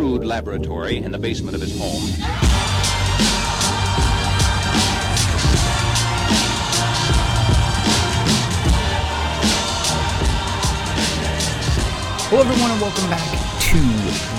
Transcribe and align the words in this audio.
crude 0.00 0.24
laboratory 0.24 0.96
in 0.96 1.12
the 1.12 1.18
basement 1.18 1.54
of 1.54 1.60
his 1.60 1.78
home. 1.78 2.00
Hello, 12.30 12.40
everyone, 12.40 12.70
and 12.70 12.80
welcome 12.80 13.10
back 13.10 13.20
to 13.60 13.76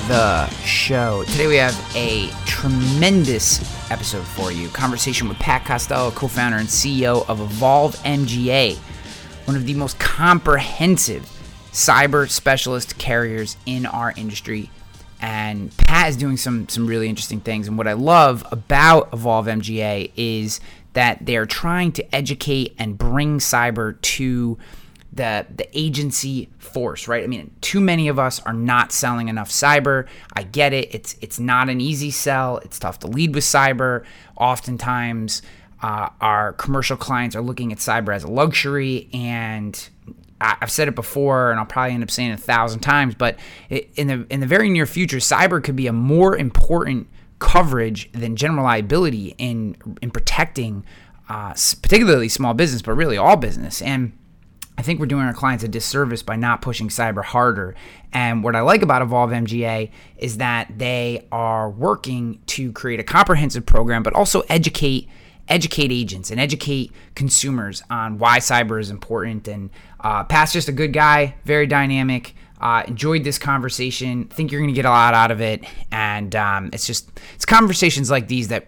the 0.08 0.50
show. 0.66 1.24
Today 1.26 1.46
we 1.46 1.58
have 1.58 1.80
a 1.96 2.32
tremendous 2.48 3.62
episode 3.92 4.26
for 4.26 4.52
you. 4.52 4.68
Conversation 4.70 5.30
with 5.30 5.38
Pat 5.38 5.64
Costello, 5.64 6.10
co-founder 6.10 6.58
and 6.58 6.68
CEO 6.68 7.24
of 7.30 7.40
Evolve 7.40 7.96
MGA, 7.98 8.78
one 9.46 9.56
of 9.56 9.68
the 9.68 9.76
most 9.76 10.00
comprehensive 10.00 11.22
cyber 11.72 12.28
specialist 12.28 12.98
carriers 12.98 13.58
in 13.68 13.86
our 13.86 14.12
industry. 14.18 14.72
And 15.22 15.76
Pat 15.78 16.10
is 16.10 16.18
doing 16.18 16.36
some 16.36 16.68
some 16.68 16.88
really 16.88 17.08
interesting 17.08 17.40
things. 17.40 17.68
And 17.68 17.78
what 17.78 17.88
I 17.88 17.94
love 17.94 18.46
about 18.52 19.10
Evolve 19.14 19.46
MGA 19.46 20.12
is 20.18 20.60
that 20.94 21.26
they're 21.26 21.46
trying 21.46 21.92
to 21.94 22.16
educate 22.16 22.76
and 22.78 22.98
bring 22.98 23.38
cyber 23.40 24.02
to 24.02 24.58
the 25.14 25.46
the 25.54 25.68
agency 25.78 26.50
force, 26.58 27.08
right? 27.08 27.24
I 27.24 27.28
mean, 27.28 27.52
too 27.62 27.80
many 27.82 28.08
of 28.08 28.18
us 28.18 28.40
are 28.42 28.54
not 28.54 28.92
selling 28.92 29.28
enough 29.28 29.50
cyber. 29.50 30.08
I 30.34 30.44
get 30.44 30.74
it. 30.74 30.94
It's 30.94 31.16
it's 31.22 31.40
not 31.40 31.70
an 31.70 31.82
easy 31.82 32.12
sell. 32.12 32.58
It's 32.58 32.80
tough 32.80 33.00
to 33.00 33.08
lead 33.08 33.36
with 33.36 33.44
cyber. 33.44 34.04
Oftentimes, 34.38 35.42
uh, 35.82 36.10
our 36.20 36.54
commercial 36.54 36.98
clients 36.98 37.36
are 37.36 37.42
looking 37.42 37.72
at 37.72 37.80
cyber 37.80 38.16
as 38.16 38.24
a 38.24 38.32
luxury, 38.32 39.10
and 39.14 39.90
I've 40.42 40.72
said 40.72 40.88
it 40.88 40.96
before, 40.96 41.52
and 41.52 41.60
I'll 41.60 41.66
probably 41.66 41.94
end 41.94 42.04
up 42.04 42.12
saying 42.12 42.32
it 42.32 42.40
a 42.40 42.42
thousand 42.42 42.80
times. 42.80 43.16
But 43.16 43.38
in 43.70 44.08
the 44.08 44.26
in 44.30 44.40
the 44.40 44.48
very 44.48 44.70
near 44.70 44.86
future, 44.86 45.18
cyber 45.18 45.64
could 45.64 45.76
be 45.76 45.88
a 45.88 45.94
more 45.94 46.36
important 46.36 47.08
coverage 47.40 48.12
than 48.12 48.36
general 48.36 48.64
liability 48.64 49.36
in 49.38 49.76
in 50.02 50.12
protecting, 50.12 50.86
uh, 51.30 51.54
particularly 51.82 52.30
small 52.30 52.54
business, 52.54 52.82
but 52.82 52.94
really 52.94 53.18
all 53.18 53.38
business. 53.38 53.82
And 53.82 54.14
I 54.78 54.84
think 54.84 55.00
we're 55.00 55.06
doing 55.06 55.26
our 55.26 55.34
clients 55.34 55.64
a 55.64 55.68
disservice 55.68 56.24
by 56.24 56.38
not 56.38 56.62
pushing 56.62 56.88
cyber 56.88 57.24
harder. 57.24 57.76
And 58.14 58.44
what 58.44 58.56
I 58.56 58.62
like 58.62 58.82
about 58.82 59.02
Evolve 59.02 59.30
MGA 59.30 59.92
is 60.18 60.38
that 60.38 60.72
they 60.76 61.28
are 61.32 61.70
working 61.70 62.42
to 62.48 62.72
create 62.72 63.00
a 63.00 63.04
comprehensive 63.04 63.66
program, 63.66 64.02
but 64.02 64.14
also 64.14 64.42
educate 64.50 65.08
educate 65.52 65.92
agents 65.92 66.32
and 66.32 66.40
educate 66.40 66.92
consumers 67.16 67.84
on 67.90 68.18
why 68.18 68.40
cyber 68.40 68.80
is 68.80 68.90
important. 68.90 69.48
And 69.48 69.70
uh, 70.00 70.24
Pat's 70.24 70.54
just 70.54 70.70
a 70.70 70.72
good 70.72 70.94
guy, 70.94 71.36
very 71.46 71.68
dynamic. 71.68 72.36
Uh, 72.60 72.84
enjoyed 72.88 73.24
this 73.24 73.40
conversation. 73.40 74.26
Think 74.26 74.52
you're 74.52 74.62
going 74.62 74.70
to 74.70 74.76
get 74.76 74.86
a 74.86 74.90
lot 74.90 75.16
out 75.16 75.32
of 75.32 75.42
it, 75.42 75.66
and 75.92 76.36
um, 76.36 76.70
it's 76.72 76.86
just 76.86 77.10
it's 77.34 77.44
conversations 77.44 78.12
like 78.12 78.28
these 78.28 78.50
that 78.50 78.68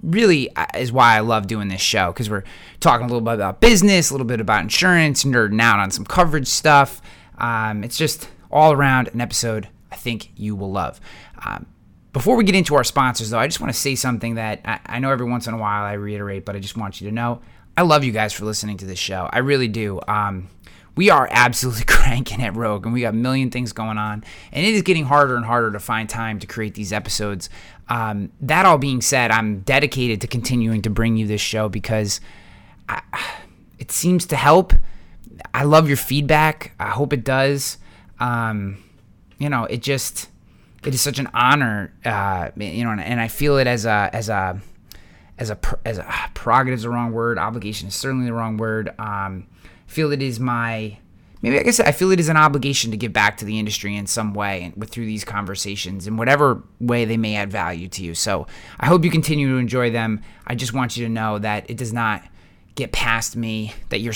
really 0.00 0.54
uh, 0.54 0.66
is 0.76 0.92
why 0.92 1.16
I 1.16 1.20
love 1.20 1.48
doing 1.48 1.66
this 1.66 1.80
show 1.80 2.12
because 2.12 2.30
we're 2.30 2.44
talking 2.78 3.06
a 3.06 3.08
little 3.08 3.20
bit 3.20 3.34
about 3.34 3.60
business, 3.60 4.10
a 4.10 4.14
little 4.14 4.28
bit 4.28 4.40
about 4.40 4.62
insurance, 4.62 5.24
nerding 5.24 5.60
out 5.60 5.80
on 5.80 5.90
some 5.90 6.04
coverage 6.04 6.46
stuff. 6.46 7.02
Um, 7.38 7.82
it's 7.82 7.96
just 7.96 8.28
all 8.48 8.70
around 8.70 9.08
an 9.08 9.20
episode 9.20 9.68
I 9.90 9.96
think 9.96 10.30
you 10.36 10.54
will 10.54 10.70
love. 10.70 11.00
Um, 11.44 11.66
before 12.12 12.36
we 12.36 12.44
get 12.44 12.54
into 12.54 12.74
our 12.74 12.84
sponsors, 12.84 13.30
though, 13.30 13.38
I 13.38 13.46
just 13.46 13.60
want 13.60 13.72
to 13.72 13.78
say 13.78 13.94
something 13.94 14.34
that 14.34 14.60
I, 14.64 14.80
I, 14.86 14.98
know 14.98 15.10
every 15.10 15.26
once 15.26 15.46
in 15.46 15.54
a 15.54 15.58
while 15.58 15.84
I 15.84 15.92
reiterate, 15.92 16.44
but 16.44 16.56
I 16.56 16.58
just 16.58 16.76
want 16.76 17.00
you 17.00 17.08
to 17.08 17.14
know 17.14 17.40
I 17.76 17.82
love 17.82 18.04
you 18.04 18.12
guys 18.12 18.32
for 18.32 18.44
listening 18.44 18.76
to 18.78 18.86
this 18.86 18.98
show. 18.98 19.28
I 19.32 19.38
really 19.38 19.68
do. 19.68 20.00
Um, 20.08 20.48
we 20.96 21.08
are 21.08 21.28
absolutely 21.30 21.84
cranking 21.86 22.42
at 22.42 22.56
Rogue, 22.56 22.84
and 22.84 22.92
we 22.92 23.02
got 23.02 23.14
a 23.14 23.16
million 23.16 23.50
things 23.50 23.72
going 23.72 23.98
on, 23.98 24.24
and 24.52 24.66
it 24.66 24.74
is 24.74 24.82
getting 24.82 25.04
harder 25.04 25.36
and 25.36 25.44
harder 25.44 25.72
to 25.72 25.80
find 25.80 26.08
time 26.08 26.38
to 26.40 26.46
create 26.46 26.74
these 26.74 26.92
episodes. 26.92 27.48
Um, 27.88 28.30
that 28.40 28.66
all 28.66 28.78
being 28.78 29.00
said, 29.00 29.30
I'm 29.30 29.60
dedicated 29.60 30.20
to 30.22 30.26
continuing 30.26 30.82
to 30.82 30.90
bring 30.90 31.16
you 31.16 31.26
this 31.26 31.40
show 31.40 31.68
because 31.68 32.20
I, 32.88 33.02
it 33.78 33.92
seems 33.92 34.26
to 34.26 34.36
help. 34.36 34.72
I 35.54 35.64
love 35.64 35.88
your 35.88 35.96
feedback. 35.96 36.74
I 36.78 36.88
hope 36.88 37.12
it 37.12 37.24
does. 37.24 37.78
Um, 38.18 38.82
you 39.38 39.48
know, 39.48 39.64
it 39.64 39.80
just 39.80 40.28
it 40.84 40.94
is 40.94 41.00
such 41.00 41.18
an 41.18 41.28
honor, 41.34 41.92
uh, 42.04 42.50
you 42.56 42.84
know, 42.84 42.90
and, 42.90 43.00
and, 43.00 43.20
I 43.20 43.28
feel 43.28 43.58
it 43.58 43.66
as 43.66 43.84
a 43.84 44.08
as 44.12 44.28
a 44.28 44.60
as 45.38 45.50
a 45.50 45.58
as 45.84 45.98
a 45.98 46.06
prerogative 46.34 46.78
is 46.78 46.82
the 46.84 46.90
wrong 46.90 47.12
word. 47.12 47.38
Obligation 47.38 47.88
is 47.88 47.94
certainly 47.94 48.26
the 48.26 48.32
wrong 48.32 48.56
word. 48.56 48.94
Um, 48.98 49.46
feel 49.86 50.12
it 50.12 50.22
is 50.22 50.40
my 50.40 50.96
maybe 51.42 51.58
I 51.58 51.62
guess 51.62 51.80
I 51.80 51.92
feel 51.92 52.10
it 52.12 52.20
is 52.20 52.28
an 52.28 52.36
obligation 52.36 52.90
to 52.92 52.96
give 52.96 53.12
back 53.12 53.36
to 53.38 53.44
the 53.44 53.58
industry 53.58 53.96
in 53.96 54.06
some 54.06 54.32
way 54.32 54.62
and 54.62 54.76
with 54.76 54.90
through 54.90 55.06
these 55.06 55.24
conversations 55.24 56.06
in 56.06 56.16
whatever 56.16 56.62
way 56.78 57.04
they 57.04 57.16
may 57.16 57.36
add 57.36 57.50
value 57.50 57.88
to 57.88 58.04
you. 58.04 58.14
So 58.14 58.46
I 58.78 58.86
hope 58.86 59.04
you 59.04 59.10
continue 59.10 59.48
to 59.50 59.56
enjoy 59.56 59.90
them. 59.90 60.22
I 60.46 60.54
just 60.54 60.72
want 60.72 60.96
you 60.96 61.04
to 61.06 61.12
know 61.12 61.38
that 61.38 61.68
it 61.68 61.76
does 61.76 61.92
not 61.92 62.22
get 62.74 62.92
past 62.92 63.36
me 63.36 63.74
that 63.90 64.00
you're 64.00 64.14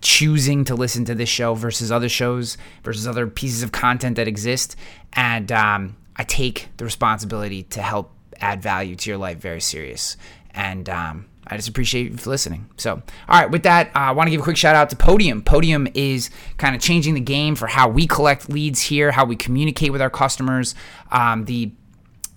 choosing 0.00 0.64
to 0.64 0.74
listen 0.74 1.04
to 1.06 1.14
this 1.14 1.30
show 1.30 1.54
versus 1.54 1.90
other 1.90 2.10
shows 2.10 2.58
versus 2.82 3.08
other 3.08 3.26
pieces 3.26 3.62
of 3.62 3.72
content 3.72 4.16
that 4.16 4.28
exist 4.28 4.76
and 5.14 5.50
um, 5.50 5.96
I 6.16 6.24
take 6.24 6.68
the 6.76 6.84
responsibility 6.84 7.64
to 7.64 7.82
help 7.82 8.12
add 8.40 8.62
value 8.62 8.96
to 8.96 9.10
your 9.10 9.18
life 9.18 9.38
very 9.38 9.60
serious. 9.60 10.16
And 10.52 10.88
um, 10.88 11.26
I 11.46 11.56
just 11.56 11.68
appreciate 11.68 12.12
you 12.12 12.16
for 12.16 12.30
listening. 12.30 12.70
So, 12.76 13.02
all 13.28 13.40
right, 13.40 13.50
with 13.50 13.64
that, 13.64 13.88
uh, 13.88 13.98
I 13.98 14.12
want 14.12 14.28
to 14.28 14.30
give 14.30 14.40
a 14.40 14.44
quick 14.44 14.56
shout 14.56 14.76
out 14.76 14.90
to 14.90 14.96
Podium. 14.96 15.42
Podium 15.42 15.88
is 15.94 16.30
kind 16.56 16.74
of 16.74 16.80
changing 16.80 17.14
the 17.14 17.20
game 17.20 17.54
for 17.54 17.66
how 17.66 17.88
we 17.88 18.06
collect 18.06 18.48
leads 18.48 18.80
here, 18.80 19.10
how 19.10 19.24
we 19.24 19.36
communicate 19.36 19.92
with 19.92 20.00
our 20.00 20.10
customers. 20.10 20.74
Um, 21.10 21.44
the 21.44 21.72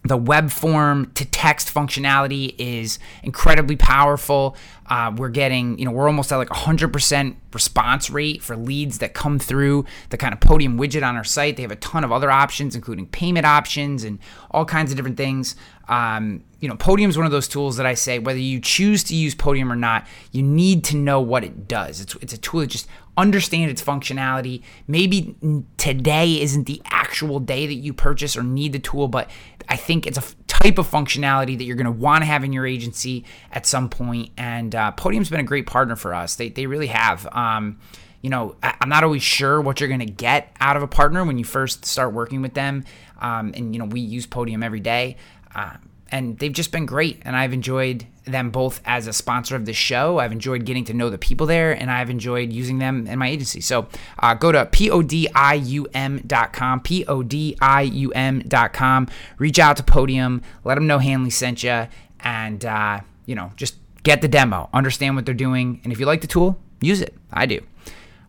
the 0.07 0.17
web 0.17 0.51
form 0.51 1.11
to 1.15 1.25
text 1.25 1.73
functionality 1.73 2.55
is 2.57 2.99
incredibly 3.23 3.75
powerful. 3.75 4.55
Uh, 4.87 5.11
we're 5.15 5.29
getting, 5.29 5.77
you 5.77 5.85
know, 5.85 5.91
we're 5.91 6.07
almost 6.07 6.31
at 6.31 6.37
like 6.37 6.49
100% 6.49 7.35
response 7.53 8.09
rate 8.09 8.41
for 8.41 8.55
leads 8.55 8.99
that 8.99 9.13
come 9.13 9.37
through 9.37 9.85
the 10.09 10.17
kind 10.17 10.33
of 10.33 10.39
podium 10.39 10.77
widget 10.77 11.05
on 11.05 11.15
our 11.17 11.23
site. 11.23 11.57
They 11.57 11.63
have 11.63 11.71
a 11.71 11.77
ton 11.77 12.03
of 12.03 12.11
other 12.11 12.31
options, 12.31 12.75
including 12.75 13.07
payment 13.07 13.45
options 13.45 14.03
and 14.03 14.19
all 14.51 14.65
kinds 14.65 14.91
of 14.91 14.97
different 14.97 15.17
things. 15.17 15.55
Um, 15.87 16.43
you 16.59 16.67
know, 16.67 16.75
Podium 16.75 17.09
is 17.09 17.17
one 17.17 17.25
of 17.25 17.31
those 17.31 17.47
tools 17.47 17.77
that 17.77 17.85
I 17.85 17.93
say 17.93 18.19
whether 18.19 18.39
you 18.39 18.59
choose 18.59 19.03
to 19.05 19.15
use 19.15 19.35
Podium 19.35 19.71
or 19.71 19.75
not, 19.75 20.05
you 20.31 20.43
need 20.43 20.83
to 20.85 20.97
know 20.97 21.21
what 21.21 21.43
it 21.43 21.67
does. 21.67 22.01
It's, 22.01 22.15
it's 22.15 22.33
a 22.33 22.37
tool 22.37 22.61
that 22.61 22.67
just 22.67 22.87
understand 23.17 23.71
its 23.71 23.81
functionality. 23.81 24.61
Maybe 24.87 25.35
today 25.77 26.39
isn't 26.41 26.65
the 26.65 26.81
actual 26.85 27.39
day 27.39 27.65
that 27.65 27.73
you 27.73 27.93
purchase 27.93 28.37
or 28.37 28.43
need 28.43 28.73
the 28.73 28.79
tool, 28.79 29.07
but 29.07 29.29
I 29.67 29.75
think 29.75 30.05
it's 30.05 30.17
a 30.17 30.23
type 30.47 30.77
of 30.77 30.89
functionality 30.89 31.57
that 31.57 31.63
you're 31.63 31.75
going 31.75 31.85
to 31.85 31.91
want 31.91 32.21
to 32.21 32.25
have 32.25 32.43
in 32.43 32.53
your 32.53 32.65
agency 32.65 33.25
at 33.51 33.65
some 33.65 33.89
point. 33.89 34.31
And 34.37 34.73
uh, 34.73 34.91
Podium's 34.91 35.29
been 35.29 35.39
a 35.39 35.43
great 35.43 35.67
partner 35.67 35.95
for 35.95 36.13
us. 36.13 36.35
They, 36.35 36.49
they 36.49 36.67
really 36.67 36.87
have. 36.87 37.27
Um, 37.33 37.79
you 38.21 38.29
know, 38.29 38.55
I, 38.63 38.75
am 38.81 38.89
not 38.89 39.03
always 39.03 39.23
sure 39.23 39.61
what 39.61 39.79
you're 39.79 39.89
going 39.89 39.99
to 39.99 40.05
get 40.05 40.55
out 40.59 40.75
of 40.75 40.83
a 40.83 40.87
partner 40.87 41.23
when 41.23 41.37
you 41.37 41.43
first 41.43 41.85
start 41.85 42.13
working 42.13 42.41
with 42.41 42.53
them. 42.53 42.83
Um, 43.19 43.53
and, 43.55 43.73
you 43.73 43.79
know, 43.79 43.85
we 43.85 43.99
use 43.99 44.25
Podium 44.25 44.63
every 44.63 44.79
day. 44.79 45.17
Uh, 45.55 45.77
and 46.11 46.37
they've 46.39 46.51
just 46.51 46.71
been 46.71 46.85
great. 46.85 47.21
And 47.23 47.35
I've 47.35 47.53
enjoyed 47.53 48.05
them 48.25 48.51
both 48.51 48.81
as 48.85 49.07
a 49.07 49.13
sponsor 49.13 49.55
of 49.55 49.65
the 49.65 49.73
show. 49.73 50.19
I've 50.19 50.31
enjoyed 50.31 50.65
getting 50.65 50.85
to 50.85 50.93
know 50.93 51.09
the 51.09 51.17
people 51.17 51.47
there, 51.47 51.71
and 51.71 51.89
I've 51.89 52.09
enjoyed 52.09 52.53
using 52.53 52.79
them 52.79 53.07
in 53.07 53.19
my 53.19 53.29
agency. 53.29 53.61
So 53.61 53.87
uh, 54.19 54.33
go 54.33 54.51
to 54.51 54.65
podium.com, 54.65 56.81
podium.com. 56.81 59.07
Reach 59.37 59.59
out 59.59 59.77
to 59.77 59.83
Podium, 59.83 60.41
let 60.63 60.75
them 60.75 60.87
know 60.87 60.99
Hanley 60.99 61.29
sent 61.29 61.63
you, 61.63 61.87
and 62.19 62.65
uh, 62.65 62.99
you 63.25 63.35
know 63.35 63.51
just 63.55 63.75
get 64.03 64.21
the 64.21 64.27
demo, 64.27 64.69
understand 64.73 65.15
what 65.15 65.25
they're 65.25 65.33
doing, 65.33 65.79
and 65.83 65.93
if 65.93 65.99
you 65.99 66.05
like 66.05 66.21
the 66.21 66.27
tool, 66.27 66.59
use 66.81 67.01
it. 67.01 67.15
I 67.31 67.45
do. 67.45 67.61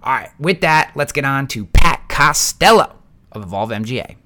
All 0.03 0.14
right, 0.14 0.31
with 0.38 0.61
that, 0.61 0.93
let's 0.94 1.12
get 1.12 1.25
on 1.25 1.49
to 1.49 1.67
Pat 1.67 2.08
Costello 2.08 2.97
of 3.32 3.43
Evolve 3.43 3.70
MGA. 3.70 4.17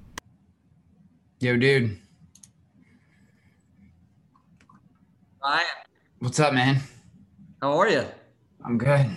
Yo, 1.39 1.57
dude. 1.57 1.97
Hi. 5.45 5.61
What's 6.19 6.39
up, 6.39 6.53
man? 6.53 6.79
How 7.61 7.77
are 7.77 7.89
you? 7.89 8.05
I'm 8.63 8.77
good. 8.77 9.07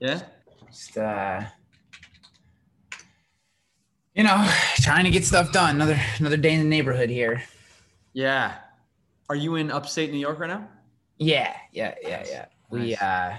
Yeah. 0.00 0.22
Just 0.66 0.96
uh 0.96 1.42
you 4.14 4.22
know, 4.24 4.50
trying 4.76 5.04
to 5.04 5.10
get 5.10 5.26
stuff 5.26 5.52
done. 5.52 5.74
Another 5.74 6.00
another 6.20 6.38
day 6.38 6.54
in 6.54 6.60
the 6.60 6.66
neighborhood 6.66 7.10
here. 7.10 7.42
Yeah. 8.14 8.54
Are 9.28 9.34
you 9.34 9.56
in 9.56 9.70
upstate 9.70 10.10
New 10.10 10.18
York 10.18 10.38
right 10.38 10.48
now? 10.48 10.66
Yeah, 11.18 11.54
yeah, 11.70 11.96
yeah, 12.00 12.24
yeah. 12.26 12.46
Nice. 12.72 12.80
We 12.80 12.96
uh 12.96 13.36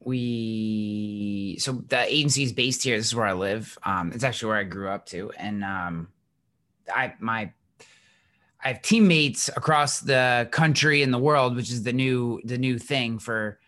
we 0.00 1.58
so 1.60 1.84
the 1.88 2.10
agency 2.10 2.44
is 2.44 2.54
based 2.54 2.82
here. 2.82 2.96
This 2.96 3.08
is 3.08 3.14
where 3.14 3.26
I 3.26 3.34
live. 3.34 3.76
Um 3.82 4.10
it's 4.14 4.24
actually 4.24 4.48
where 4.48 4.58
I 4.60 4.64
grew 4.64 4.88
up 4.88 5.04
too. 5.04 5.32
And 5.36 5.62
um 5.62 6.08
I 6.88 7.12
my 7.20 7.52
I 8.64 8.68
have 8.68 8.82
teammates 8.82 9.48
across 9.48 10.00
the 10.00 10.48
country 10.50 11.02
and 11.02 11.14
the 11.14 11.18
world, 11.18 11.54
which 11.54 11.70
is 11.70 11.82
the 11.84 11.92
new 11.92 12.40
the 12.44 12.58
new 12.58 12.78
thing 12.78 13.18
for 13.18 13.58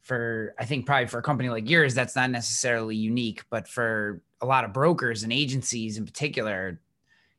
for 0.00 0.54
I 0.58 0.64
think 0.64 0.86
probably 0.86 1.06
for 1.06 1.18
a 1.18 1.22
company 1.22 1.48
like 1.50 1.68
yours, 1.70 1.94
that's 1.94 2.16
not 2.16 2.30
necessarily 2.30 2.96
unique, 2.96 3.44
but 3.50 3.68
for 3.68 4.22
a 4.40 4.46
lot 4.46 4.64
of 4.64 4.72
brokers 4.72 5.22
and 5.22 5.32
agencies 5.32 5.98
in 5.98 6.04
particular, 6.04 6.80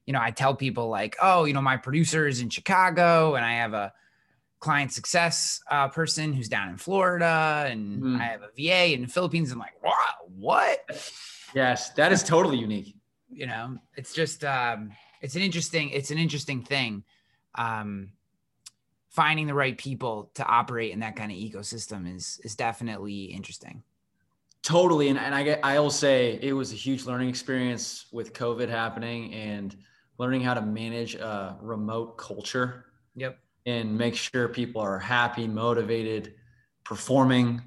you 0.06 0.14
know, 0.14 0.22
I 0.22 0.32
tell 0.32 0.56
people 0.56 0.88
like, 0.88 1.18
oh, 1.22 1.46
you 1.46 1.54
know, 1.54 1.62
my 1.62 1.76
producer 1.76 2.28
is 2.28 2.40
in 2.40 2.50
Chicago 2.50 3.36
and 3.36 3.44
I 3.44 3.54
have 3.56 3.74
a 3.74 3.92
client 4.60 4.94
success 4.94 5.60
uh, 5.70 5.90
person 5.90 6.32
who's 6.32 6.48
down 6.48 6.70
in 6.70 6.78
Florida 6.78 7.66
and 7.68 8.02
Mm. 8.04 8.22
I 8.22 8.24
have 8.26 8.42
a 8.42 8.50
VA 8.56 8.94
in 8.94 9.02
the 9.02 9.08
Philippines. 9.08 9.52
I'm 9.52 9.60
like, 9.60 9.84
wow, 9.84 9.92
what? 10.38 10.80
Yes, 11.54 11.90
that 11.92 12.12
is 12.12 12.24
totally 12.24 12.58
unique. 12.58 12.96
You 13.30 13.48
know, 13.48 13.80
it's 13.98 14.14
just, 14.14 14.46
um, 14.46 14.92
it's 15.22 15.36
an 15.36 15.42
interesting, 15.42 15.90
it's 15.90 16.12
an 16.12 16.18
interesting 16.18 16.62
thing. 16.62 17.04
Um, 17.56 18.12
finding 19.10 19.46
the 19.46 19.54
right 19.54 19.78
people 19.78 20.32
to 20.36 20.46
operate 20.46 20.92
in 20.92 21.00
that 21.00 21.16
kind 21.16 21.32
of 21.32 21.38
ecosystem 21.38 22.14
is, 22.14 22.40
is 22.44 22.56
definitely 22.56 23.26
interesting. 23.26 23.84
Totally. 24.64 25.10
And, 25.10 25.20
and 25.20 25.36
I 25.36 25.44
get, 25.44 25.60
I 25.64 25.80
will 25.80 25.90
say 25.90 26.40
it 26.42 26.54
was 26.54 26.72
a 26.72 26.76
huge 26.76 27.06
learning 27.06 27.28
experience 27.28 28.06
with 28.12 28.34
COVID 28.34 28.70
happening 28.70 29.34
and 29.34 29.76
learning 30.18 30.42
how 30.42 30.54
to 30.54 30.62
manage 30.62 31.16
a 31.16 31.58
remote 31.62 32.18
culture 32.18 32.86
Yep. 33.16 33.38
and 33.66 33.98
make 33.98 34.16
sure 34.16 34.48
people 34.48 34.82
are 34.82 34.98
happy, 34.98 35.46
motivated, 35.46 36.36
performing, 36.86 37.62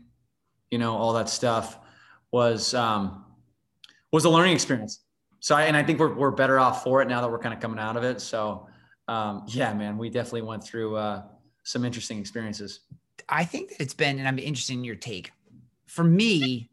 you 0.70 0.78
know, 0.78 0.96
all 0.96 1.12
that 1.12 1.28
stuff 1.28 1.78
was, 2.30 2.72
um, 2.72 3.24
was 4.12 4.24
a 4.24 4.30
learning 4.30 4.54
experience. 4.54 5.03
So, 5.44 5.54
I, 5.54 5.64
and 5.64 5.76
I 5.76 5.82
think 5.82 5.98
we're, 6.00 6.14
we're 6.14 6.30
better 6.30 6.58
off 6.58 6.82
for 6.82 7.02
it 7.02 7.06
now 7.06 7.20
that 7.20 7.30
we're 7.30 7.38
kind 7.38 7.52
of 7.52 7.60
coming 7.60 7.78
out 7.78 7.98
of 7.98 8.02
it. 8.02 8.22
So, 8.22 8.66
um, 9.08 9.44
yeah, 9.46 9.74
man, 9.74 9.98
we 9.98 10.08
definitely 10.08 10.40
went 10.40 10.64
through, 10.64 10.96
uh, 10.96 11.24
some 11.64 11.84
interesting 11.84 12.18
experiences. 12.18 12.80
I 13.28 13.44
think 13.44 13.68
that 13.68 13.82
it's 13.82 13.92
been, 13.92 14.18
and 14.18 14.26
I'm 14.26 14.38
interested 14.38 14.72
in 14.72 14.84
your 14.84 14.94
take. 14.94 15.32
For 15.84 16.02
me, 16.02 16.70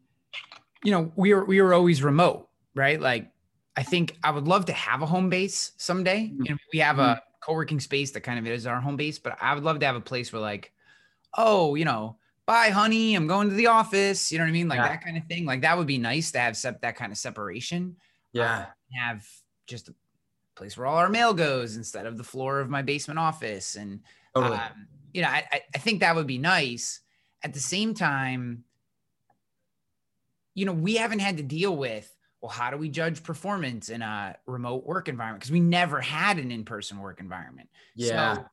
you 0.84 0.90
know, 0.90 1.12
we 1.16 1.34
were 1.34 1.44
we 1.44 1.60
were 1.60 1.74
always 1.74 2.02
remote, 2.02 2.48
right? 2.74 2.98
Like, 2.98 3.30
I 3.76 3.82
think 3.82 4.16
I 4.24 4.30
would 4.30 4.48
love 4.48 4.64
to 4.64 4.72
have 4.72 5.02
a 5.02 5.06
home 5.06 5.28
base 5.28 5.72
someday. 5.76 6.30
Mhm. 6.32 6.38
You 6.46 6.52
know, 6.52 6.58
we 6.72 6.78
have 6.78 6.98
a 6.98 7.22
co-working 7.42 7.78
space 7.78 8.12
that 8.12 8.22
kind 8.22 8.38
of 8.38 8.46
is 8.46 8.66
our 8.66 8.80
home 8.80 8.96
base, 8.96 9.18
but 9.18 9.36
I 9.38 9.54
would 9.54 9.64
love 9.64 9.80
to 9.80 9.86
have 9.86 9.96
a 9.96 10.00
place 10.00 10.32
where, 10.32 10.40
like, 10.40 10.72
oh, 11.36 11.74
you 11.74 11.84
know, 11.84 12.16
bye, 12.46 12.70
honey, 12.70 13.16
I'm 13.16 13.26
going 13.26 13.50
to 13.50 13.54
the 13.54 13.66
office. 13.66 14.32
You 14.32 14.38
know 14.38 14.44
what 14.44 14.48
I 14.48 14.52
mean? 14.52 14.68
Like 14.68 14.78
Yeah. 14.78 14.88
that 14.88 15.04
kind 15.04 15.18
of 15.18 15.26
thing. 15.26 15.44
Like 15.44 15.60
that 15.60 15.76
would 15.76 15.86
be 15.86 15.98
nice 15.98 16.32
to 16.32 16.38
have 16.38 16.56
sep- 16.56 16.80
that 16.80 16.96
kind 16.96 17.12
of 17.12 17.18
separation. 17.18 17.96
Yeah. 18.32 18.66
Have 18.94 19.26
just 19.66 19.88
a 19.88 19.94
place 20.54 20.76
where 20.76 20.86
all 20.86 20.96
our 20.98 21.08
mail 21.08 21.32
goes 21.34 21.76
instead 21.76 22.06
of 22.06 22.16
the 22.18 22.24
floor 22.24 22.60
of 22.60 22.68
my 22.70 22.82
basement 22.82 23.18
office 23.18 23.76
and 23.76 24.00
Totally. 24.34 24.56
um, 24.58 24.86
you 25.12 25.22
know, 25.22 25.28
I, 25.28 25.62
I- 25.74 25.78
think 25.78 26.00
that 26.00 26.14
would 26.16 26.26
be 26.26 26.38
nice. 26.38 27.00
At 27.42 27.52
the 27.54 27.60
same 27.60 27.92
time, 27.94 28.64
you 30.54 30.64
know, 30.64 30.72
we 30.72 30.96
haven't 30.96 31.20
had 31.20 31.38
to 31.38 31.42
deal 31.42 31.76
with, 31.76 32.14
well, 32.40 32.50
how 32.50 32.70
do 32.70 32.76
we 32.76 32.88
judge 32.88 33.22
performance 33.22 33.88
in 33.88 34.02
a 34.02 34.36
remote 34.46 34.84
work 34.84 35.08
environment? 35.08 35.40
Because 35.40 35.52
we 35.52 35.60
never 35.60 36.00
had 36.00 36.38
an 36.38 36.50
in-person 36.50 36.98
work 36.98 37.20
environment. 37.20 37.68
yeah. 37.96 38.34
So 38.36 38.44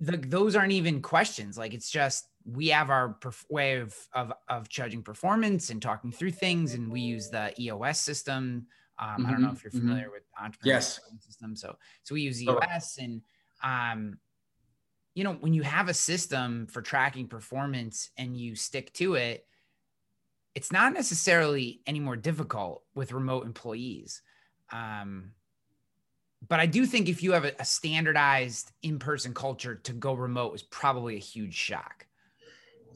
the, 0.00 0.16
those 0.16 0.56
aren't 0.56 0.72
even 0.72 1.00
questions. 1.00 1.56
Like 1.56 1.74
it's 1.74 1.90
just 1.90 2.26
we 2.44 2.68
have 2.68 2.90
our 2.90 3.14
perf- 3.20 3.44
way 3.48 3.76
of, 3.76 3.94
of 4.12 4.32
of 4.48 4.68
judging 4.68 5.00
performance 5.02 5.70
and 5.70 5.80
talking 5.80 6.10
through 6.10 6.32
things, 6.32 6.74
and 6.74 6.90
we 6.90 7.00
use 7.00 7.30
the 7.30 7.52
EOS 7.60 8.00
system. 8.00 8.66
Um, 9.02 9.26
I 9.26 9.32
don't 9.32 9.42
know 9.42 9.48
Mhm, 9.48 9.56
if 9.56 9.64
you're 9.64 9.70
mhm. 9.72 9.78
familiar 9.80 10.10
with 10.10 10.22
entrepreneur 10.38 10.76
Yes. 10.76 11.00
system. 11.20 11.56
So 11.56 11.76
so 12.02 12.14
we 12.14 12.22
use. 12.22 12.42
EOS, 12.42 12.98
and 12.98 13.22
um, 13.62 14.18
you 15.14 15.24
know 15.24 15.34
when 15.34 15.54
you 15.54 15.62
have 15.62 15.88
a 15.88 15.94
system 15.94 16.66
for 16.66 16.82
tracking 16.82 17.28
performance 17.28 18.10
and 18.16 18.36
you 18.38 18.54
stick 18.54 18.92
to 18.94 19.14
it, 19.14 19.46
it's 20.54 20.72
not 20.72 20.92
necessarily 20.92 21.82
any 21.86 22.00
more 22.00 22.16
difficult 22.16 22.84
with 22.94 23.12
remote 23.12 23.46
employees. 23.46 24.22
Um, 24.70 25.32
but 26.46 26.60
I 26.60 26.66
do 26.66 26.86
think 26.86 27.08
if 27.08 27.22
you 27.22 27.32
have 27.32 27.44
a, 27.44 27.52
a 27.58 27.64
standardized 27.64 28.72
in-person 28.82 29.32
culture 29.34 29.76
to 29.76 29.92
go 29.92 30.14
remote 30.14 30.54
is 30.54 30.62
probably 30.62 31.16
a 31.16 31.20
huge 31.20 31.54
shock. 31.54 32.06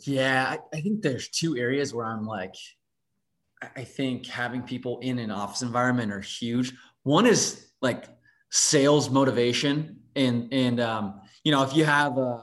Yeah, 0.04 0.56
I, 0.72 0.76
I 0.76 0.80
think 0.80 1.02
there's 1.02 1.28
two 1.28 1.56
areas 1.56 1.94
where 1.94 2.06
I'm 2.06 2.26
like, 2.26 2.54
I- 3.62 3.84
think 3.84 4.26
having 4.26 4.62
people 4.62 4.98
in 5.00 5.18
an 5.18 5.30
office 5.30 5.62
environment 5.62 6.12
are 6.12 6.20
huge. 6.20 6.72
One 7.02 7.26
is 7.26 7.66
like 7.80 8.04
sales 8.50 9.10
motivation, 9.10 10.00
and 10.14 10.52
and 10.52 10.80
um, 10.80 11.20
you 11.44 11.52
know, 11.52 11.62
if 11.62 11.74
you 11.74 11.84
have 11.84 12.18
uh, 12.18 12.40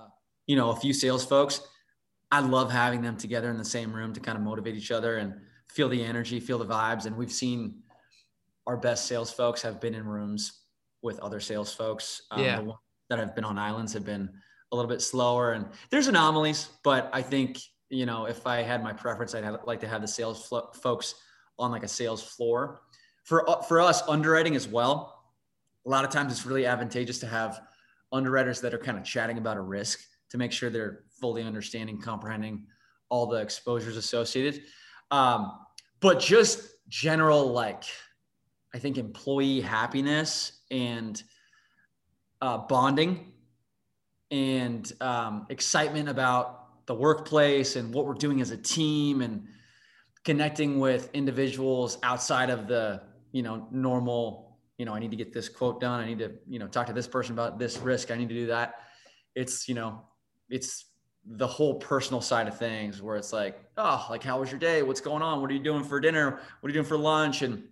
you 0.48 0.56
know 0.56 0.72
a 0.72 0.76
few 0.76 0.94
sales 0.94 1.26
folks, 1.26 1.62
I 2.32 2.40
love 2.40 2.72
having 2.72 3.02
them 3.02 3.18
together 3.18 3.50
in 3.52 3.58
the 3.58 3.66
same 3.66 3.94
room 3.94 4.14
to 4.14 4.20
kind 4.20 4.38
of 4.38 4.44
motivate 4.44 4.76
each 4.76 4.92
other 4.92 5.18
and 5.18 5.36
feel 5.70 5.90
the 5.90 6.04
energy, 6.04 6.40
feel 6.40 6.58
the 6.58 6.66
vibes. 6.66 7.06
And 7.06 7.16
we've 7.16 7.32
seen 7.32 7.84
our 8.66 8.78
best 8.78 9.06
sales 9.08 9.32
folks 9.32 9.62
have 9.62 9.80
been 9.82 9.94
in 9.94 10.06
rooms 10.06 10.62
with 11.02 11.20
other 11.20 11.40
sales 11.40 11.74
folks. 11.74 12.22
Um, 12.32 12.42
Yeah. 12.44 12.58
The 12.58 12.64
ones 12.64 12.80
that 13.10 13.20
have 13.20 13.36
been 13.36 13.44
on 13.44 13.58
islands 13.58 13.94
have 13.94 14.06
been 14.06 14.30
a 14.72 14.76
little 14.76 14.90
bit 14.90 15.02
slower 15.02 15.52
and 15.54 15.66
there's 15.92 16.08
anomalies, 16.08 16.70
but 16.84 17.10
I 17.14 17.22
think, 17.22 17.60
you 17.94 18.06
know, 18.06 18.26
if 18.26 18.48
I 18.48 18.64
had 18.64 18.84
my 18.84 18.94
preference, 18.94 19.36
I'd 19.36 19.44
have, 19.44 19.60
like 19.66 19.80
to 19.82 19.88
have 19.88 20.02
the 20.02 20.08
sales 20.08 20.52
folks 20.74 21.16
on 21.60 21.72
like 21.72 21.84
a 21.84 21.88
sales 21.88 22.24
floor 22.24 22.82
for, 23.24 23.48
uh, 23.50 23.62
for 23.62 23.80
us 23.80 24.02
underwriting 24.08 24.56
as 24.56 24.68
well. 24.68 25.24
A 25.86 25.90
lot 25.90 26.04
of 26.04 26.12
times 26.12 26.32
it's 26.32 26.46
really 26.46 26.66
advantageous 26.66 27.20
to 27.20 27.28
have 27.28 27.62
underwriters 28.12 28.62
that 28.62 28.74
are 28.74 28.80
kind 28.80 28.98
of 28.98 29.04
chatting 29.04 29.38
about 29.38 29.58
a 29.58 29.62
risk 29.62 30.00
to 30.30 30.38
make 30.38 30.52
sure 30.52 30.70
they're 30.70 31.04
fully 31.22 31.44
understanding, 31.44 32.00
comprehending 32.02 32.66
all 33.10 33.28
the 33.28 33.38
exposures 33.38 33.98
associated. 33.98 34.64
Um, 35.12 35.52
but 36.00 36.20
just 36.20 36.68
general, 36.90 37.52
like, 37.52 37.84
I 38.74 38.80
think 38.80 38.98
employee 38.98 39.62
happiness 39.62 40.64
and 40.72 41.22
uh, 42.42 42.58
bonding 42.58 43.34
and 44.32 44.92
um, 45.00 45.46
excitement 45.50 46.10
about 46.10 46.63
the 46.86 46.94
workplace 46.94 47.76
and 47.76 47.94
what 47.94 48.06
we're 48.06 48.14
doing 48.14 48.42
as 48.42 48.52
a 48.52 48.58
team 48.58 49.22
and 49.22 49.48
connecting 50.24 50.80
with 50.80 51.10
individuals 51.14 51.98
outside 52.04 52.50
of 52.50 52.68
the 52.68 53.02
you 53.32 53.42
know 53.42 53.68
normal 53.72 54.58
you 54.78 54.86
know 54.86 54.94
i 54.94 55.00
need 55.00 55.12
to 55.12 55.18
get 55.18 55.34
this 55.34 55.50
quote 55.50 55.80
done. 55.80 56.00
I 56.00 56.06
need 56.06 56.20
to 56.20 56.32
you 56.48 56.60
know 56.60 56.68
talk 56.68 56.88
to 56.88 56.94
this 56.94 57.08
person 57.08 57.34
about 57.34 57.60
this 57.60 57.78
risk. 57.78 58.12
I 58.12 58.16
need 58.16 58.30
to 58.30 58.36
do 58.36 58.48
that. 58.48 58.76
It's 59.36 59.68
you 59.68 59.76
know 59.76 60.02
it's 60.50 60.86
the 61.26 61.48
whole 61.48 61.76
personal 61.76 62.20
side 62.20 62.50
of 62.50 62.58
things 62.58 63.02
where 63.02 63.16
it's 63.16 63.32
like 63.32 63.58
oh 63.78 64.06
like 64.10 64.24
how 64.24 64.40
was 64.40 64.52
your 64.52 64.60
day? 64.60 64.84
What's 64.84 65.02
going 65.02 65.22
on? 65.22 65.42
What 65.42 65.50
are 65.52 65.54
you 65.54 65.64
doing 65.64 65.84
for 65.84 66.00
dinner? 66.00 66.32
What 66.60 66.68
are 66.68 66.70
you 66.70 66.74
doing 66.74 66.86
for 66.86 66.98
lunch? 66.98 67.42
And 67.44 67.64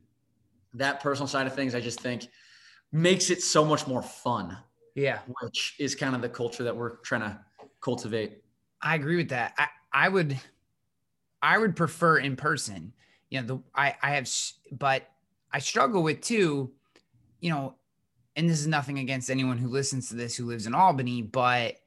that 0.73 1.01
personal 1.01 1.27
side 1.27 1.47
of 1.47 1.53
things 1.53 1.75
i 1.75 1.81
just 1.81 1.99
think 1.99 2.27
makes 2.91 3.29
it 3.29 3.41
so 3.41 3.65
much 3.65 3.87
more 3.87 4.01
fun. 4.01 4.57
Yeah, 4.95 5.19
which 5.41 5.75
is 5.79 5.95
kind 5.95 6.15
of 6.15 6.21
the 6.21 6.29
culture 6.29 6.63
that 6.63 6.75
we're 6.75 6.97
trying 6.97 7.21
to 7.21 7.39
cultivate. 7.81 8.41
I 8.81 8.95
agree 8.95 9.17
with 9.17 9.29
that. 9.29 9.53
I, 9.57 9.67
I 9.93 10.09
would, 10.09 10.39
I 11.41 11.57
would 11.57 11.75
prefer 11.75 12.17
in 12.17 12.35
person. 12.35 12.93
You 13.29 13.41
know, 13.41 13.47
the 13.47 13.59
I 13.75 13.95
I 14.01 14.11
have, 14.11 14.29
but 14.71 15.09
I 15.51 15.59
struggle 15.59 16.03
with 16.03 16.21
too. 16.21 16.71
You 17.39 17.49
know, 17.51 17.75
and 18.35 18.49
this 18.49 18.59
is 18.59 18.67
nothing 18.67 18.99
against 18.99 19.29
anyone 19.29 19.57
who 19.57 19.67
listens 19.67 20.09
to 20.09 20.15
this 20.15 20.35
who 20.35 20.45
lives 20.45 20.67
in 20.67 20.75
Albany, 20.75 21.21
but 21.21 21.77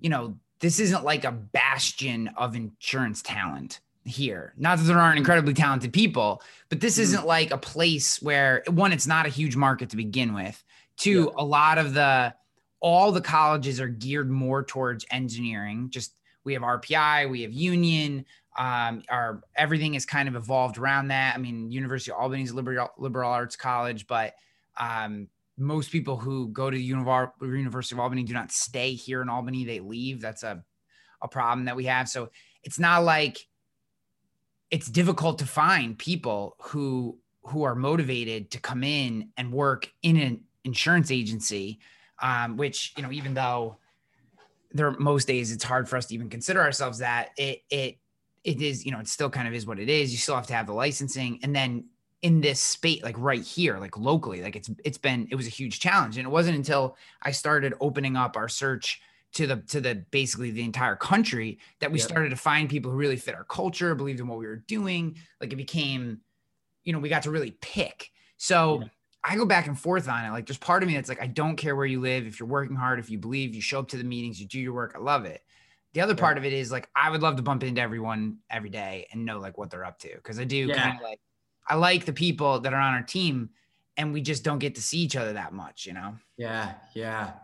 you 0.00 0.08
know, 0.10 0.36
this 0.60 0.80
isn't 0.80 1.04
like 1.04 1.24
a 1.24 1.32
bastion 1.32 2.28
of 2.36 2.54
insurance 2.56 3.22
talent 3.22 3.80
here. 4.04 4.52
Not 4.56 4.78
that 4.78 4.84
there 4.84 4.98
aren't 4.98 5.18
incredibly 5.18 5.54
talented 5.54 5.92
people, 5.92 6.42
but 6.70 6.80
this 6.80 6.96
Mhm. 6.98 7.02
isn't 7.02 7.26
like 7.26 7.50
a 7.52 7.58
place 7.58 8.20
where 8.20 8.64
one, 8.68 8.92
it's 8.92 9.06
not 9.06 9.26
a 9.26 9.28
huge 9.28 9.54
market 9.54 9.90
to 9.90 9.96
begin 9.96 10.34
with. 10.34 10.62
Two, 10.96 11.30
Yeah. 11.36 11.42
a 11.42 11.44
lot 11.44 11.78
of 11.78 11.94
the 11.94 12.34
all 12.80 13.12
the 13.12 13.20
colleges 13.20 13.80
are 13.80 13.88
geared 13.88 14.28
more 14.30 14.64
towards 14.64 15.04
engineering. 15.12 15.88
Just 15.90 16.14
we 16.44 16.52
have 16.54 16.62
RPI, 16.62 17.30
we 17.30 17.42
have 17.42 17.52
Union, 17.52 18.24
um, 18.58 19.02
our 19.08 19.42
everything 19.56 19.94
is 19.94 20.04
kind 20.04 20.28
of 20.28 20.34
evolved 20.34 20.78
around 20.78 21.08
that. 21.08 21.34
I 21.34 21.38
mean, 21.38 21.70
University 21.70 22.10
of 22.10 22.18
Albany's 22.18 22.50
a 22.50 22.54
liberal 22.54 22.90
liberal 22.98 23.30
arts 23.30 23.56
college, 23.56 24.06
but 24.06 24.34
um, 24.76 25.28
most 25.56 25.90
people 25.90 26.16
who 26.16 26.48
go 26.48 26.70
to 26.70 26.76
Univar- 26.76 27.32
University 27.40 27.94
of 27.94 28.00
Albany 28.00 28.24
do 28.24 28.34
not 28.34 28.52
stay 28.52 28.92
here 28.92 29.22
in 29.22 29.28
Albany; 29.28 29.64
they 29.64 29.80
leave. 29.80 30.20
That's 30.20 30.42
a 30.42 30.62
a 31.22 31.28
problem 31.28 31.64
that 31.66 31.76
we 31.76 31.84
have. 31.84 32.08
So 32.08 32.30
it's 32.62 32.78
not 32.78 33.04
like 33.04 33.38
it's 34.70 34.88
difficult 34.88 35.38
to 35.38 35.46
find 35.46 35.98
people 35.98 36.56
who 36.60 37.18
who 37.44 37.62
are 37.62 37.74
motivated 37.74 38.50
to 38.50 38.60
come 38.60 38.84
in 38.84 39.30
and 39.36 39.52
work 39.52 39.90
in 40.02 40.16
an 40.16 40.40
insurance 40.64 41.10
agency 41.10 41.80
um, 42.22 42.56
which 42.56 42.94
you 42.96 43.02
know 43.02 43.12
even 43.12 43.34
though 43.34 43.76
there 44.74 44.90
most 44.92 45.26
days 45.26 45.52
it's 45.52 45.64
hard 45.64 45.88
for 45.88 45.96
us 45.96 46.06
to 46.06 46.14
even 46.14 46.28
consider 46.28 46.60
ourselves 46.60 46.98
that. 46.98 47.30
It 47.36 47.62
it 47.70 47.98
it 48.44 48.60
is 48.62 48.84
you 48.84 48.92
know 48.92 48.98
it 49.00 49.08
still 49.08 49.30
kind 49.30 49.46
of 49.48 49.54
is 49.54 49.66
what 49.66 49.78
it 49.78 49.88
is. 49.88 50.12
You 50.12 50.18
still 50.18 50.34
have 50.36 50.46
to 50.48 50.54
have 50.54 50.66
the 50.66 50.72
licensing. 50.74 51.40
And 51.42 51.54
then 51.54 51.86
in 52.22 52.40
this 52.40 52.60
space 52.60 53.02
like 53.02 53.16
right 53.18 53.42
here 53.42 53.78
like 53.78 53.98
locally 53.98 54.42
like 54.42 54.54
it's 54.54 54.70
it's 54.84 54.96
been 54.98 55.26
it 55.30 55.34
was 55.34 55.46
a 55.46 55.50
huge 55.50 55.80
challenge. 55.80 56.16
And 56.18 56.26
it 56.26 56.30
wasn't 56.30 56.56
until 56.56 56.96
i 57.22 57.32
started 57.32 57.74
opening 57.80 58.16
up 58.16 58.36
our 58.36 58.48
search 58.48 59.00
to 59.32 59.46
the 59.46 59.56
to 59.68 59.80
the 59.80 60.04
basically 60.10 60.50
the 60.50 60.62
entire 60.62 60.94
country 60.96 61.58
that 61.80 61.90
we 61.90 61.98
Yep. 61.98 62.08
started 62.08 62.30
to 62.30 62.36
find 62.36 62.68
people 62.68 62.90
who 62.90 62.96
really 62.96 63.16
fit 63.16 63.34
our 63.34 63.44
culture 63.44 63.94
believed 63.94 64.20
in 64.20 64.28
what 64.28 64.38
we 64.38 64.46
were 64.46 64.56
doing. 64.68 65.16
Like 65.40 65.52
it 65.52 65.56
became 65.56 66.20
you 66.84 66.92
know 66.92 66.98
we 66.98 67.08
got 67.08 67.22
to 67.24 67.30
really 67.30 67.52
pick. 67.60 68.10
So 68.36 68.80
Yeah. 68.82 68.88
I 69.24 69.36
go 69.36 69.44
back 69.46 69.66
and 69.68 69.78
forth 69.78 70.08
on 70.08 70.24
it. 70.24 70.30
Like 70.30 70.46
there's 70.46 70.58
part 70.58 70.82
of 70.82 70.88
me 70.88 70.94
that's 70.96 71.08
like, 71.08 71.22
I 71.22 71.28
don't 71.28 71.56
care 71.56 71.76
where 71.76 71.86
you 71.86 72.00
live. 72.00 72.26
If 72.26 72.40
you're 72.40 72.48
working 72.48 72.74
hard, 72.76 72.98
if 72.98 73.08
you 73.08 73.18
believe, 73.18 73.54
you 73.54 73.60
show 73.60 73.78
up 73.78 73.88
to 73.88 73.96
the 73.96 74.04
meetings, 74.04 74.40
you 74.40 74.46
do 74.48 74.58
your 74.58 74.72
work. 74.72 74.94
I 74.96 74.98
love 74.98 75.24
it. 75.24 75.42
The 75.94 76.00
other 76.00 76.14
part 76.14 76.38
of 76.38 76.44
it 76.44 76.52
is 76.52 76.72
like 76.72 76.88
I 76.96 77.10
would 77.10 77.22
love 77.22 77.36
to 77.36 77.42
bump 77.42 77.62
into 77.62 77.80
everyone 77.80 78.38
every 78.50 78.70
day 78.70 79.06
and 79.12 79.24
know 79.24 79.38
like 79.38 79.58
what 79.58 79.70
they're 79.70 79.84
up 79.84 79.98
to. 80.00 80.20
Cause 80.22 80.40
I 80.40 80.44
do 80.44 80.66
Yeah. 80.68 80.74
kind 80.74 80.96
of 80.96 81.02
like 81.02 81.20
I 81.68 81.76
like 81.76 82.04
the 82.06 82.12
people 82.12 82.60
that 82.60 82.72
are 82.72 82.80
on 82.80 82.94
our 82.94 83.02
team 83.02 83.50
and 83.96 84.12
we 84.12 84.22
just 84.22 84.42
don't 84.42 84.58
get 84.58 84.74
to 84.76 84.82
see 84.82 84.98
each 84.98 85.16
other 85.16 85.34
that 85.34 85.52
much, 85.52 85.86
you 85.86 85.92
know? 85.92 86.16
Yeah, 86.36 86.74
yeah, 86.94 87.34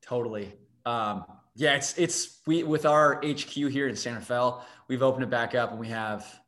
totally. 0.00 0.52
Um, 0.86 1.24
yeah, 1.54 1.74
it's 1.74 1.96
it's 1.98 2.40
we 2.46 2.62
with 2.64 2.86
our 2.86 3.20
HQ 3.22 3.50
here 3.70 3.88
in 3.88 3.94
Santa 3.94 4.20
Fe, 4.20 4.64
we've 4.88 5.02
opened 5.02 5.22
it 5.24 5.30
back 5.30 5.54
up 5.54 5.70
and 5.70 5.78
we 5.78 5.88
have, 5.88 6.40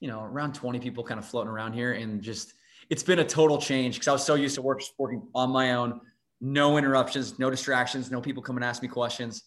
you 0.00 0.08
know, 0.08 0.20
around 0.22 0.54
20 0.54 0.80
people 0.80 1.04
kind 1.04 1.18
of 1.18 1.26
floating 1.26 1.50
around 1.50 1.72
here, 1.74 1.92
and 1.92 2.20
just 2.20 2.54
it's 2.90 3.02
been 3.02 3.18
a 3.18 3.24
total 3.24 3.58
change 3.58 3.94
because 3.96 4.08
I 4.08 4.12
was 4.12 4.24
so 4.24 4.34
used 4.34 4.54
to 4.54 4.62
work 4.62 4.82
working 4.98 5.22
on 5.34 5.50
my 5.50 5.74
own, 5.74 6.00
no 6.40 6.78
interruptions, 6.78 7.38
no 7.38 7.50
distractions, 7.50 8.10
no 8.10 8.20
people 8.20 8.42
come 8.42 8.56
and 8.56 8.64
ask 8.64 8.82
me 8.82 8.88
questions, 8.88 9.42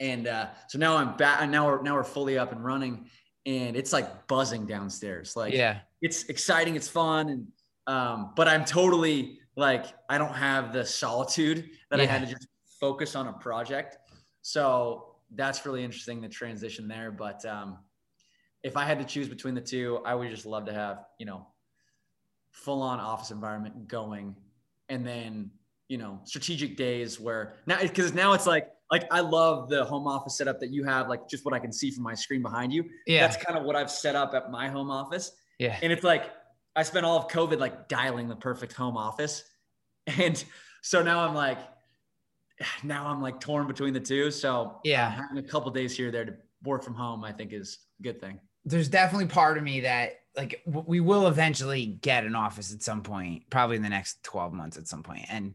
and 0.00 0.26
uh, 0.26 0.48
so 0.68 0.78
now 0.78 0.96
I'm 0.96 1.16
back, 1.16 1.40
and 1.40 1.50
now 1.50 1.66
we're 1.66 1.82
now 1.82 1.94
we're 1.94 2.04
fully 2.04 2.36
up 2.38 2.52
and 2.52 2.64
running, 2.64 3.08
and 3.46 3.76
it's 3.76 3.92
like 3.92 4.26
buzzing 4.26 4.66
downstairs, 4.66 5.36
like 5.36 5.54
Yeah. 5.54 5.80
it's 6.02 6.24
exciting, 6.24 6.76
it's 6.76 6.88
fun, 6.88 7.28
and 7.28 7.46
um, 7.86 8.32
but 8.36 8.48
I'm 8.48 8.64
totally 8.64 9.38
like 9.56 9.86
I 10.08 10.18
don't 10.18 10.34
have 10.34 10.72
the 10.72 10.84
solitude 10.84 11.70
that 11.90 12.00
I 12.00 12.06
had 12.06 12.26
to 12.26 12.26
just 12.26 12.48
focus 12.80 13.14
on 13.14 13.28
a 13.28 13.32
project. 13.32 13.98
So 14.42 15.16
that's 15.34 15.64
really 15.64 15.84
interesting 15.84 16.20
the 16.20 16.28
transition 16.28 16.88
there. 16.88 17.10
But 17.10 17.44
um, 17.46 17.78
if 18.62 18.76
I 18.76 18.84
had 18.84 18.98
to 18.98 19.04
choose 19.04 19.28
between 19.28 19.54
the 19.54 19.60
two, 19.60 20.00
I 20.04 20.14
would 20.14 20.28
just 20.30 20.44
love 20.44 20.66
to 20.66 20.72
have 20.72 21.04
you 21.18 21.26
know 21.26 21.46
full 22.54 22.80
on 22.82 22.98
office 23.00 23.30
environment 23.30 23.86
going, 23.88 24.34
and 24.88 25.06
then 25.06 25.50
you 25.88 25.98
know 25.98 26.20
strategic 26.24 26.76
days 26.76 27.20
where 27.20 27.54
now 27.66 27.78
because 27.82 28.14
now 28.14 28.32
it's 28.32 28.46
like 28.46 28.68
like 28.90 29.04
I 29.10 29.20
love 29.20 29.68
the 29.68 29.84
home 29.84 30.06
office 30.06 30.38
setup 30.38 30.60
that 30.60 30.70
you 30.70 30.84
have, 30.84 31.08
like 31.08 31.28
just 31.28 31.44
what 31.44 31.52
I 31.52 31.58
can 31.58 31.72
see 31.72 31.90
from 31.90 32.04
my 32.04 32.14
screen 32.14 32.42
behind 32.42 32.72
you. 32.72 32.84
Yeah. 33.06 33.26
That's 33.26 33.42
kind 33.42 33.58
of 33.58 33.64
what 33.64 33.76
I've 33.76 33.90
set 33.90 34.14
up 34.14 34.34
at 34.34 34.50
my 34.50 34.68
home 34.68 34.90
office. 34.90 35.32
Yeah. 35.58 35.78
And 35.82 35.92
it's 35.92 36.04
like 36.04 36.30
I 36.76 36.82
spent 36.82 37.04
all 37.06 37.18
of 37.18 37.28
COVID 37.28 37.58
like 37.58 37.88
dialing 37.88 38.28
the 38.28 38.36
perfect 38.36 38.72
home 38.72 38.96
office. 38.96 39.42
And 40.18 40.44
so 40.82 41.02
now 41.02 41.20
I'm 41.26 41.34
like, 41.34 41.58
now 42.82 43.06
I'm 43.06 43.22
like 43.22 43.40
torn 43.40 43.66
between 43.66 43.94
the 43.94 44.00
two. 44.00 44.30
So 44.30 44.80
Yeah. 44.84 45.10
having 45.10 45.38
a 45.38 45.42
couple 45.42 45.70
days 45.70 45.96
here 45.96 46.08
or 46.08 46.10
there 46.10 46.26
to 46.26 46.34
work 46.62 46.82
from 46.84 46.94
home, 46.94 47.24
I 47.24 47.32
think 47.32 47.52
is 47.54 47.78
a 48.00 48.02
good 48.02 48.20
thing. 48.20 48.38
there's 48.66 48.88
definitely 48.90 49.26
part 49.28 49.56
of 49.58 49.64
me 49.64 49.80
that 49.80 50.12
like 50.36 50.62
we 50.66 51.00
will 51.00 51.28
eventually 51.28 51.86
get 51.86 52.24
an 52.24 52.34
office 52.34 52.72
at 52.72 52.82
some 52.82 53.02
point, 53.02 53.48
probably 53.50 53.76
in 53.76 53.82
the 53.82 53.88
next 53.88 54.22
12 54.24 54.52
months 54.52 54.76
at 54.76 54.88
some 54.88 55.02
point. 55.02 55.26
And 55.30 55.54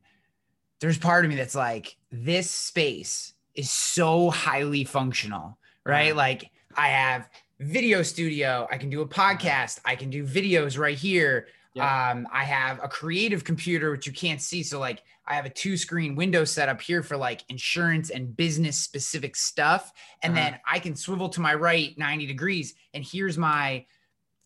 there's 0.80 0.98
part 0.98 1.26
of 1.26 1.30
me 1.30 1.36
that's 1.36 1.56
like, 1.56 1.98
this 2.12 2.50
space 2.50 3.34
is 3.56 3.70
so 3.70 4.30
highly 4.30 4.86
functional, 4.86 5.58
right? 5.86 6.16
Like 6.16 6.50
I 6.78 6.88
have 6.90 7.30
video 7.60 8.02
studio, 8.04 8.68
I 8.72 8.78
can 8.78 8.90
do 8.90 9.02
a 9.02 9.08
podcast, 9.08 9.80
I 9.84 9.96
can 9.98 10.10
do 10.10 10.24
videos 10.24 10.78
right 10.78 10.98
here. 10.98 11.48
Yeah. 11.74 12.12
Um, 12.12 12.28
I 12.32 12.46
have 12.46 12.80
a 12.82 12.88
creative 12.88 13.44
computer 13.44 13.92
which 13.92 14.08
you 14.08 14.14
can't 14.14 14.42
see. 14.42 14.64
So 14.64 14.80
like 14.80 15.04
I 15.28 15.36
have 15.36 15.46
a 15.46 15.50
two 15.50 15.76
screen 15.76 16.16
window 16.16 16.46
set 16.46 16.70
up 16.70 16.82
here 16.82 17.04
for 17.04 17.18
like 17.18 17.44
insurance 17.50 18.10
and 18.12 18.36
business 18.36 18.78
specific 18.78 19.36
stuff. 19.36 19.92
And 20.24 20.34
Uh-huh. 20.34 20.52
then 20.52 20.60
I 20.66 20.80
can 20.80 20.96
swivel 20.96 21.28
to 21.30 21.42
my 21.42 21.54
right 21.54 21.96
90 21.98 22.26
degrees 22.26 22.74
and 22.94 23.04
here's 23.04 23.38
my, 23.38 23.86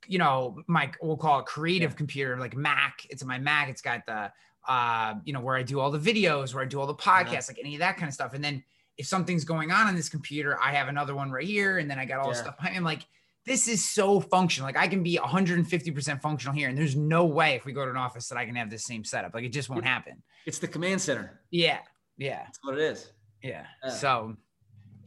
you 0.08 0.18
know, 0.20 0.62
my, 0.68 0.92
we'll 1.02 1.18
call 1.18 1.40
it 1.40 1.46
creative 1.46 1.92
Yeah. 1.92 1.98
computer, 1.98 2.38
like 2.38 2.56
Mac. 2.56 3.06
It's 3.10 3.24
my 3.24 3.38
Mac. 3.40 3.70
It's 3.70 3.82
got 3.82 4.06
the, 4.06 4.32
uh, 4.68 5.16
you 5.26 5.34
know, 5.34 5.42
where 5.42 5.56
I 5.56 5.64
do 5.64 5.80
all 5.80 5.92
the 5.92 6.00
videos, 6.00 6.54
where 6.54 6.64
I 6.64 6.68
do 6.68 6.80
all 6.80 6.88
the 6.88 6.94
Uh-huh. 6.94 7.24
podcasts, 7.24 7.48
like 7.50 7.60
any 7.60 7.76
of 7.76 7.80
that 7.80 7.98
kind 7.98 8.08
of 8.08 8.14
stuff. 8.14 8.34
And 8.34 8.44
then 8.44 8.64
if 8.98 9.08
something's 9.08 9.44
going 9.44 9.72
on 9.72 9.88
on 9.88 9.96
this 9.96 10.10
computer, 10.10 10.60
I 10.62 10.72
have 10.74 10.88
another 10.88 11.16
one 11.16 11.32
right 11.32 11.46
here. 11.48 11.80
And 11.80 11.90
then 11.90 11.98
I 12.00 12.06
got 12.06 12.20
all 12.20 12.30
the 12.30 12.36
Yeah. 12.36 12.42
stuff. 12.44 12.56
I'm 12.60 12.84
like, 12.84 13.06
this 13.46 13.68
is 13.68 13.84
so 13.90 14.22
functional. 14.22 14.68
Like 14.68 14.78
I 14.78 14.88
can 14.88 15.04
be 15.04 15.18
150% 15.18 16.22
functional 16.22 16.56
here. 16.56 16.70
And 16.70 16.78
there's 16.78 16.96
no 16.96 17.26
way 17.26 17.56
if 17.56 17.66
we 17.66 17.74
go 17.74 17.84
to 17.84 17.92
an 17.92 17.98
office 17.98 18.30
that 18.30 18.38
I 18.38 18.46
can 18.46 18.56
have 18.56 18.70
the 18.70 18.78
same 18.80 19.04
setup. 19.04 19.34
Like 19.34 19.44
it 19.44 19.50
just 19.50 19.70
won't 19.70 19.84
happen. 19.84 20.24
It's 20.46 20.60
the 20.60 20.68
command 20.68 21.02
center. 21.02 21.42
Yeah. 21.52 21.80
Yeah. 22.18 22.44
That's 22.46 22.60
what 22.62 22.76
it 22.76 22.82
is. 22.82 23.12
Yeah. 23.42 23.66
Yeah. 23.84 23.90
So 23.90 24.38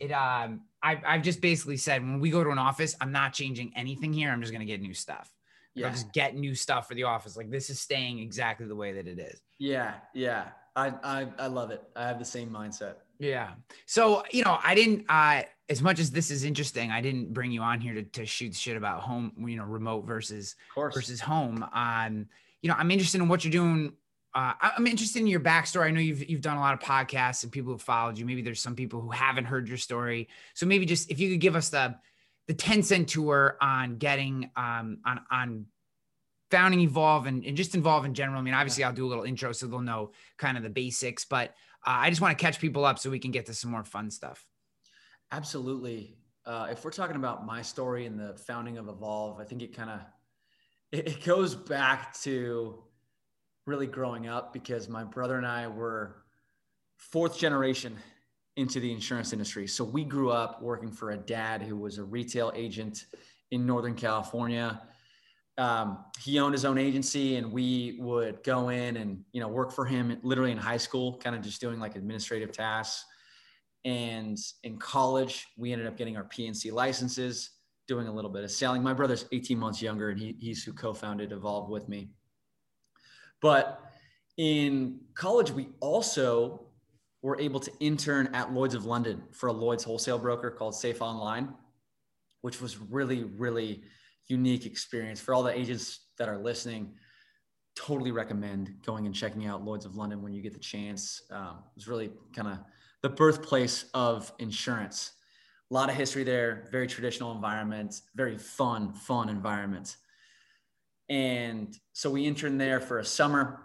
it 0.01 0.11
um 0.13 0.63
I've 0.87 1.01
I've 1.05 1.23
just 1.23 1.41
basically 1.41 1.77
said 1.77 2.03
when 2.03 2.21
we 2.21 2.31
go 2.31 2.45
to 2.45 2.51
an 2.51 2.59
office, 2.59 2.95
I'm 3.01 3.11
not 3.11 3.33
changing 3.33 3.73
anything 3.75 4.13
here. 4.13 4.31
I'm 4.31 4.41
just 4.41 4.53
gonna 4.53 4.65
get 4.65 4.81
new 4.81 4.95
stuff. 4.95 5.33
Yeah. 5.75 5.87
I'll 5.87 5.93
just 5.93 6.13
get 6.13 6.37
new 6.37 6.55
stuff 6.55 6.87
for 6.89 6.95
the 6.95 7.03
office. 7.03 7.37
Like 7.37 7.51
this 7.51 7.69
is 7.69 7.81
staying 7.81 8.21
exactly 8.21 8.67
the 8.67 8.77
way 8.77 8.93
that 8.93 9.07
it 9.07 9.19
is. 9.19 9.41
Yeah. 9.59 9.95
Yeah. 10.15 10.49
I, 10.75 10.93
I, 11.03 11.27
I 11.39 11.47
love 11.49 11.71
it. 11.71 11.83
I 11.97 12.07
have 12.07 12.19
the 12.19 12.25
same 12.25 12.51
mindset. 12.51 12.95
Yeah. 13.19 13.51
So, 13.87 14.23
you 14.31 14.45
know, 14.45 14.59
I 14.63 14.75
didn't 14.75 15.05
uh 15.09 15.43
as 15.69 15.83
much 15.83 15.99
as 15.99 16.11
this 16.13 16.31
is 16.31 16.45
interesting, 16.45 16.93
I 16.93 17.01
didn't 17.01 17.35
bring 17.35 17.51
you 17.51 17.61
on 17.63 17.81
here 17.81 17.95
to, 17.95 18.03
to 18.03 18.25
shoot 18.25 18.55
shit 18.55 18.77
about 18.77 19.01
home, 19.03 19.33
you 19.39 19.57
know, 19.57 19.65
remote 19.65 20.07
versus 20.07 20.55
versus 20.77 21.21
home. 21.21 21.67
Um, 21.73 22.27
you 22.63 22.69
know, 22.69 22.77
I'm 22.79 22.91
interested 22.91 23.21
in 23.21 23.29
what 23.29 23.45
you're 23.45 23.53
doing. 23.53 23.93
Uh, 24.37 24.53
I'm 24.61 24.87
interested 24.87 25.21
in 25.21 25.27
your 25.29 25.41
backstory. 25.41 25.87
I 25.87 25.91
know 25.93 26.01
you've 26.01 26.29
you've 26.29 26.43
done 26.43 26.59
a 26.59 26.61
lot 26.61 26.75
of 26.75 26.81
podcasts 26.81 27.43
and 27.43 27.51
people 27.51 27.73
who 27.73 27.79
followed 27.79 28.19
you. 28.19 28.27
Maybe 28.27 28.43
there's 28.43 28.61
some 28.61 28.75
people 28.75 29.01
who 29.01 29.09
haven't 29.09 29.47
heard 29.47 29.67
your 29.67 29.79
story. 29.79 30.29
So 30.53 30.67
maybe 30.67 30.85
just 30.85 31.11
if 31.11 31.19
you 31.19 31.31
could 31.31 31.41
give 31.41 31.57
us 31.57 31.71
the 31.71 31.97
the 32.47 32.53
10 32.53 32.83
cent 32.83 33.09
tour 33.09 33.57
on 33.63 33.97
getting 33.97 34.51
um 34.55 34.99
on 35.07 35.21
on 35.31 35.67
founding 36.51 36.81
evolve 36.81 37.25
and, 37.25 37.47
and 37.47 37.57
just 37.57 37.75
Evolve 37.75 38.05
in 38.05 38.13
general. 38.13 38.39
I 38.39 38.43
mean, 38.43 38.53
obviously 38.53 38.85
I'll 38.85 38.93
do 38.93 39.07
a 39.07 39.09
little 39.09 39.25
intro 39.25 39.53
so 39.53 39.67
they'll 39.67 39.81
know 39.81 40.13
kind 40.37 40.59
of 40.59 40.63
the 40.63 40.71
basics, 40.71 41.25
but 41.25 41.55
uh, 41.87 41.97
I 41.97 42.11
just 42.11 42.21
want 42.21 42.37
to 42.37 42.43
catch 42.43 42.61
people 42.61 42.85
up 42.85 42.99
so 42.99 43.09
we 43.09 43.19
can 43.19 43.31
get 43.31 43.47
to 43.47 43.55
some 43.55 43.71
more 43.71 43.85
fun 43.85 44.11
stuff. 44.11 44.47
Absolutely. 45.33 46.19
Uh, 46.45 46.69
if 46.71 46.85
we're 46.85 46.91
talking 46.91 47.17
about 47.17 47.47
my 47.47 47.63
story 47.63 48.05
and 48.05 48.21
the 48.21 48.35
founding 48.35 48.77
of 48.77 48.89
Evolve, 48.89 49.41
I 49.41 49.45
think 49.45 49.63
it 49.63 49.75
kind 49.75 49.91
of 49.91 50.01
it, 50.93 51.09
it 51.09 51.25
goes 51.25 51.55
back 51.55 52.15
to 52.21 52.85
really 53.67 53.87
growing 53.87 54.29
up 54.29 54.53
because 54.53 54.89
my 54.89 55.05
brother 55.05 55.37
and 55.37 55.47
I 55.47 55.67
were 55.67 56.23
fourth 56.97 57.37
generation 57.37 57.97
into 58.57 58.81
the 58.81 58.91
insurance 58.91 59.33
industry. 59.33 59.67
So 59.67 59.85
we 59.85 60.05
grew 60.05 60.31
up 60.31 60.63
working 60.63 60.91
for 60.91 61.11
a 61.11 61.17
dad 61.17 61.63
who 61.63 61.77
was 61.77 61.99
a 61.99 62.05
retail 62.05 62.53
agent 62.55 63.07
in 63.51 63.67
Northern 63.67 63.95
California. 63.95 64.81
Um, 65.59 66.05
he 66.21 66.39
owned 66.39 66.55
his 66.55 66.65
own 66.65 66.79
agency, 66.79 67.37
and 67.37 67.51
we 67.51 67.99
would 68.01 68.43
go 68.45 68.69
in 68.69 68.97
and 68.97 69.23
you 69.33 69.41
know 69.41 69.49
work 69.49 69.73
for 69.73 69.85
him 69.85 70.19
literally 70.23 70.53
in 70.53 70.59
high 70.59 70.77
school, 70.77 71.19
kind 71.19 71.35
of 71.35 71.43
just 71.43 71.61
doing 71.61 71.81
like 71.81 71.97
administrative 71.97 72.53
tasks. 72.53 73.05
And 73.85 74.37
in 74.65 74.79
college, 74.79 75.47
we 75.57 75.73
ended 75.73 75.87
up 75.87 75.97
getting 75.97 76.17
our 76.17 76.25
P&C 76.25 76.73
licenses, 76.73 77.51
doing 77.87 78.09
a 78.09 78.13
little 78.13 78.31
bit 78.31 78.43
of 78.43 78.51
selling. 78.51 78.83
My 78.83 78.93
brother's 78.93 79.27
18 79.31 79.57
months 79.57 79.81
younger, 79.81 80.11
and 80.11 80.19
he, 80.19 80.35
he's 80.41 80.65
who 80.65 80.73
co-founded 80.73 81.31
Evolve 81.31 81.71
with 81.71 81.89
me. 81.89 82.11
But 83.47 83.81
in 84.39 85.03
college, 85.15 85.53
we 85.53 85.69
also 85.79 86.67
were 87.23 87.41
able 87.41 87.61
to 87.61 87.71
intern 87.79 88.35
at 88.35 88.53
Lloyd's 88.53 88.75
of 88.75 88.87
London 88.87 89.23
for 89.31 89.47
a 89.47 89.53
Lloyd's 89.53 89.85
wholesale 89.85 90.19
broker 90.19 90.51
called 90.51 90.75
Safe 90.75 91.01
Online, 91.01 91.55
which 92.41 92.61
was 92.61 92.77
really, 92.77 93.23
really 93.23 93.85
unique 94.27 94.67
experience 94.67 95.21
for 95.21 95.33
all 95.33 95.45
the 95.45 95.57
agents 95.57 96.07
that 96.19 96.29
are 96.29 96.39
listening. 96.39 96.95
Totally 97.77 98.11
recommend 98.11 98.83
going 98.85 99.07
and 99.07 99.15
checking 99.15 99.47
out 99.47 99.65
Lloyd's 99.65 99.85
of 99.85 99.95
London 99.95 100.23
when 100.23 100.33
you 100.33 100.43
get 100.43 100.53
the 100.53 100.59
chance. 100.59 101.23
Um, 101.31 101.59
it 101.71 101.77
was 101.77 101.87
really 101.87 102.11
kind 102.35 102.49
of 102.49 102.59
the 103.03 103.11
birthplace 103.11 103.85
of 103.95 104.33
insurance. 104.41 105.13
A 105.71 105.75
lot 105.75 105.89
of 105.89 105.95
history 105.95 106.25
there, 106.25 106.67
very 106.73 106.89
traditional 106.89 107.31
environment, 107.31 108.01
very 108.17 108.39
fun, 108.39 108.93
fun 108.93 109.29
environment. 109.29 109.99
And 111.09 111.77
so 111.93 112.11
we 112.11 112.27
interned 112.27 112.61
there 112.61 112.81
for 112.81 112.99
a 112.99 113.05
summer. 113.05 113.61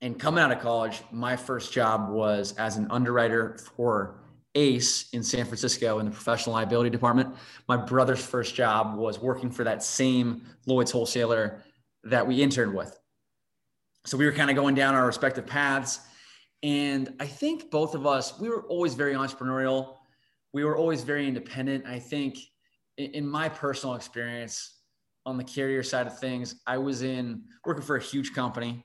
And 0.00 0.18
coming 0.18 0.42
out 0.42 0.52
of 0.52 0.60
college, 0.60 1.02
my 1.10 1.36
first 1.36 1.72
job 1.72 2.10
was 2.10 2.52
as 2.52 2.76
an 2.76 2.86
underwriter 2.90 3.58
for 3.76 4.20
ACE 4.54 5.08
in 5.12 5.22
San 5.22 5.44
Francisco 5.44 5.98
in 5.98 6.06
the 6.06 6.12
professional 6.12 6.54
liability 6.54 6.90
department. 6.90 7.34
My 7.68 7.76
brother's 7.76 8.24
first 8.24 8.54
job 8.54 8.96
was 8.96 9.18
working 9.18 9.50
for 9.50 9.64
that 9.64 9.82
same 9.82 10.42
Lloyd's 10.66 10.90
wholesaler 10.90 11.62
that 12.04 12.26
we 12.26 12.42
interned 12.42 12.74
with. 12.74 12.98
So 14.06 14.16
we 14.16 14.26
were 14.26 14.32
kind 14.32 14.50
of 14.50 14.56
going 14.56 14.74
down 14.74 14.94
our 14.94 15.06
respective 15.06 15.46
paths. 15.46 16.00
And 16.62 17.14
I 17.18 17.26
think 17.26 17.70
both 17.70 17.94
of 17.94 18.06
us, 18.06 18.38
we 18.38 18.48
were 18.48 18.62
always 18.64 18.94
very 18.94 19.14
entrepreneurial. 19.14 19.96
We 20.52 20.64
were 20.64 20.76
always 20.76 21.02
very 21.02 21.26
independent. 21.26 21.86
I 21.86 21.98
think 21.98 22.38
in, 22.96 23.26
my 23.26 23.48
personal 23.48 23.96
experience 23.96 24.80
on 25.26 25.36
the 25.36 25.44
carrier 25.44 25.82
side 25.82 26.06
of 26.06 26.18
things, 26.18 26.56
I 26.66 26.78
was 26.78 27.02
in 27.02 27.44
working 27.64 27.82
for 27.82 27.96
a 27.96 28.02
huge 28.02 28.34
company 28.34 28.84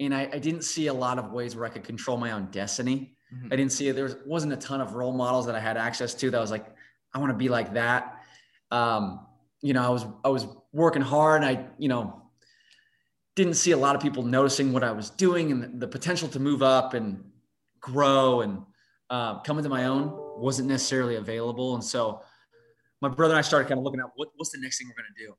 and 0.00 0.14
I, 0.14 0.28
I 0.32 0.38
didn't 0.38 0.62
see 0.62 0.86
a 0.88 0.94
lot 0.94 1.18
of 1.18 1.32
ways 1.32 1.56
where 1.56 1.64
I 1.64 1.68
could 1.68 1.84
control 1.84 2.16
my 2.16 2.32
own 2.32 2.46
destiny. 2.50 3.14
I 3.50 3.56
didn't 3.56 3.72
see 3.72 3.88
it. 3.88 3.94
there 3.94 4.04
was, 4.04 4.16
wasn't 4.26 4.52
a 4.52 4.56
ton 4.56 4.80
of 4.80 4.94
role 4.94 5.12
models 5.12 5.46
that 5.46 5.54
I 5.54 5.60
had 5.60 5.76
access 5.76 6.12
to 6.14 6.30
that 6.30 6.40
was 6.40 6.50
like, 6.50 6.66
I 7.14 7.18
want 7.18 7.30
to 7.30 7.36
be 7.36 7.48
like 7.48 7.74
that. 7.74 8.22
Um, 8.70 9.26
you 9.62 9.72
know, 9.72 9.82
I 9.82 9.88
was 9.88 10.06
I 10.24 10.28
was 10.28 10.46
working 10.72 11.02
hard 11.02 11.42
and 11.42 11.58
I, 11.58 11.66
you 11.78 11.88
know, 11.88 12.22
didn't 13.36 13.54
see 13.54 13.70
a 13.70 13.76
lot 13.76 13.96
of 13.96 14.02
people 14.02 14.22
noticing 14.22 14.72
what 14.72 14.84
I 14.84 14.92
was 14.92 15.08
doing 15.08 15.52
and 15.52 15.80
the, 15.80 15.88
potential 15.88 16.28
to 16.28 16.40
move 16.40 16.62
up 16.62 16.94
and 16.94 17.24
grow 17.80 18.42
and 18.42 18.62
uh, 19.08 19.40
come 19.40 19.58
into 19.58 19.70
my 19.70 19.84
own 19.84 20.12
wasn't 20.38 20.68
necessarily 20.68 21.16
available. 21.16 21.74
And 21.74 21.84
so 21.84 22.22
my 23.00 23.08
brother 23.08 23.32
and 23.34 23.38
I 23.38 23.42
started 23.42 23.68
kind 23.68 23.78
of 23.78 23.84
looking 23.84 24.00
at 24.00 24.06
what, 24.16 24.28
what's 24.36 24.50
the 24.50 24.60
next 24.60 24.78
thing 24.78 24.88
we're 24.88 25.02
going 25.02 25.12
to 25.16 25.26
do. 25.26 25.34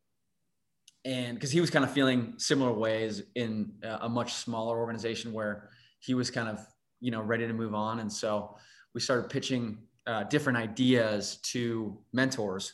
And 1.05 1.35
because 1.35 1.51
he 1.51 1.59
was 1.59 1.69
kind 1.69 1.83
of 1.83 1.91
feeling 1.91 2.35
similar 2.37 2.71
ways 2.71 3.23
in 3.35 3.73
a 3.83 4.07
much 4.07 4.33
smaller 4.33 4.79
organization 4.79 5.33
where 5.33 5.69
he 5.99 6.13
was 6.13 6.31
kind 6.31 6.47
of, 6.47 6.59
you 7.01 7.11
know, 7.11 7.21
ready 7.21 7.45
to 7.45 7.53
move 7.53 7.75
on. 7.75 7.99
And 7.99 8.11
so 8.11 8.55
we 8.93 9.01
started 9.01 9.29
pitching 9.29 9.79
uh, 10.07 10.23
different 10.23 10.57
ideas 10.57 11.37
to 11.43 11.97
mentors. 12.13 12.73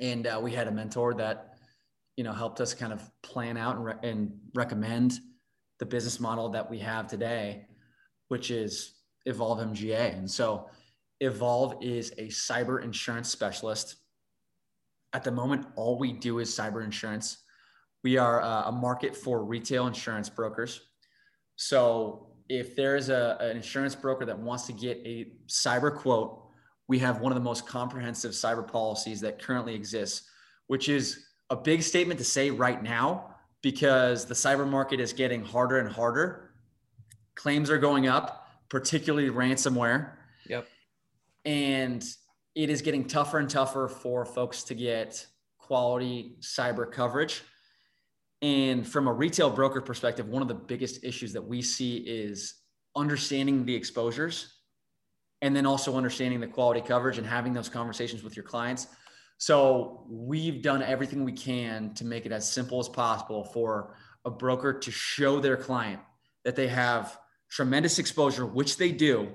And 0.00 0.26
uh, 0.26 0.40
we 0.42 0.52
had 0.52 0.68
a 0.68 0.70
mentor 0.70 1.14
that, 1.14 1.54
you 2.16 2.24
know, 2.24 2.32
helped 2.32 2.60
us 2.60 2.74
kind 2.74 2.92
of 2.92 3.02
plan 3.22 3.56
out 3.56 3.76
and, 3.76 3.84
re- 3.84 3.94
and 4.02 4.32
recommend 4.54 5.18
the 5.78 5.86
business 5.86 6.20
model 6.20 6.48
that 6.50 6.70
we 6.70 6.78
have 6.78 7.08
today, 7.08 7.66
which 8.28 8.50
is 8.50 8.94
Evolve 9.26 9.58
MGA. 9.60 10.16
And 10.16 10.30
so 10.30 10.68
Evolve 11.20 11.82
is 11.82 12.12
a 12.18 12.28
cyber 12.28 12.82
insurance 12.82 13.28
specialist. 13.28 13.96
At 15.14 15.24
the 15.24 15.30
moment, 15.30 15.66
all 15.76 15.98
we 15.98 16.12
do 16.12 16.38
is 16.38 16.50
cyber 16.50 16.84
insurance. 16.84 17.38
We 18.02 18.16
are 18.16 18.40
a 18.40 18.72
market 18.72 19.16
for 19.16 19.44
retail 19.44 19.86
insurance 19.86 20.28
brokers. 20.28 20.80
So 21.56 22.28
if 22.48 22.74
there 22.74 22.96
is 22.96 23.08
a, 23.08 23.36
an 23.40 23.56
insurance 23.56 23.94
broker 23.94 24.24
that 24.24 24.38
wants 24.38 24.66
to 24.66 24.72
get 24.72 24.98
a 25.04 25.32
cyber 25.46 25.94
quote, 25.94 26.42
we 26.88 26.98
have 26.98 27.20
one 27.20 27.32
of 27.32 27.36
the 27.36 27.44
most 27.44 27.66
comprehensive 27.66 28.32
cyber 28.32 28.66
policies 28.66 29.20
that 29.20 29.40
currently 29.40 29.74
exists, 29.74 30.28
which 30.66 30.88
is 30.88 31.26
a 31.50 31.56
big 31.56 31.82
statement 31.82 32.18
to 32.18 32.24
say 32.24 32.50
right 32.50 32.82
now 32.82 33.34
because 33.62 34.26
the 34.26 34.34
cyber 34.34 34.68
market 34.68 34.98
is 34.98 35.12
getting 35.12 35.44
harder 35.44 35.78
and 35.78 35.88
harder. 35.88 36.50
Claims 37.34 37.70
are 37.70 37.78
going 37.78 38.08
up, 38.08 38.48
particularly 38.68 39.30
ransomware. 39.30 40.10
Yep. 40.48 40.66
And 41.44 42.04
it 42.54 42.70
is 42.70 42.82
getting 42.82 43.06
tougher 43.06 43.38
and 43.38 43.48
tougher 43.48 43.88
for 43.88 44.24
folks 44.24 44.64
to 44.64 44.74
get 44.74 45.26
quality 45.58 46.36
cyber 46.40 46.90
coverage. 46.90 47.42
And 48.42 48.86
from 48.86 49.06
a 49.06 49.12
retail 49.12 49.50
broker 49.50 49.80
perspective, 49.80 50.28
one 50.28 50.42
of 50.42 50.48
the 50.48 50.54
biggest 50.54 51.04
issues 51.04 51.32
that 51.32 51.42
we 51.42 51.62
see 51.62 51.98
is 51.98 52.54
understanding 52.96 53.64
the 53.64 53.74
exposures 53.74 54.54
and 55.40 55.56
then 55.56 55.66
also 55.66 55.96
understanding 55.96 56.40
the 56.40 56.46
quality 56.46 56.80
coverage 56.80 57.18
and 57.18 57.26
having 57.26 57.52
those 57.52 57.68
conversations 57.68 58.22
with 58.22 58.36
your 58.36 58.44
clients. 58.44 58.86
So 59.38 60.06
we've 60.08 60.62
done 60.62 60.82
everything 60.82 61.24
we 61.24 61.32
can 61.32 61.94
to 61.94 62.04
make 62.04 62.26
it 62.26 62.32
as 62.32 62.48
simple 62.48 62.78
as 62.78 62.88
possible 62.88 63.44
for 63.44 63.96
a 64.24 64.30
broker 64.30 64.72
to 64.72 64.90
show 64.90 65.40
their 65.40 65.56
client 65.56 66.00
that 66.44 66.54
they 66.54 66.68
have 66.68 67.18
tremendous 67.50 67.98
exposure, 67.98 68.46
which 68.46 68.76
they 68.76 68.92
do, 68.92 69.28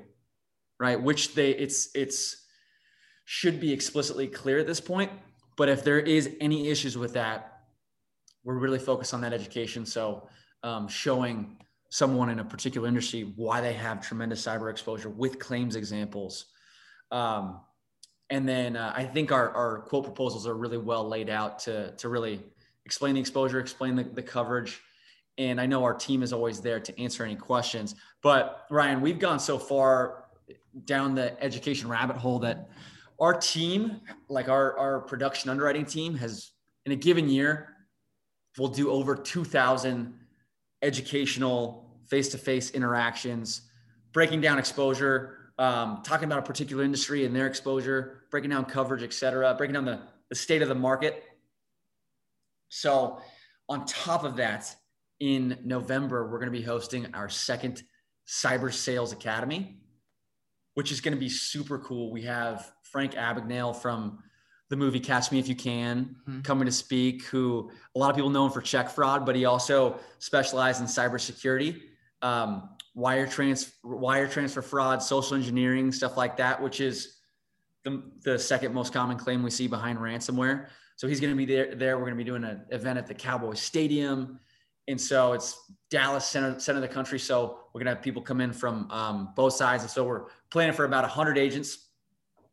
right? 0.79 1.01
Which 1.01 1.35
they 1.35 1.51
it's 1.51 1.89
it's 1.93 2.46
should 3.29 3.59
be 3.59 3.73
explicitly 3.73 4.25
clear 4.25 4.57
at 4.57 4.65
this 4.65 4.79
point. 4.79 5.11
But 5.57 5.67
if 5.67 5.83
there 5.83 5.99
is 5.99 6.29
any 6.39 6.69
issues 6.69 6.97
with 6.97 7.13
that, 7.15 7.63
we're 8.45 8.57
really 8.57 8.79
focused 8.79 9.13
on 9.13 9.19
that 9.19 9.33
education. 9.33 9.85
So 9.85 10.29
um, 10.63 10.87
showing 10.87 11.57
someone 11.89 12.29
in 12.29 12.39
a 12.39 12.43
particular 12.45 12.87
industry 12.87 13.33
why 13.35 13.59
they 13.59 13.73
have 13.73 14.01
tremendous 14.01 14.41
cyber 14.41 14.71
exposure 14.71 15.09
with 15.09 15.39
claims 15.39 15.75
examples. 15.75 16.45
Um, 17.11 17.59
and 18.29 18.47
then 18.47 18.77
uh, 18.77 18.93
I 18.95 19.03
think 19.03 19.33
our, 19.33 19.49
our 19.49 19.79
quote 19.81 20.05
proposals 20.05 20.47
are 20.47 20.55
really 20.55 20.77
well 20.77 21.05
laid 21.05 21.29
out 21.29 21.59
to, 21.59 21.91
to 21.97 22.07
really 22.07 22.41
explain 22.85 23.15
the 23.15 23.19
exposure, 23.19 23.59
explain 23.59 23.97
the, 23.97 24.03
the 24.03 24.23
coverage. 24.23 24.79
And 25.37 25.59
I 25.59 25.65
know 25.65 25.83
our 25.83 25.93
team 25.93 26.23
is 26.23 26.31
always 26.31 26.61
there 26.61 26.79
to 26.79 26.97
answer 26.97 27.25
any 27.25 27.35
questions. 27.35 27.95
But 28.23 28.67
Ryan, 28.69 29.01
we've 29.01 29.19
gone 29.19 29.41
so 29.41 29.59
far 29.59 30.29
down 30.85 31.13
the 31.13 31.41
education 31.43 31.89
rabbit 31.89 32.15
hole 32.15 32.39
that 32.39 32.69
our 33.19 33.33
team, 33.33 34.01
like 34.29 34.49
our, 34.49 34.77
our 34.77 34.99
production 35.01 35.49
underwriting 35.49 35.85
team, 35.85 36.15
has 36.15 36.51
in 36.85 36.91
a 36.91 36.95
given 36.95 37.27
year 37.29 37.75
we'll 38.57 38.69
do 38.69 38.89
over 38.89 39.15
2000 39.15 40.13
educational 40.81 41.99
face-to-face 42.09 42.71
interactions 42.71 43.61
breaking 44.13 44.41
down 44.41 44.57
exposure 44.57 45.51
um, 45.59 46.01
talking 46.03 46.25
about 46.25 46.39
a 46.39 46.43
particular 46.43 46.83
industry 46.83 47.25
and 47.25 47.35
their 47.35 47.47
exposure 47.47 48.23
breaking 48.31 48.49
down 48.49 48.63
coverage 48.63 49.03
et 49.03 49.13
cetera 49.13 49.53
breaking 49.55 49.73
down 49.73 49.85
the, 49.85 49.99
the 50.29 50.35
state 50.35 50.61
of 50.61 50.69
the 50.69 50.75
market. 50.75 51.23
So 52.69 53.21
on 53.67 53.85
top 53.85 54.23
of 54.23 54.37
that 54.37 54.73
in 55.19 55.57
november 55.65 56.23
we're 56.29 56.39
going 56.39 56.51
to 56.51 56.57
be 56.57 56.63
hosting 56.63 57.13
our 57.13 57.27
second 57.27 57.83
cyber 58.27 58.71
sales 58.71 59.11
academy 59.11 59.77
which 60.77 60.91
is 60.91 61.01
going 61.01 61.15
to 61.15 61.19
be 61.19 61.27
super 61.27 61.79
cool. 61.79 62.11
We 62.11 62.21
have 62.21 62.71
frank 62.97 63.13
abagnale 63.13 63.75
from 63.75 64.17
the 64.71 64.75
movie 64.75 64.99
Catch 64.99 65.31
Me 65.31 65.37
If 65.37 65.47
You 65.47 65.53
Can, 65.53 66.15
mm-hmm. 66.27 66.41
coming 66.41 66.65
to 66.65 66.71
speak, 66.71 67.25
who 67.25 67.69
a 67.93 67.99
lot 67.99 68.09
of 68.09 68.15
people 68.15 68.31
know 68.31 68.47
him 68.47 68.51
for 68.51 68.59
check 68.59 68.89
fraud, 68.89 69.23
but 69.23 69.35
he 69.35 69.45
also 69.45 69.99
specialized 70.17 70.81
in 70.81 70.87
cybersecurity, 70.87 71.79
um, 72.23 72.69
wire, 72.95 73.27
trans- 73.27 73.71
wire 73.83 74.27
transfer 74.27 74.63
fraud, 74.63 75.03
social 75.03 75.35
engineering, 75.35 75.91
stuff 75.91 76.17
like 76.17 76.37
that, 76.37 76.59
which 76.59 76.81
is 76.81 77.17
the, 77.83 78.01
the 78.23 78.39
second 78.39 78.73
most 78.73 78.93
common 78.93 79.15
claim 79.15 79.43
we 79.43 79.51
see 79.51 79.67
behind 79.67 79.99
ransomware. 79.99 80.65
So 80.95 81.07
he's 81.07 81.19
going 81.19 81.33
to 81.33 81.37
be 81.37 81.45
there. 81.45 81.75
There, 81.75 81.97
we're 81.97 82.05
going 82.05 82.17
to 82.17 82.23
be 82.23 82.23
doing 82.23 82.43
an 82.43 82.65
event 82.71 82.97
at 82.97 83.05
the 83.05 83.13
Cowboy 83.13 83.53
Stadium, 83.53 84.39
and 84.87 84.99
so 84.99 85.33
it's 85.33 85.71
Dallas 85.91 86.25
center 86.25 86.59
center 86.59 86.77
of 86.77 86.81
the 86.81 86.87
country. 86.87 87.19
So 87.19 87.59
we're 87.73 87.81
going 87.81 87.85
to 87.85 87.93
have 87.93 88.01
people 88.01 88.23
come 88.23 88.41
in 88.41 88.53
from 88.53 88.89
um, 88.89 89.33
both 89.35 89.53
sides, 89.53 89.83
and 89.83 89.91
so 89.91 90.03
we're 90.03 90.23
planning 90.49 90.73
for 90.73 90.85
about 90.85 91.03
100 91.03 91.37
agents. 91.37 91.83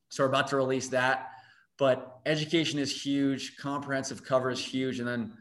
So 0.09 0.23
we're 0.23 0.29
about 0.29 0.49
to 0.49 0.57
release 0.57 0.89
that 0.89 1.31
but 1.77 2.21
education 2.27 2.79
is 2.79 3.05
huge 3.05 3.57
comprehensive 3.57 4.25
cover 4.25 4.51
is 4.51 4.65
huge 4.65 4.99
and 5.01 5.09
then 5.09 5.33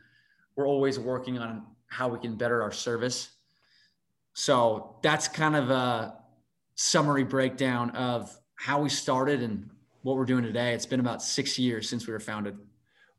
we're 0.55 0.67
always 0.67 0.99
working 0.99 1.37
on 1.37 1.63
how 1.87 2.07
we 2.07 2.19
can 2.19 2.35
better 2.35 2.61
our 2.61 2.71
service. 2.71 3.31
So 4.33 4.97
that's 5.03 5.27
kind 5.27 5.55
of 5.55 5.69
a 5.69 6.15
summary 6.75 7.23
breakdown 7.23 7.91
of 7.91 8.35
how 8.55 8.81
we 8.81 8.89
started 8.89 9.43
and 9.43 9.69
what 10.01 10.15
we're 10.15 10.25
doing 10.25 10.43
today. 10.43 10.73
It's 10.73 10.85
been 10.85 10.99
about 10.99 11.21
six 11.21 11.59
years 11.59 11.87
since 11.87 12.07
we 12.07 12.13
were 12.13 12.19
founded. 12.19 12.57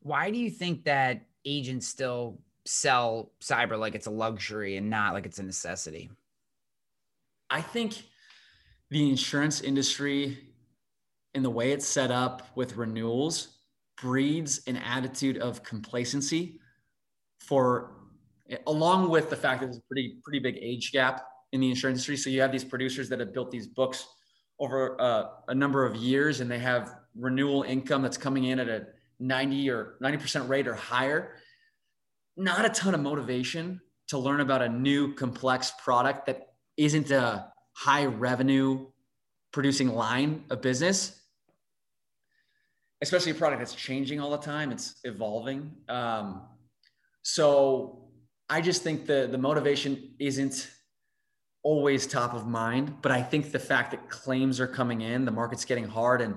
Why 0.01 0.31
do 0.31 0.39
you 0.39 0.51
think 0.51 0.85
that 0.85 1.23
agents 1.45 1.87
still 1.87 2.41
sell 2.67 3.31
cyber 3.41 3.79
like 3.79 3.95
it's 3.95 4.07
a 4.07 4.11
luxury 4.11 4.77
and 4.77 4.91
not 4.91 5.15
like 5.15 5.25
it's 5.25 5.39
a 5.39 5.43
necessity? 5.43 6.11
I 7.49 7.61
think 7.61 8.03
the 8.91 9.09
insurance 9.09 9.61
industry 9.61 10.39
and 11.35 11.45
the 11.45 11.51
way 11.51 11.73
it's 11.73 11.87
set 11.87 12.11
up 12.11 12.43
with 12.55 12.77
renewals 12.77 13.59
breeds 14.01 14.61
an 14.67 14.77
attitude 14.77 15.39
of 15.39 15.63
complacency 15.63 16.61
for 17.41 17.93
along 18.67 19.09
with 19.09 19.31
the 19.31 19.37
fact 19.37 19.61
that 19.61 19.67
there's 19.67 19.79
a 19.79 19.83
pretty 19.89 20.17
pretty 20.23 20.39
big 20.39 20.59
age 20.61 20.93
gap 20.93 21.27
in 21.53 21.61
the 21.61 21.71
insurance 21.71 21.99
industry. 21.99 22.17
So 22.17 22.31
you 22.31 22.41
have 22.41 22.53
these 22.53 22.65
producers 22.65 23.09
that 23.11 23.21
have 23.21 23.33
built 23.33 23.51
these 23.51 23.67
books 23.67 24.07
over 24.59 25.01
uh, 25.01 25.27
a 25.49 25.55
number 25.55 25.85
of 25.85 25.97
years 25.97 26.41
and 26.41 26.51
they 26.51 26.59
have 26.59 26.95
renewal 27.17 27.63
income 27.63 28.03
that's 28.03 28.17
coming 28.17 28.45
in 28.45 28.59
at 28.59 28.69
a 28.69 28.87
90 29.21 29.71
or 29.71 29.95
90% 30.03 30.49
rate 30.49 30.67
or 30.67 30.75
higher. 30.75 31.37
Not 32.37 32.65
a 32.65 32.69
ton 32.71 32.95
of 32.95 33.01
motivation 33.01 33.81
to 34.09 34.19
learn 34.19 34.41
about 34.41 34.63
a 34.63 34.69
new 34.69 35.15
complex 35.15 35.73
product 35.83 36.27
that 36.27 36.49
isn't 36.77 37.11
a 37.11 37.53
high 37.73 38.07
revenue 38.07 38.87
producing 39.53 39.89
line 39.89 40.45
of 40.51 40.61
business 40.61 41.21
especially 43.05 43.33
a 43.33 43.35
product 43.35 43.61
that's 43.61 43.75
changing 43.75 44.19
all 44.19 44.31
the 44.31 44.39
time. 44.39 44.73
It's 44.73 44.97
evolving. 45.05 45.71
Um, 45.89 46.43
so 47.23 48.09
I 48.49 48.61
just 48.61 48.83
think 48.83 49.07
the 49.07 49.29
the 49.31 49.39
motivation 49.39 50.15
isn't 50.19 50.71
always 51.63 52.07
top 52.07 52.35
of 52.35 52.47
mind, 52.47 52.97
but 53.03 53.13
I 53.13 53.23
think 53.23 53.53
the 53.53 53.59
fact 53.59 53.91
that 53.93 54.09
claims 54.11 54.61
are 54.61 54.67
coming 54.67 55.01
in, 55.01 55.25
the 55.25 55.31
market's 55.31 55.65
getting 55.65 55.87
hard, 55.87 56.21
and 56.21 56.35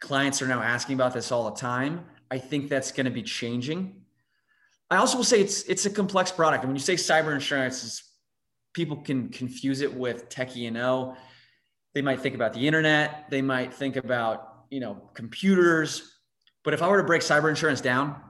clients 0.00 0.40
are 0.42 0.48
now 0.48 0.62
asking 0.62 0.94
about 0.94 1.12
this 1.12 1.30
all 1.30 1.50
the 1.50 1.56
time. 1.56 2.04
I 2.30 2.38
think 2.38 2.68
that's 2.68 2.90
going 2.92 3.06
to 3.06 3.12
be 3.12 3.22
changing. 3.22 4.02
I 4.90 4.96
also 4.96 5.16
will 5.16 5.24
say 5.24 5.40
it's 5.40 5.64
it's 5.64 5.86
a 5.86 5.90
complex 5.90 6.30
product. 6.30 6.62
And 6.62 6.70
when 6.70 6.76
you 6.76 6.82
say 6.82 6.94
cyber 6.94 7.34
insurance, 7.34 8.02
people 8.72 8.96
can 8.96 9.28
confuse 9.30 9.80
it 9.80 9.92
with 9.92 10.28
tech 10.28 10.56
E&O. 10.56 11.16
They 11.94 12.02
might 12.02 12.20
think 12.20 12.34
about 12.34 12.52
the 12.52 12.66
internet. 12.66 13.30
They 13.30 13.42
might 13.42 13.72
think 13.72 13.96
about 13.96 14.55
you 14.70 14.80
know, 14.80 15.10
computers. 15.14 16.18
But 16.64 16.74
if 16.74 16.82
I 16.82 16.88
were 16.88 16.98
to 16.98 17.04
break 17.04 17.22
cyber 17.22 17.48
insurance 17.48 17.80
down 17.80 18.20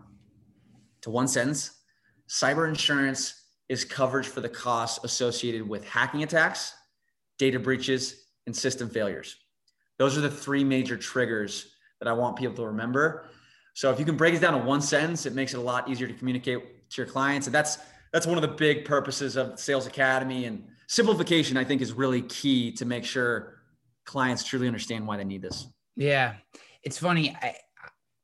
to 1.03 1.11
one 1.11 1.29
sentence, 1.29 1.70
cyber 2.29 2.68
insurance 2.68 3.42
is 3.68 3.85
coverage 3.85 4.27
for 4.27 4.40
the 4.40 4.49
costs 4.49 5.05
associated 5.05 5.68
with 5.68 5.85
hacking 5.85 6.22
attacks, 6.22 6.72
data 7.38 7.59
breaches, 7.59 8.27
and 8.46 8.55
system 8.55 8.88
failures. 8.88 9.37
Those 9.99 10.16
are 10.16 10.20
the 10.20 10.31
three 10.31 10.62
major 10.62 10.96
triggers 10.96 11.72
that 12.01 12.09
I 12.09 12.12
want 12.12 12.37
people 12.37 12.55
to 12.57 12.66
remember. 12.66 13.29
So 13.75 13.90
if 13.90 13.99
you 13.99 14.05
can 14.05 14.16
break 14.16 14.35
it 14.35 14.40
down 14.40 14.59
to 14.59 14.64
one 14.64 14.81
sentence, 14.81 15.27
it 15.27 15.35
makes 15.35 15.55
it 15.55 15.59
a 15.59 15.62
lot 15.62 15.88
easier 15.88 16.07
to 16.07 16.14
communicate 16.14 16.90
to 16.90 17.03
your 17.03 17.07
clients. 17.07 17.46
And 17.46 17.55
that's 17.55 17.79
that's 18.12 18.27
one 18.27 18.38
of 18.38 18.42
the 18.42 18.57
big 18.57 18.85
purposes 18.85 19.37
of 19.37 19.59
Sales 19.59 19.87
Academy 19.87 20.44
and 20.44 20.66
simplification. 20.87 21.57
I 21.57 21.64
think 21.64 21.83
is 21.83 21.92
really 21.92 22.22
key 22.22 22.72
to 22.72 22.85
make 22.85 23.05
sure 23.05 23.61
clients 24.05 24.44
truly 24.44 24.66
understand 24.66 25.07
why 25.07 25.16
they 25.16 25.25
need 25.25 25.42
this. 25.42 25.66
Yeah, 25.97 26.35
it's 26.83 26.99
funny. 26.99 27.37
I 27.41 27.57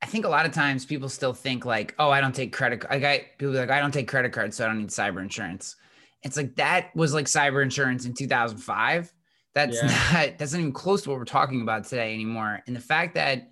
I 0.02 0.06
think 0.06 0.24
a 0.24 0.28
lot 0.28 0.46
of 0.46 0.52
times 0.52 0.84
people 0.84 1.08
still 1.08 1.32
think 1.32 1.64
like, 1.64 1.94
oh, 1.98 2.10
I 2.10 2.20
don't 2.20 2.34
take 2.34 2.52
credit. 2.52 2.84
Like 2.90 3.04
I 3.04 3.26
people 3.38 3.54
like 3.54 3.70
I 3.70 3.80
don't 3.80 3.92
take 3.92 4.08
credit 4.08 4.32
cards, 4.32 4.56
so 4.56 4.64
I 4.64 4.68
don't 4.68 4.78
need 4.78 4.88
cyber 4.88 5.22
insurance. 5.22 5.76
It's 6.22 6.36
like 6.36 6.56
that 6.56 6.94
was 6.94 7.14
like 7.14 7.26
cyber 7.26 7.62
insurance 7.62 8.04
in 8.04 8.14
2005. 8.14 9.12
That's 9.54 9.76
yeah. 9.76 9.86
not 10.12 10.38
that's 10.38 10.52
not 10.52 10.60
even 10.60 10.72
close 10.72 11.02
to 11.02 11.10
what 11.10 11.18
we're 11.18 11.24
talking 11.24 11.62
about 11.62 11.84
today 11.84 12.12
anymore. 12.14 12.62
And 12.66 12.74
the 12.74 12.80
fact 12.80 13.14
that 13.14 13.50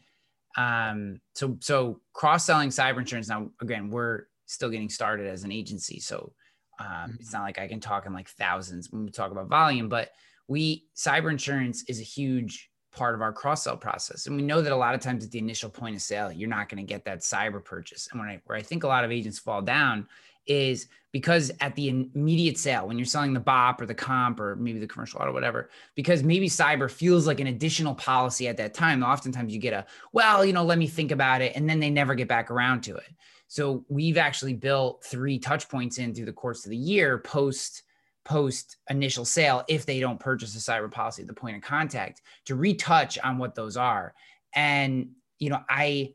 um 0.57 1.21
so 1.35 1.57
so 1.61 2.01
cross 2.13 2.45
selling 2.45 2.71
cyber 2.71 2.99
insurance 2.99 3.29
now 3.29 3.51
again 3.61 3.89
we're 3.89 4.25
still 4.47 4.69
getting 4.71 4.89
started 4.89 5.29
as 5.29 5.45
an 5.45 5.53
agency, 5.53 6.01
so 6.01 6.33
um, 6.81 6.87
mm-hmm. 6.87 7.13
it's 7.21 7.33
not 7.33 7.43
like 7.43 7.59
I 7.59 7.69
can 7.69 7.79
talk 7.79 8.07
in 8.07 8.13
like 8.13 8.29
thousands 8.29 8.91
when 8.91 9.05
we 9.05 9.11
talk 9.11 9.31
about 9.31 9.49
volume, 9.49 9.89
but 9.89 10.11
we 10.49 10.87
cyber 10.97 11.31
insurance 11.31 11.85
is 11.89 12.01
a 12.01 12.05
huge 12.05 12.70
part 12.92 13.14
of 13.14 13.22
our 13.22 13.33
cross 13.33 13.64
sell 13.64 13.76
process. 13.76 14.26
And 14.26 14.37
we 14.37 14.42
know 14.42 14.62
that 14.62 14.72
a 14.72 14.76
lot 14.76 14.94
of 14.94 15.00
times 15.00 15.24
at 15.24 15.31
the 15.31 15.38
initial 15.38 15.70
point 15.70 15.94
of 15.94 16.03
sale, 16.03 16.33
you're 16.33 16.48
not 16.48 16.68
going 16.68 16.85
to 16.85 16.88
get 16.88 17.05
that 17.05 17.20
cyber 17.20 17.64
purchase. 17.64 18.09
And 18.12 18.20
I, 18.20 18.40
where 18.46 18.59
I 18.59 18.62
think 18.62 18.85
a 18.85 18.88
lot 18.88 19.05
of 19.05 19.12
agents 19.12 19.38
fall 19.38 19.62
down 19.62 20.07
is 20.46 20.88
because 21.12 21.50
at 21.61 21.74
the 21.74 21.88
immediate 21.88 22.57
sale, 22.59 22.87
when 22.87 22.98
you're 22.98 23.05
selling 23.05 23.33
the 23.33 23.40
BOP 23.40 23.81
or 23.81 23.87
the 23.87 23.94
comp 23.94 24.40
or 24.40 24.57
maybe 24.57 24.79
the 24.79 24.87
commercial 24.87 25.20
auto, 25.20 25.33
whatever, 25.33 25.70
because 25.94 26.22
maybe 26.22 26.48
cyber 26.48 26.90
feels 26.90 27.26
like 27.26 27.40
an 27.40 27.48
additional 27.48 27.94
policy 27.94 28.48
at 28.48 28.57
that 28.57 28.74
time. 28.74 29.03
Oftentimes 29.03 29.53
you 29.53 29.61
get 29.61 29.72
a, 29.72 29.87
well, 30.12 30.44
you 30.44 30.53
know, 30.53 30.64
let 30.64 30.79
me 30.79 30.87
think 30.87 31.11
about 31.11 31.42
it. 31.42 31.55
And 31.57 31.68
then 31.68 31.81
they 31.81 31.90
never 31.90 32.14
get 32.14 32.29
back 32.29 32.50
around 32.50 32.83
to 32.83 32.96
it. 32.96 33.12
So 33.48 33.85
we've 33.88 34.16
actually 34.16 34.55
built 34.55 35.05
three 35.05 35.38
touch 35.38 35.68
points 35.68 35.98
in 35.98 36.14
through 36.14 36.26
the 36.26 36.33
course 36.33 36.64
of 36.64 36.70
the 36.70 36.76
year 36.76 37.18
post 37.18 37.83
post 38.25 38.77
initial 38.89 39.25
sale 39.25 39.65
if 39.69 39.87
they 39.87 40.01
don't 40.01 40.21
purchase 40.21 40.55
a 40.55 40.59
cyber 40.59 40.91
policy 40.91 41.23
at 41.23 41.29
the 41.29 41.35
point 41.35 41.57
of 41.57 41.63
contact 41.63 42.23
to 42.45 42.55
retouch 42.55 43.19
on 43.19 43.39
what 43.39 43.55
those 43.55 43.77
are. 43.77 44.15
And 44.55 45.11
you 45.41 45.51
know 45.51 45.61
i 45.69 46.13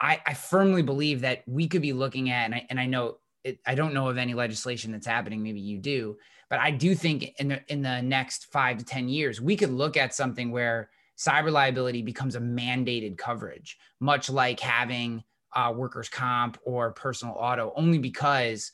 i, 0.00 0.20
I 0.24 0.34
firmly 0.34 0.82
believe 0.82 1.22
that 1.22 1.42
we 1.48 1.66
could 1.66 1.82
be 1.82 1.92
looking 1.92 2.30
at 2.30 2.44
and 2.44 2.54
i, 2.54 2.66
and 2.70 2.78
I 2.78 2.86
know 2.86 3.16
it, 3.42 3.58
i 3.66 3.74
don't 3.74 3.94
know 3.94 4.08
of 4.08 4.18
any 4.18 4.34
legislation 4.34 4.92
that's 4.92 5.06
happening 5.06 5.42
maybe 5.42 5.60
you 5.60 5.78
do 5.78 6.16
but 6.48 6.60
i 6.60 6.70
do 6.70 6.94
think 6.94 7.34
in 7.40 7.48
the 7.48 7.60
in 7.66 7.82
the 7.82 8.00
next 8.02 8.52
five 8.52 8.78
to 8.78 8.84
ten 8.84 9.08
years 9.08 9.40
we 9.40 9.56
could 9.56 9.72
look 9.72 9.96
at 9.96 10.14
something 10.14 10.52
where 10.52 10.90
cyber 11.18 11.50
liability 11.50 12.02
becomes 12.02 12.36
a 12.36 12.40
mandated 12.40 13.18
coverage 13.18 13.78
much 13.98 14.30
like 14.30 14.60
having 14.60 15.24
uh, 15.54 15.72
workers 15.74 16.10
comp 16.10 16.58
or 16.64 16.92
personal 16.92 17.34
auto 17.38 17.72
only 17.76 17.98
because 17.98 18.72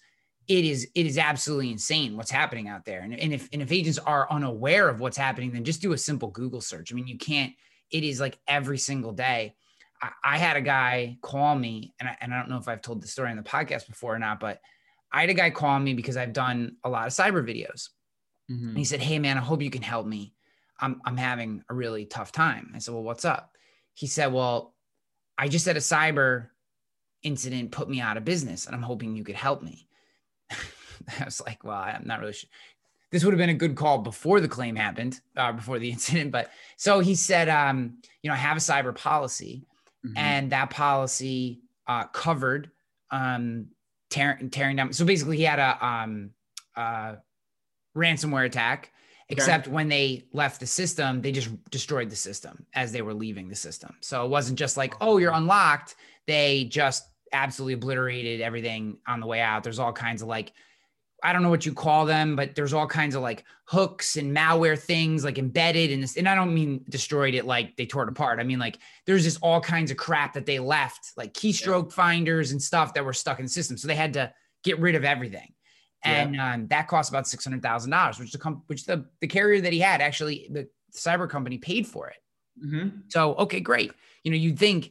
it 0.58 0.66
is 0.66 0.86
it 0.94 1.06
is 1.06 1.16
absolutely 1.16 1.70
insane 1.70 2.14
what's 2.14 2.30
happening 2.30 2.68
out 2.68 2.84
there. 2.84 3.00
And, 3.00 3.18
and 3.18 3.32
if 3.32 3.48
and 3.54 3.62
if 3.62 3.72
agents 3.72 3.98
are 3.98 4.30
unaware 4.30 4.88
of 4.90 5.00
what's 5.00 5.16
happening, 5.16 5.50
then 5.50 5.64
just 5.64 5.80
do 5.80 5.94
a 5.94 5.98
simple 5.98 6.28
Google 6.28 6.60
search. 6.60 6.92
I 6.92 6.94
mean, 6.94 7.06
you 7.06 7.16
can't. 7.16 7.54
It 7.90 8.04
is 8.04 8.20
like 8.20 8.38
every 8.46 8.76
single 8.76 9.12
day. 9.12 9.54
I, 10.02 10.10
I 10.22 10.38
had 10.38 10.58
a 10.58 10.60
guy 10.60 11.16
call 11.22 11.54
me, 11.54 11.94
and 11.98 12.08
I, 12.08 12.18
and 12.20 12.34
I 12.34 12.38
don't 12.38 12.50
know 12.50 12.58
if 12.58 12.68
I've 12.68 12.82
told 12.82 13.02
the 13.02 13.08
story 13.08 13.30
on 13.30 13.38
the 13.38 13.42
podcast 13.42 13.86
before 13.86 14.14
or 14.14 14.18
not, 14.18 14.40
but 14.40 14.60
I 15.10 15.22
had 15.22 15.30
a 15.30 15.34
guy 15.34 15.48
call 15.48 15.78
me 15.78 15.94
because 15.94 16.18
I've 16.18 16.34
done 16.34 16.76
a 16.84 16.90
lot 16.90 17.06
of 17.06 17.14
cyber 17.14 17.42
videos. 17.42 17.88
Mm-hmm. 18.50 18.68
And 18.68 18.78
he 18.78 18.84
said, 18.84 19.00
"Hey 19.00 19.18
man, 19.18 19.38
I 19.38 19.40
hope 19.40 19.62
you 19.62 19.70
can 19.70 19.82
help 19.82 20.06
me. 20.06 20.34
I'm 20.78 21.00
I'm 21.06 21.16
having 21.16 21.64
a 21.70 21.74
really 21.74 22.04
tough 22.04 22.30
time." 22.30 22.72
I 22.74 22.78
said, 22.78 22.92
"Well, 22.92 23.04
what's 23.04 23.24
up?" 23.24 23.56
He 23.94 24.06
said, 24.06 24.34
"Well, 24.34 24.74
I 25.38 25.48
just 25.48 25.64
had 25.64 25.78
a 25.78 25.80
cyber 25.80 26.48
incident 27.22 27.72
put 27.72 27.88
me 27.88 28.02
out 28.02 28.18
of 28.18 28.24
business, 28.26 28.66
and 28.66 28.76
I'm 28.76 28.82
hoping 28.82 29.16
you 29.16 29.24
could 29.24 29.34
help 29.34 29.62
me." 29.62 29.88
I 31.20 31.24
was 31.24 31.40
like, 31.40 31.64
well, 31.64 31.76
I'm 31.76 32.06
not 32.06 32.20
really 32.20 32.32
sure. 32.32 32.50
This 33.10 33.24
would 33.24 33.34
have 33.34 33.38
been 33.38 33.50
a 33.50 33.54
good 33.54 33.76
call 33.76 33.98
before 33.98 34.40
the 34.40 34.48
claim 34.48 34.74
happened, 34.74 35.20
uh, 35.36 35.52
before 35.52 35.78
the 35.78 35.90
incident. 35.92 36.32
But 36.32 36.50
so 36.76 37.00
he 37.00 37.14
said, 37.14 37.48
um, 37.48 37.98
you 38.22 38.28
know, 38.28 38.34
I 38.34 38.38
have 38.38 38.56
a 38.56 38.60
cyber 38.60 38.94
policy, 38.94 39.66
mm-hmm. 40.04 40.16
and 40.16 40.52
that 40.52 40.70
policy 40.70 41.60
uh, 41.86 42.04
covered 42.04 42.70
um, 43.10 43.66
tearing 44.10 44.50
tearing 44.50 44.76
down. 44.76 44.92
So 44.92 45.04
basically, 45.04 45.36
he 45.36 45.42
had 45.42 45.58
a 45.58 45.84
um, 45.84 46.30
uh, 46.76 47.16
ransomware 47.96 48.46
attack. 48.46 48.90
Except 49.28 49.66
okay. 49.66 49.74
when 49.74 49.88
they 49.88 50.26
left 50.34 50.60
the 50.60 50.66
system, 50.66 51.22
they 51.22 51.32
just 51.32 51.48
destroyed 51.70 52.10
the 52.10 52.16
system 52.16 52.66
as 52.74 52.92
they 52.92 53.00
were 53.00 53.14
leaving 53.14 53.48
the 53.48 53.54
system. 53.54 53.94
So 54.00 54.26
it 54.26 54.28
wasn't 54.28 54.58
just 54.58 54.76
like, 54.76 54.92
oh, 55.00 55.16
you're 55.16 55.32
unlocked. 55.32 55.94
They 56.26 56.64
just 56.64 57.08
absolutely 57.32 57.74
obliterated 57.74 58.42
everything 58.42 58.98
on 59.06 59.20
the 59.20 59.26
way 59.26 59.40
out. 59.40 59.64
There's 59.64 59.78
all 59.78 59.92
kinds 59.92 60.20
of 60.20 60.28
like, 60.28 60.52
I 61.22 61.32
don't 61.32 61.42
know 61.42 61.50
what 61.50 61.64
you 61.64 61.72
call 61.72 62.04
them, 62.04 62.35
but 62.35 62.54
there's 62.54 62.72
all 62.72 62.87
kinds 62.87 63.14
of 63.14 63.22
like 63.22 63.44
hooks 63.64 64.16
and 64.16 64.37
malware 64.37 64.78
things 64.78 65.24
like 65.24 65.38
embedded 65.38 65.90
in 65.90 66.00
this. 66.00 66.16
And 66.16 66.28
I 66.28 66.35
don't 66.35 66.52
mean 66.52 66.85
destroyed 66.88 67.35
it 67.35 67.46
like 67.46 67.76
they 67.76 67.87
tore 67.87 68.02
it 68.02 68.08
apart. 68.08 68.40
I 68.40 68.42
mean 68.42 68.58
like 68.58 68.78
there's 69.06 69.22
just 69.22 69.38
all 69.40 69.61
kinds 69.61 69.90
of 69.90 69.96
crap 69.96 70.35
that 70.35 70.46
they 70.46 70.58
left, 70.58 71.12
like 71.16 71.32
keystroke 71.32 71.90
yeah. 71.90 71.94
finders 71.94 72.52
and 72.52 72.61
stuff 72.61 72.94
that 72.94 73.04
were 73.04 73.12
stuck 73.12 73.38
in 73.38 73.44
the 73.44 73.50
system. 73.50 73.76
So 73.76 73.87
they 73.88 73.94
had 73.94 74.14
to 74.14 74.32
get 74.64 74.78
rid 74.78 74.94
of 74.94 75.04
everything. 75.04 75.52
And 76.04 76.35
yeah. 76.35 76.54
um, 76.54 76.66
that 76.68 76.88
cost 76.88 77.11
about 77.11 77.28
six 77.28 77.44
hundred 77.44 77.62
thousand 77.62 77.90
dollars, 77.90 78.18
which 78.18 78.32
the 78.32 78.38
com- 78.38 78.62
which 78.66 78.85
the 78.87 79.06
the 79.20 79.28
carrier 79.28 79.61
that 79.61 79.72
he 79.72 79.78
had 79.78 80.00
actually 80.00 80.48
the 80.50 80.68
cyber 80.92 81.28
company 81.30 81.58
paid 81.58 81.87
for 81.87 82.08
it. 82.08 82.16
Mm-hmm. 82.64 82.88
So 83.08 83.35
okay, 83.37 83.61
great. 83.61 83.92
You 84.24 84.32
know, 84.32 84.37
you'd 84.37 84.58
think 84.58 84.90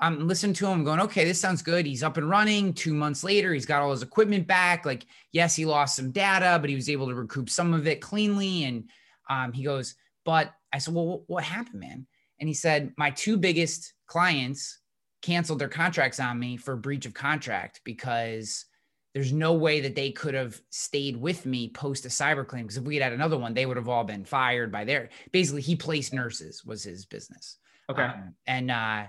I'm 0.00 0.26
listening 0.26 0.54
to 0.54 0.66
him 0.66 0.82
going, 0.82 1.00
okay, 1.00 1.24
this 1.24 1.38
sounds 1.38 1.60
good. 1.60 1.84
He's 1.84 2.02
up 2.02 2.16
and 2.16 2.28
running. 2.28 2.72
Two 2.72 2.94
months 2.94 3.22
later, 3.22 3.52
he's 3.52 3.66
got 3.66 3.82
all 3.82 3.90
his 3.90 4.02
equipment 4.02 4.46
back. 4.46 4.86
Like, 4.86 5.04
yes, 5.30 5.54
he 5.54 5.66
lost 5.66 5.94
some 5.94 6.10
data, 6.10 6.58
but 6.58 6.70
he 6.70 6.76
was 6.76 6.88
able 6.88 7.08
to 7.08 7.14
recoup 7.14 7.50
some 7.50 7.74
of 7.74 7.86
it 7.86 8.00
cleanly. 8.00 8.64
And 8.64 8.88
um, 9.28 9.52
he 9.52 9.62
goes, 9.62 9.94
but 10.24 10.52
I 10.72 10.78
said, 10.78 10.94
well, 10.94 11.24
what 11.26 11.44
happened, 11.44 11.80
man? 11.80 12.06
And 12.38 12.48
he 12.48 12.54
said, 12.54 12.94
my 12.96 13.10
two 13.10 13.36
biggest 13.36 13.92
clients 14.06 14.78
canceled 15.20 15.58
their 15.58 15.68
contracts 15.68 16.18
on 16.18 16.38
me 16.38 16.56
for 16.56 16.76
breach 16.76 17.04
of 17.04 17.12
contract 17.12 17.82
because 17.84 18.64
there's 19.12 19.32
no 19.32 19.52
way 19.52 19.80
that 19.80 19.94
they 19.94 20.12
could 20.12 20.32
have 20.32 20.58
stayed 20.70 21.16
with 21.16 21.44
me 21.44 21.68
post 21.68 22.06
a 22.06 22.08
cyber 22.08 22.46
claim. 22.46 22.64
Because 22.64 22.78
if 22.78 22.84
we 22.84 22.94
had 22.96 23.04
had 23.04 23.12
another 23.12 23.36
one, 23.36 23.52
they 23.52 23.66
would 23.66 23.76
have 23.76 23.88
all 23.88 24.04
been 24.04 24.24
fired 24.24 24.72
by 24.72 24.84
their 24.84 25.10
basically 25.30 25.60
he 25.60 25.76
placed 25.76 26.14
nurses 26.14 26.64
was 26.64 26.82
his 26.82 27.04
business. 27.04 27.58
Okay. 27.90 28.02
Um, 28.02 28.34
and 28.46 28.70
uh 28.70 29.04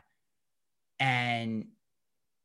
and 1.02 1.66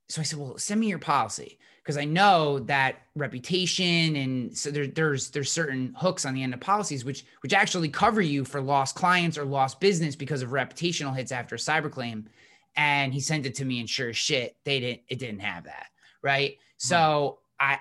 so 0.09 0.23
I 0.23 0.25
said, 0.25 0.39
well, 0.39 0.57
send 0.57 0.81
me 0.81 0.89
your 0.89 0.99
policy 0.99 1.59
because 1.83 1.99
I 1.99 2.07
know 2.07 2.59
that 2.61 3.03
reputation 3.15 4.17
and 4.17 4.57
so 4.57 4.71
there, 4.71 4.87
there's 4.87 5.29
there's 5.31 5.53
certain 5.53 5.95
hooks 5.97 6.25
on 6.25 6.33
the 6.33 6.43
end 6.43 6.55
of 6.55 6.61
policies 6.61 7.05
which 7.05 7.27
which 7.43 7.53
actually 7.53 7.91
cover 7.91 8.23
you 8.23 8.45
for 8.45 8.61
lost 8.63 8.97
clients 8.97 9.37
or 9.37 9.45
lost 9.45 9.79
business 9.79 10.17
because 10.17 10.43
of 10.43 10.51
reputational 10.51 11.15
hits 11.15 11.33
after 11.33 11.55
a 11.55 11.59
cyber 11.59 11.91
claim. 11.91 12.29
And 12.77 13.13
he 13.13 13.21
sent 13.21 13.47
it 13.47 13.55
to 13.57 13.65
me 13.65 13.79
and 13.79 13.89
sure 13.89 14.09
as 14.09 14.17
shit, 14.17 14.57
they 14.65 14.81
didn't 14.81 15.03
it 15.09 15.19
didn't 15.19 15.41
have 15.41 15.65
that. 15.65 15.89
Right. 16.23 16.53
Hmm. 16.53 16.57
So 16.79 17.39
I 17.61 17.79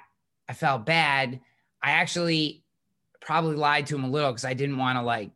I 0.50 0.54
felt 0.54 0.86
bad. 0.86 1.40
I 1.82 1.92
actually 1.92 2.64
probably 3.22 3.56
lied 3.56 3.88
to 3.88 3.96
him 3.96 4.04
a 4.04 4.10
little 4.10 4.32
because 4.32 4.46
I 4.46 4.54
didn't 4.54 4.78
want 4.78 4.98
to 4.98 5.04
like 5.04 5.32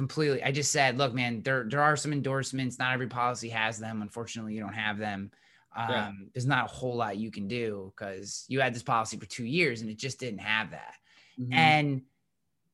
completely. 0.00 0.42
I 0.42 0.50
just 0.50 0.72
said, 0.72 0.96
look, 0.96 1.12
man, 1.12 1.42
there 1.42 1.66
there 1.68 1.82
are 1.82 1.94
some 1.94 2.10
endorsements. 2.10 2.78
Not 2.78 2.94
every 2.94 3.06
policy 3.06 3.50
has 3.50 3.78
them. 3.78 4.00
Unfortunately, 4.00 4.54
you 4.54 4.60
don't 4.60 4.72
have 4.72 4.96
them. 4.96 5.30
Um, 5.76 5.90
yeah. 5.90 6.10
There's 6.32 6.46
not 6.46 6.64
a 6.64 6.72
whole 6.72 6.96
lot 6.96 7.18
you 7.18 7.30
can 7.30 7.46
do 7.46 7.92
because 7.94 8.46
you 8.48 8.60
had 8.60 8.74
this 8.74 8.82
policy 8.82 9.18
for 9.18 9.26
two 9.26 9.44
years 9.44 9.82
and 9.82 9.90
it 9.90 9.98
just 9.98 10.18
didn't 10.18 10.40
have 10.40 10.70
that. 10.70 10.94
Mm-hmm. 11.38 11.52
And 11.52 12.02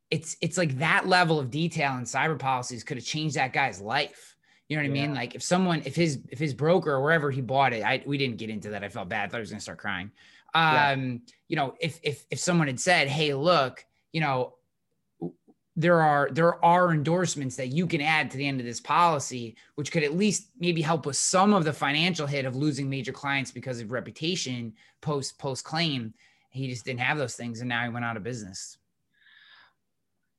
it's 0.08 0.36
it's 0.40 0.56
like 0.56 0.78
that 0.78 1.08
level 1.08 1.40
of 1.40 1.50
detail 1.50 1.96
in 1.96 2.04
cyber 2.04 2.38
policies 2.38 2.84
could 2.84 2.96
have 2.96 3.04
changed 3.04 3.34
that 3.34 3.52
guy's 3.52 3.80
life. 3.80 4.36
You 4.68 4.76
know 4.76 4.84
what 4.84 4.94
yeah. 4.94 5.02
I 5.02 5.06
mean? 5.06 5.14
Like 5.16 5.34
if 5.34 5.42
someone, 5.42 5.82
if 5.84 5.96
his 5.96 6.20
if 6.28 6.38
his 6.38 6.54
broker 6.54 6.92
or 6.92 7.02
wherever 7.02 7.32
he 7.32 7.40
bought 7.40 7.72
it, 7.72 7.82
I 7.82 8.04
we 8.06 8.18
didn't 8.18 8.36
get 8.36 8.50
into 8.50 8.70
that. 8.70 8.84
I 8.84 8.88
felt 8.88 9.08
bad. 9.08 9.24
I 9.24 9.28
thought 9.28 9.38
I 9.38 9.40
was 9.40 9.50
gonna 9.50 9.60
start 9.60 9.78
crying. 9.78 10.12
Um, 10.54 10.62
yeah. 10.62 11.16
you 11.48 11.56
know, 11.56 11.74
if 11.80 11.98
if 12.04 12.24
if 12.30 12.38
someone 12.38 12.68
had 12.68 12.78
said, 12.78 13.08
"Hey, 13.08 13.34
look, 13.34 13.84
you 14.12 14.20
know, 14.20 14.54
there 15.76 16.00
are 16.00 16.30
there 16.32 16.64
are 16.64 16.92
endorsements 16.92 17.54
that 17.56 17.68
you 17.68 17.86
can 17.86 18.00
add 18.00 18.30
to 18.30 18.38
the 18.38 18.46
end 18.46 18.60
of 18.60 18.66
this 18.66 18.80
policy 18.80 19.54
which 19.74 19.92
could 19.92 20.02
at 20.02 20.16
least 20.16 20.48
maybe 20.58 20.80
help 20.80 21.04
with 21.04 21.16
some 21.16 21.52
of 21.52 21.64
the 21.64 21.72
financial 21.72 22.26
hit 22.26 22.46
of 22.46 22.56
losing 22.56 22.88
major 22.88 23.12
clients 23.12 23.50
because 23.50 23.80
of 23.80 23.92
reputation 23.92 24.72
post 25.02 25.38
post 25.38 25.64
claim 25.64 26.14
he 26.50 26.68
just 26.68 26.86
didn't 26.86 27.00
have 27.00 27.18
those 27.18 27.36
things 27.36 27.60
and 27.60 27.68
now 27.68 27.82
he 27.84 27.90
went 27.90 28.04
out 28.04 28.16
of 28.16 28.22
business. 28.22 28.78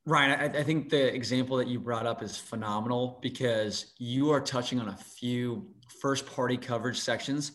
Ryan 0.08 0.40
I, 0.40 0.60
I 0.60 0.64
think 0.64 0.90
the 0.90 1.14
example 1.14 1.58
that 1.58 1.68
you 1.68 1.80
brought 1.80 2.08
up 2.08 2.24
is 2.24 2.38
phenomenal 2.38 3.20
because 3.22 3.94
you 4.00 4.32
are 4.32 4.42
touching 4.42 4.80
on 4.80 4.90
a 4.90 4.98
few 4.98 5.68
first 6.02 6.26
party 6.26 6.58
coverage 6.58 7.00
sections 7.00 7.52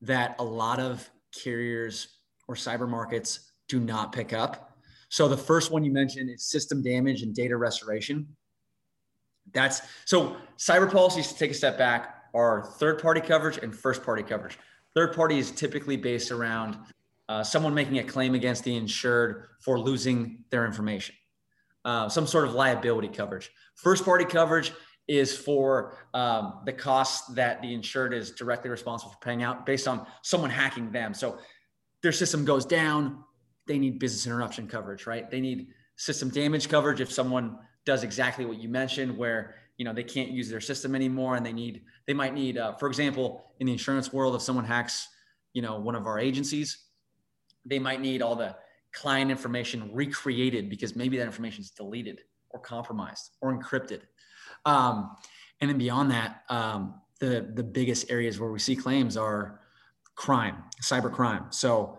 that 0.00 0.36
a 0.38 0.44
lot 0.44 0.80
of 0.80 1.08
carriers 1.32 2.08
or 2.46 2.54
cyber 2.54 2.88
markets 2.88 3.52
do 3.68 3.80
not 3.80 4.12
pick 4.12 4.32
up 4.32 4.67
so 5.08 5.28
the 5.28 5.36
first 5.36 5.70
one 5.70 5.84
you 5.84 5.92
mentioned 5.92 6.30
is 6.30 6.44
system 6.44 6.82
damage 6.82 7.22
and 7.22 7.34
data 7.34 7.56
restoration. 7.56 8.26
That's 9.52 9.82
so 10.04 10.36
cyber 10.58 10.90
policies 10.90 11.28
to 11.32 11.38
take 11.38 11.50
a 11.50 11.54
step 11.54 11.78
back 11.78 12.24
are 12.34 12.62
third 12.78 13.00
party 13.00 13.20
coverage 13.20 13.58
and 13.58 13.74
first 13.74 14.02
party 14.02 14.22
coverage. 14.22 14.58
Third 14.94 15.14
party 15.14 15.38
is 15.38 15.50
typically 15.50 15.96
based 15.96 16.30
around 16.30 16.76
uh, 17.28 17.42
someone 17.42 17.74
making 17.74 17.98
a 17.98 18.04
claim 18.04 18.34
against 18.34 18.64
the 18.64 18.76
insured 18.76 19.48
for 19.60 19.78
losing 19.78 20.44
their 20.50 20.66
information, 20.66 21.14
uh, 21.84 22.08
some 22.08 22.26
sort 22.26 22.46
of 22.46 22.54
liability 22.54 23.08
coverage. 23.08 23.50
First 23.74 24.04
party 24.04 24.24
coverage 24.24 24.72
is 25.06 25.36
for 25.36 25.96
um, 26.12 26.60
the 26.66 26.72
costs 26.72 27.32
that 27.34 27.62
the 27.62 27.72
insured 27.72 28.12
is 28.12 28.32
directly 28.32 28.70
responsible 28.70 29.12
for 29.12 29.18
paying 29.20 29.42
out 29.42 29.64
based 29.64 29.88
on 29.88 30.06
someone 30.22 30.50
hacking 30.50 30.90
them. 30.90 31.14
So 31.14 31.38
their 32.02 32.12
system 32.12 32.44
goes 32.44 32.66
down, 32.66 33.24
they 33.68 33.78
need 33.78 33.98
business 33.98 34.26
interruption 34.26 34.66
coverage, 34.66 35.06
right? 35.06 35.30
They 35.30 35.40
need 35.40 35.68
system 35.96 36.30
damage 36.30 36.68
coverage 36.68 37.00
if 37.00 37.12
someone 37.12 37.58
does 37.84 38.02
exactly 38.02 38.44
what 38.44 38.60
you 38.60 38.68
mentioned, 38.68 39.16
where 39.16 39.54
you 39.76 39.84
know 39.84 39.92
they 39.92 40.02
can't 40.02 40.30
use 40.30 40.48
their 40.48 40.60
system 40.60 40.94
anymore, 40.94 41.36
and 41.36 41.46
they 41.46 41.52
need 41.52 41.82
they 42.06 42.14
might 42.14 42.34
need, 42.34 42.58
uh, 42.58 42.72
for 42.74 42.88
example, 42.88 43.52
in 43.60 43.66
the 43.66 43.72
insurance 43.72 44.12
world, 44.12 44.34
if 44.34 44.42
someone 44.42 44.64
hacks, 44.64 45.08
you 45.52 45.62
know, 45.62 45.78
one 45.78 45.94
of 45.94 46.06
our 46.06 46.18
agencies, 46.18 46.78
they 47.64 47.78
might 47.78 48.00
need 48.00 48.22
all 48.22 48.34
the 48.34 48.56
client 48.92 49.30
information 49.30 49.90
recreated 49.92 50.70
because 50.70 50.96
maybe 50.96 51.18
that 51.18 51.24
information 51.24 51.62
is 51.62 51.70
deleted 51.70 52.20
or 52.50 52.58
compromised 52.58 53.30
or 53.40 53.56
encrypted. 53.56 54.00
Um, 54.64 55.16
and 55.60 55.70
then 55.70 55.78
beyond 55.78 56.10
that, 56.10 56.42
um, 56.48 56.94
the 57.20 57.52
the 57.54 57.62
biggest 57.62 58.10
areas 58.10 58.40
where 58.40 58.50
we 58.50 58.58
see 58.58 58.74
claims 58.74 59.16
are 59.16 59.60
crime, 60.14 60.64
cyber 60.82 61.12
crime. 61.12 61.46
So 61.50 61.98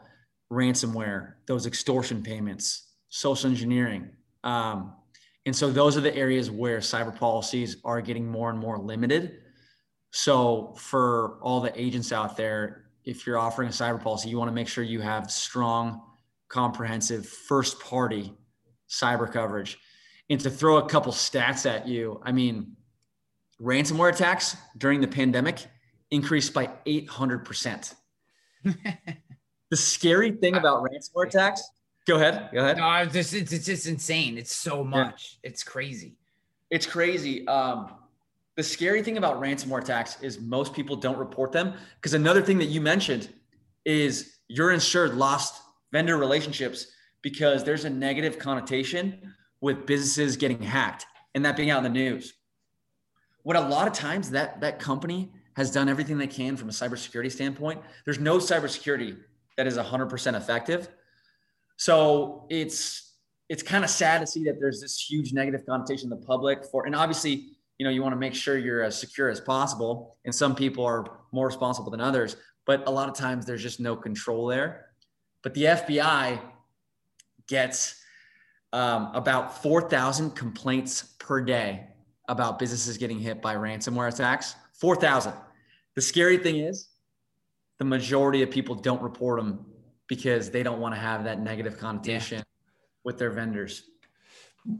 ransomware, 0.51 1.33
those 1.45 1.65
extortion 1.65 2.23
payments, 2.23 2.87
social 3.09 3.49
engineering. 3.49 4.09
Um, 4.43 4.93
and 5.45 5.55
so 5.55 5.71
those 5.71 5.97
are 5.97 6.01
the 6.01 6.15
areas 6.15 6.51
where 6.51 6.79
cyber 6.79 7.15
policies 7.15 7.77
are 7.83 8.01
getting 8.01 8.27
more 8.27 8.49
and 8.49 8.59
more 8.59 8.77
limited. 8.77 9.39
So 10.11 10.75
for 10.77 11.39
all 11.41 11.61
the 11.61 11.79
agents 11.79 12.11
out 12.11 12.35
there, 12.35 12.85
if 13.05 13.25
you're 13.25 13.37
offering 13.37 13.69
a 13.69 13.71
cyber 13.71 14.01
policy, 14.01 14.29
you 14.29 14.37
want 14.37 14.49
to 14.49 14.53
make 14.53 14.67
sure 14.67 14.83
you 14.83 15.01
have 15.01 15.31
strong, 15.31 16.01
comprehensive 16.47 17.27
first 17.27 17.79
party 17.79 18.33
cyber 18.89 19.31
coverage. 19.31 19.77
And 20.29 20.39
to 20.41 20.49
throw 20.49 20.77
a 20.77 20.87
couple 20.87 21.11
stats 21.11 21.69
at 21.69 21.87
you, 21.87 22.21
I 22.23 22.31
mean, 22.31 22.75
ransomware 23.61 24.13
attacks 24.13 24.55
during 24.77 25.01
the 25.01 25.07
pandemic 25.07 25.65
increased 26.11 26.53
by 26.53 26.69
800%. 26.85 27.95
the 29.69 29.77
scary 29.77 30.31
thing 30.31 30.55
about 30.55 30.83
ransomware 30.83 31.27
attacks, 31.27 31.63
go 32.07 32.15
ahead, 32.15 32.49
go 32.53 32.59
ahead. 32.59 32.77
No, 32.77 32.91
it's 32.95 33.13
just, 33.13 33.33
it's, 33.33 33.51
it's 33.51 33.65
just 33.65 33.87
insane. 33.87 34.37
It's 34.37 34.55
so 34.55 34.83
much. 34.83 35.37
Yeah. 35.43 35.49
It's 35.49 35.63
crazy. 35.63 36.15
It's 36.69 36.85
crazy. 36.85 37.47
Um, 37.47 37.91
the 38.55 38.63
scary 38.63 39.01
thing 39.01 39.17
about 39.17 39.41
ransomware 39.41 39.81
attacks 39.81 40.21
is 40.21 40.39
most 40.39 40.73
people 40.73 40.95
don't 40.95 41.17
report 41.17 41.51
them 41.51 41.73
because 41.95 42.13
another 42.13 42.41
thing 42.41 42.57
that 42.57 42.65
you 42.65 42.81
mentioned 42.81 43.29
is 43.85 44.39
your 44.47 44.71
insured 44.71 45.13
lost 45.13 45.61
vendor 45.91 46.17
relationships 46.17 46.87
because 47.21 47.63
there's 47.63 47.85
a 47.85 47.89
negative 47.89 48.37
connotation 48.37 49.33
with 49.61 49.85
businesses 49.85 50.37
getting 50.37 50.61
hacked 50.61 51.05
and 51.35 51.45
that 51.45 51.55
being 51.55 51.69
out 51.69 51.77
in 51.77 51.83
the 51.83 51.89
news. 51.89 52.33
What 53.43 53.55
a 53.55 53.61
lot 53.61 53.87
of 53.87 53.93
times 53.93 54.29
that 54.31 54.61
that 54.61 54.79
company 54.79 55.31
has 55.55 55.71
done 55.71 55.89
everything 55.89 56.17
they 56.17 56.27
can 56.27 56.55
from 56.55 56.69
a 56.69 56.71
cybersecurity 56.71 57.31
standpoint. 57.31 57.81
There's 58.05 58.19
no 58.19 58.37
cybersecurity 58.37 59.17
that 59.59 59.67
is 59.67 59.77
100% 59.77 60.37
effective. 60.37 60.87
So 61.75 62.45
it's 62.49 63.17
it's 63.49 63.61
kind 63.61 63.83
of 63.83 63.89
sad 63.89 64.21
to 64.21 64.27
see 64.27 64.45
that 64.45 64.57
there's 64.57 64.79
this 64.79 64.97
huge 64.97 65.33
negative 65.33 65.65
connotation 65.65 66.05
in 66.05 66.17
the 66.17 66.25
public 66.25 66.63
for, 66.63 66.85
and 66.85 66.95
obviously, 66.95 67.57
you 67.77 67.83
know, 67.83 67.89
you 67.89 68.01
want 68.01 68.13
to 68.13 68.19
make 68.19 68.33
sure 68.33 68.57
you're 68.57 68.83
as 68.83 68.97
secure 68.97 69.27
as 69.27 69.41
possible. 69.41 70.15
And 70.23 70.33
some 70.33 70.55
people 70.55 70.85
are 70.85 71.03
more 71.33 71.47
responsible 71.47 71.91
than 71.91 71.99
others, 71.99 72.37
but 72.65 72.87
a 72.87 72.91
lot 72.91 73.09
of 73.09 73.15
times 73.15 73.45
there's 73.45 73.61
just 73.61 73.81
no 73.81 73.97
control 73.97 74.45
there. 74.45 74.85
But 75.43 75.55
the 75.55 75.63
FBI 75.63 76.39
gets 77.47 78.01
um, 78.71 79.09
about 79.13 79.61
4,000 79.61 80.31
complaints 80.37 81.15
per 81.19 81.41
day 81.41 81.87
about 82.29 82.59
businesses 82.59 82.97
getting 82.97 83.19
hit 83.19 83.41
by 83.41 83.55
ransomware 83.55 84.13
attacks. 84.13 84.55
4,000. 84.79 85.33
The 85.95 86.01
scary 86.01 86.37
thing 86.37 86.59
is, 86.59 86.88
the 87.79 87.85
majority 87.85 88.43
of 88.43 88.51
people 88.51 88.75
don't 88.75 89.01
report 89.01 89.39
them 89.39 89.65
because 90.07 90.51
they 90.51 90.63
don't 90.63 90.79
want 90.79 90.93
to 90.93 90.99
have 90.99 91.23
that 91.23 91.39
negative 91.39 91.77
connotation 91.77 92.39
yeah. 92.39 92.43
with 93.03 93.17
their 93.17 93.31
vendors. 93.31 93.83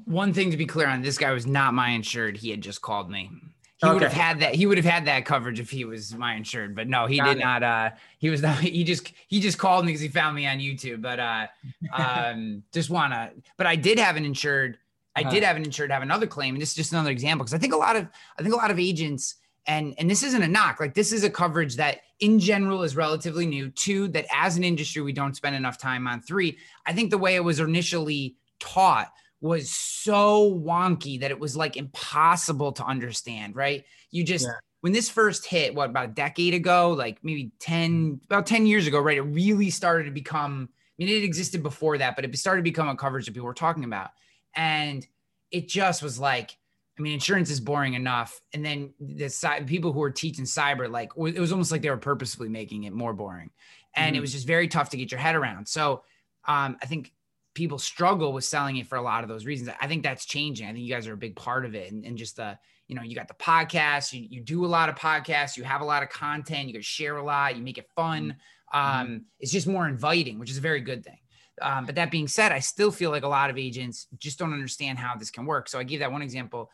One 0.06 0.34
thing 0.34 0.52
to 0.52 0.58
be 0.58 0.66
clear 0.66 0.88
on: 0.88 1.02
this 1.02 1.18
guy 1.18 1.32
was 1.32 1.48
not 1.48 1.74
my 1.74 1.90
insured. 1.90 2.38
He 2.38 2.52
had 2.52 2.62
just 2.62 2.82
called 2.82 3.10
me. 3.10 3.32
He 3.78 3.88
okay. 3.88 3.94
would 3.94 4.04
have 4.04 4.12
had 4.12 4.42
that. 4.42 4.56
He 4.56 4.66
would 4.66 4.78
have 4.78 4.86
had 4.86 5.06
that 5.06 5.24
coverage 5.24 5.62
if 5.62 5.70
he 5.70 5.86
was 5.86 6.14
my 6.14 6.36
insured, 6.36 6.76
but 6.76 6.90
no, 6.90 7.06
he 7.06 7.18
Got 7.18 7.26
did 7.28 7.38
it. 7.38 7.40
not. 7.40 7.64
Uh, 7.64 7.92
he 8.18 8.30
was 8.30 8.42
not. 8.42 8.58
He 8.60 8.84
just 8.84 9.14
he 9.28 9.40
just 9.40 9.58
called 9.58 9.86
me 9.86 9.94
because 9.94 10.02
he 10.02 10.10
found 10.10 10.36
me 10.36 10.46
on 10.46 10.58
YouTube. 10.60 11.02
But 11.02 11.20
uh, 11.20 11.48
um, 11.94 12.64
just 12.74 12.90
wanna. 12.90 13.32
But 13.58 13.68
I 13.68 13.78
did 13.78 13.98
have 13.98 14.18
an 14.18 14.26
insured. 14.26 14.78
I 15.16 15.22
uh-huh. 15.22 15.32
did 15.32 15.44
have 15.44 15.56
an 15.56 15.64
insured 15.64 15.92
have 15.92 16.04
another 16.04 16.28
claim, 16.28 16.56
and 16.56 16.62
this 16.62 16.70
is 16.70 16.76
just 16.76 16.92
another 16.92 17.10
example 17.10 17.46
because 17.46 17.54
I 17.54 17.58
think 17.58 17.74
a 17.74 17.78
lot 17.78 17.96
of 17.96 18.08
I 18.38 18.42
think 18.42 18.54
a 18.54 18.58
lot 18.58 18.70
of 18.70 18.80
agents 18.80 19.36
and 19.68 19.94
and 19.98 20.10
this 20.10 20.24
isn't 20.24 20.42
a 20.42 20.48
knock 20.48 20.80
like 20.80 20.94
this 20.94 21.12
is 21.12 21.24
a 21.24 21.30
coverage 21.30 21.76
that 21.76 22.00
in 22.20 22.40
general 22.40 22.84
is 22.84 22.96
relatively 22.96 23.46
new. 23.46 23.70
Two 23.70 24.08
that 24.10 24.26
as 24.34 24.58
an 24.58 24.64
industry 24.64 25.02
we 25.02 25.14
don't 25.14 25.36
spend 25.36 25.56
enough 25.56 25.78
time 25.78 26.08
on. 26.08 26.22
Three 26.22 26.58
i 26.86 26.94
think 26.94 27.12
the 27.12 27.18
way 27.18 27.36
it 27.36 27.44
was 27.44 27.60
initially 27.60 28.36
taught 28.60 29.12
was 29.42 29.70
so 29.70 30.54
wonky 30.54 31.20
that 31.22 31.32
it 31.32 31.40
was 31.40 31.56
like 31.56 31.78
impossible 31.78 32.72
to 32.74 32.84
understand 32.84 33.56
right? 33.56 33.86
You 34.12 34.24
just 34.24 34.46
yeah. 34.46 34.54
when 34.82 34.92
this 34.92 35.10
first 35.10 35.46
hit 35.46 35.76
what 35.76 35.90
about 35.90 36.10
a 36.10 36.14
decade 36.14 36.54
ago 36.54 36.92
like 36.92 37.20
maybe 37.24 37.52
10 37.60 38.22
about 38.26 38.48
10 38.48 38.66
years 38.66 38.88
ago 38.88 39.00
right 39.00 39.18
it 39.18 39.22
really 39.22 39.70
started 39.70 40.06
to 40.06 40.12
become 40.12 40.70
i 40.72 41.04
mean 41.04 41.10
it 41.10 41.24
existed 41.24 41.62
before 41.62 41.98
that 42.00 42.16
but 42.16 42.26
it 42.26 42.38
started 42.38 42.62
to 42.62 42.64
become 42.64 42.90
a 42.90 42.96
coverage 42.96 43.26
that 43.26 43.34
people 43.34 43.48
were 43.48 43.54
talking 43.54 43.84
about. 43.84 44.10
And 44.56 45.06
it 45.52 45.68
just 45.68 46.04
was 46.04 46.20
like 46.20 46.58
I 47.00 47.02
mean, 47.02 47.14
insurance 47.14 47.50
is 47.50 47.62
boring 47.62 47.94
enough, 47.94 48.42
and 48.54 48.64
then 48.64 48.94
the 49.00 49.30
side 49.30 49.66
people 49.66 49.94
who 49.94 50.04
are 50.04 50.12
teaching 50.12 50.44
cyber, 50.44 50.92
like 50.92 51.12
it 51.16 51.40
was 51.40 51.54
almost 51.54 51.72
like 51.72 51.82
they 51.82 51.90
were 51.90 51.98
purposefully 51.98 52.50
making 52.50 52.84
it 52.84 52.92
more 52.92 53.14
boring, 53.14 53.52
and 53.96 54.08
mm-hmm. 54.08 54.18
it 54.18 54.22
was 54.22 54.34
just 54.34 54.46
very 54.46 54.68
tough 54.68 54.90
to 54.90 54.98
get 54.98 55.10
your 55.10 55.20
head 55.20 55.36
around. 55.36 55.68
So, 55.68 56.04
um, 56.46 56.78
I 56.82 56.86
think 56.88 57.14
people 57.54 57.80
struggle 57.80 58.34
with 58.34 58.44
selling 58.44 58.76
it 58.78 58.88
for 58.88 58.98
a 58.98 59.02
lot 59.02 59.24
of 59.24 59.30
those 59.30 59.46
reasons. 59.46 59.70
I 59.82 59.88
think 59.88 60.04
that's 60.04 60.26
changing. 60.26 60.68
I 60.68 60.74
think 60.74 60.84
you 60.84 60.94
guys 60.94 61.08
are 61.08 61.14
a 61.14 61.18
big 61.18 61.38
part 61.38 61.66
of 61.66 61.74
it, 61.74 61.90
and, 61.90 62.04
and 62.04 62.18
just 62.18 62.36
the 62.36 62.60
you 62.90 62.96
know 62.96 63.02
you 63.02 63.16
got 63.16 63.30
the 63.30 63.34
podcast, 63.34 64.12
you, 64.12 64.28
you 64.30 64.42
do 64.42 64.66
a 64.66 64.68
lot 64.68 64.90
of 64.90 64.96
podcasts, 64.96 65.56
you 65.56 65.64
have 65.64 65.80
a 65.80 65.86
lot 65.86 66.04
of 66.04 66.10
content, 66.10 66.68
you 66.68 66.74
can 66.74 66.82
share 66.82 67.16
a 67.16 67.24
lot, 67.24 67.56
you 67.56 67.64
make 67.64 67.78
it 67.78 67.88
fun. 67.96 68.36
Mm-hmm. 68.76 69.02
Um, 69.02 69.26
it's 69.40 69.54
just 69.54 69.68
more 69.68 69.88
inviting, 69.88 70.38
which 70.38 70.52
is 70.52 70.58
a 70.58 70.62
very 70.62 70.82
good 70.82 71.06
thing. 71.06 71.19
Um, 71.62 71.86
but 71.86 71.96
that 71.96 72.12
being 72.12 72.28
said, 72.28 72.52
I 72.52 72.60
still 72.60 72.92
feel 72.92 73.12
like 73.12 73.24
a 73.24 73.28
lot 73.28 73.50
of 73.50 73.58
agents 73.58 74.08
just 74.18 74.40
don't 74.40 74.54
understand 74.54 74.98
how 74.98 75.16
this 75.16 75.32
can 75.32 75.46
work. 75.46 75.70
So 75.70 75.80
I 75.80 75.84
gave 75.84 76.00
that 76.00 76.12
one 76.12 76.22
example, 76.22 76.72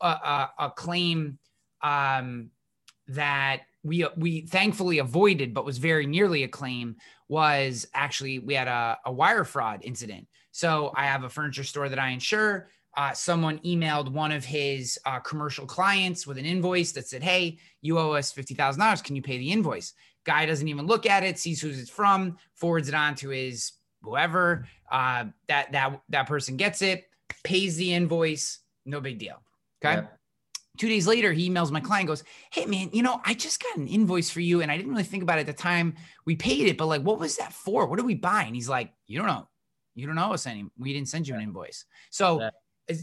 a, 0.00 0.06
a, 0.06 0.50
a 0.58 0.70
claim 0.70 1.38
um, 1.82 2.50
that 3.08 3.62
we 3.82 4.06
we 4.16 4.42
thankfully 4.42 4.98
avoided, 4.98 5.54
but 5.54 5.64
was 5.64 5.78
very 5.78 6.06
nearly 6.06 6.42
a 6.42 6.48
claim. 6.48 6.96
Was 7.28 7.86
actually 7.94 8.38
we 8.40 8.54
had 8.54 8.68
a, 8.68 8.98
a 9.06 9.12
wire 9.12 9.44
fraud 9.44 9.80
incident. 9.82 10.26
So 10.50 10.92
I 10.96 11.04
have 11.06 11.24
a 11.24 11.28
furniture 11.28 11.64
store 11.64 11.88
that 11.88 11.98
I 11.98 12.08
insure. 12.08 12.68
Uh, 12.96 13.12
someone 13.12 13.58
emailed 13.58 14.10
one 14.10 14.32
of 14.32 14.42
his 14.42 14.98
uh, 15.04 15.20
commercial 15.20 15.66
clients 15.66 16.26
with 16.26 16.38
an 16.38 16.46
invoice 16.46 16.92
that 16.92 17.06
said, 17.06 17.22
"Hey, 17.22 17.58
you 17.82 17.98
owe 17.98 18.12
us 18.12 18.32
fifty 18.32 18.54
thousand 18.54 18.80
dollars. 18.80 19.02
Can 19.02 19.16
you 19.16 19.22
pay 19.22 19.38
the 19.38 19.52
invoice?" 19.52 19.92
Guy 20.24 20.46
doesn't 20.46 20.66
even 20.66 20.86
look 20.86 21.06
at 21.06 21.22
it, 21.22 21.38
sees 21.38 21.60
who 21.60 21.70
it's 21.70 21.88
from, 21.88 22.36
forwards 22.54 22.88
it 22.88 22.94
on 22.94 23.14
to 23.16 23.28
his 23.28 23.72
whoever 24.06 24.66
uh, 24.90 25.24
that 25.48 25.72
that 25.72 26.00
that 26.08 26.26
person 26.26 26.56
gets 26.56 26.80
it, 26.80 27.08
pays 27.44 27.76
the 27.76 27.92
invoice, 27.92 28.60
no 28.84 29.00
big 29.00 29.18
deal. 29.18 29.42
Okay. 29.84 30.02
Yeah. 30.02 30.06
Two 30.78 30.88
days 30.88 31.06
later, 31.06 31.32
he 31.32 31.48
emails 31.48 31.70
my 31.70 31.80
client, 31.80 32.06
goes, 32.06 32.22
Hey 32.52 32.66
man, 32.66 32.90
you 32.92 33.02
know, 33.02 33.20
I 33.24 33.34
just 33.34 33.62
got 33.62 33.76
an 33.76 33.88
invoice 33.88 34.30
for 34.30 34.40
you. 34.40 34.62
And 34.62 34.70
I 34.70 34.76
didn't 34.76 34.92
really 34.92 35.04
think 35.04 35.22
about 35.22 35.38
it 35.38 35.42
at 35.42 35.46
the 35.46 35.62
time 35.62 35.94
we 36.24 36.36
paid 36.36 36.66
it, 36.66 36.76
but 36.76 36.86
like, 36.86 37.02
what 37.02 37.18
was 37.18 37.36
that 37.36 37.52
for? 37.52 37.86
What 37.86 37.96
did 37.96 38.06
we 38.06 38.14
buy? 38.14 38.42
And 38.44 38.54
he's 38.54 38.68
like, 38.68 38.92
You 39.06 39.18
don't 39.18 39.26
know. 39.26 39.48
You 39.94 40.06
don't 40.06 40.16
know 40.16 40.32
us 40.32 40.46
any. 40.46 40.66
We 40.78 40.92
didn't 40.92 41.08
send 41.08 41.26
you 41.26 41.34
an 41.34 41.40
invoice. 41.40 41.86
So 42.10 42.40
yeah. 42.40 42.50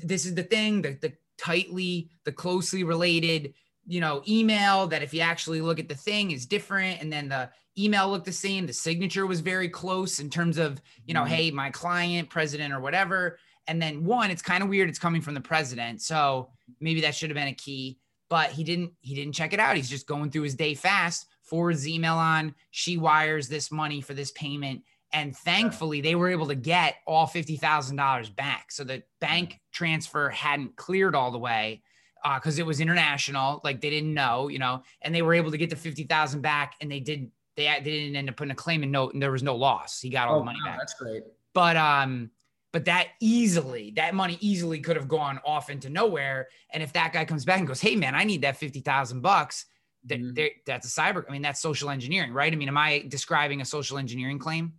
this 0.04 0.26
is 0.26 0.36
the 0.36 0.44
thing, 0.44 0.84
the, 0.84 0.98
the 1.02 1.14
tightly, 1.40 2.12
the 2.24 2.32
closely 2.32 2.84
related, 2.84 3.56
you 3.86 4.00
know, 4.00 4.24
email 4.28 4.88
that 4.88 5.04
if 5.04 5.14
you 5.14 5.22
actually 5.22 5.62
look 5.62 5.80
at 5.80 5.90
the 5.90 5.96
thing 5.96 6.32
is 6.32 6.46
different. 6.46 7.02
And 7.02 7.12
then 7.12 7.30
the 7.30 7.50
email 7.78 8.10
looked 8.10 8.26
the 8.26 8.32
same. 8.32 8.66
The 8.66 8.74
signature 8.74 9.26
was 9.26 9.42
very 9.42 9.70
close 9.70 10.20
in 10.20 10.30
terms 10.30 10.58
of, 10.58 10.82
you 11.06 11.14
know, 11.14 11.22
mm-hmm. 11.22 11.34
hey, 11.34 11.52
my 11.52 11.70
client, 11.70 12.30
president, 12.30 12.74
or 12.74 12.80
whatever. 12.80 13.38
And 13.68 13.82
then 13.82 14.04
one, 14.06 14.30
it's 14.32 14.42
kind 14.42 14.64
of 14.64 14.70
weird. 14.70 14.90
It's 14.90 15.00
coming 15.00 15.22
from 15.22 15.34
the 15.34 15.42
president. 15.42 16.02
So 16.02 16.50
maybe 16.80 17.02
that 17.02 17.16
should 17.16 17.30
have 17.30 17.36
been 17.36 17.48
a 17.48 17.54
key, 17.54 17.98
but 18.30 18.52
he 18.52 18.64
didn't, 18.64 18.94
he 19.02 19.16
didn't 19.16 19.34
check 19.34 19.54
it 19.54 19.60
out. 19.60 19.76
He's 19.76 19.90
just 19.90 20.08
going 20.08 20.32
through 20.32 20.44
his 20.44 20.56
day 20.56 20.74
fast, 20.74 21.28
forwards 21.42 21.88
email 21.88 22.16
on, 22.16 22.56
she 22.72 22.98
wires 22.98 23.48
this 23.48 23.72
money 23.72 24.02
for 24.02 24.14
this 24.14 24.32
payment. 24.32 24.84
And 25.14 25.38
thankfully, 25.38 26.02
they 26.02 26.16
were 26.16 26.30
able 26.30 26.48
to 26.48 26.56
get 26.56 26.96
all 27.06 27.28
$50,000 27.28 28.36
back. 28.36 28.72
So 28.72 28.84
the 28.84 29.04
bank 29.22 29.60
transfer 29.72 30.30
hadn't 30.30 30.76
cleared 30.76 31.16
all 31.16 31.32
the 31.32 31.38
way 31.38 31.84
because 32.24 32.60
uh, 32.60 32.62
it 32.62 32.66
was 32.66 32.80
international. 32.80 33.62
Like 33.64 33.82
they 33.82 33.90
didn't 33.90 34.14
know, 34.14 34.48
you 34.48 34.60
know, 34.60 34.84
and 35.02 35.14
they 35.14 35.22
were 35.22 35.34
able 35.34 35.52
to 35.52 35.58
get 35.58 35.70
the 35.70 35.76
50,000 35.76 36.42
back 36.42 36.76
and 36.82 36.92
they 36.92 37.00
did 37.00 37.30
they, 37.56 37.66
they 37.66 37.92
didn't 37.92 38.16
end 38.16 38.30
up 38.30 38.36
putting 38.38 38.52
a 38.52 38.56
claim 38.56 38.82
and 38.82 38.92
note, 38.92 39.14
and 39.14 39.22
there 39.22 39.32
was 39.32 39.44
no 39.44 39.56
loss. 39.56 40.02
He 40.02 40.10
got 40.10 40.28
all 40.28 40.38
Oh, 40.38 40.40
the 40.40 40.46
money 40.46 40.60
wow, 40.66 40.72
back. 40.72 40.80
That's 40.80 40.96
great. 40.96 41.24
But 41.54 41.78
um, 41.78 42.32
but 42.72 42.86
that 42.86 43.10
easily, 43.20 43.92
that 43.96 44.16
money 44.16 44.38
easily 44.42 44.80
could 44.80 44.96
have 44.96 45.08
gone 45.08 45.40
off 45.46 45.70
into 45.70 45.90
nowhere. 45.90 46.48
And 46.72 46.82
if 46.82 46.94
that 46.94 47.14
guy 47.14 47.26
comes 47.26 47.46
back 47.46 47.60
and 47.60 47.68
goes, 47.68 47.80
"Hey 47.80 47.96
man, 47.96 48.16
I 48.16 48.24
need 48.24 48.42
that 48.42 48.58
fifty 48.58 48.80
thousand 48.80 49.22
bucks," 49.22 49.66
that 50.06 50.20
Mhm. 50.20 50.50
that's 50.66 50.88
a 50.88 51.02
cyber. 51.02 51.24
I 51.30 51.32
mean, 51.32 51.44
that's 51.44 51.62
social 51.62 51.92
engineering, 51.92 52.34
right? 52.34 52.52
I 52.52 52.56
mean, 52.56 52.68
am 52.70 52.78
I 52.78 53.06
describing 53.08 53.62
a 53.62 53.66
social 53.66 54.00
engineering 54.00 54.40
claim? 54.40 54.74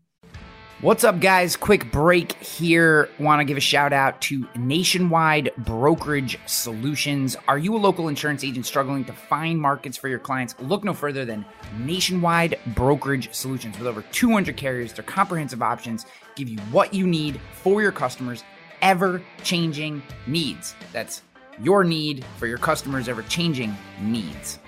What's 0.85 1.03
up, 1.03 1.18
guys? 1.18 1.57
Quick 1.57 1.90
break 1.90 2.35
here. 2.42 3.09
Want 3.18 3.40
to 3.40 3.44
give 3.47 3.57
a 3.57 3.61
shout 3.61 3.94
out 3.94 4.20
to 4.20 4.47
Nationwide 4.55 5.51
Brokerage 5.57 6.38
Solutions. 6.44 7.38
Are 7.49 7.57
you 7.57 7.75
a 7.75 7.79
local 7.79 8.09
insurance 8.09 8.44
agent 8.44 8.66
struggling 8.66 9.03
to 9.07 9.14
find 9.14 9.59
markets 9.59 9.97
for 9.97 10.09
your 10.09 10.18
clients? 10.18 10.55
Look 10.61 10.85
no 10.85 10.92
further 10.92 11.25
than 11.25 11.47
Nationwide 11.79 12.59
Brokerage 12.75 13.33
Solutions. 13.33 13.79
With 13.79 13.87
over 13.87 14.03
200 14.12 14.59
carriers, 14.59 14.92
their 14.92 15.05
comprehensive 15.05 15.62
options 15.62 16.05
give 16.37 16.51
you 16.51 16.59
what 16.70 16.92
you 16.92 17.07
need 17.07 17.40
for 17.62 17.81
your 17.81 17.90
customers' 17.90 18.44
ever 18.83 19.23
changing 19.42 20.03
needs. 20.27 20.75
That's 20.92 21.23
your 21.62 21.83
need 21.83 22.27
for 22.37 22.47
your 22.47 22.59
customers' 22.59 23.09
ever 23.09 23.23
changing 23.23 23.75
needs. 24.03 24.59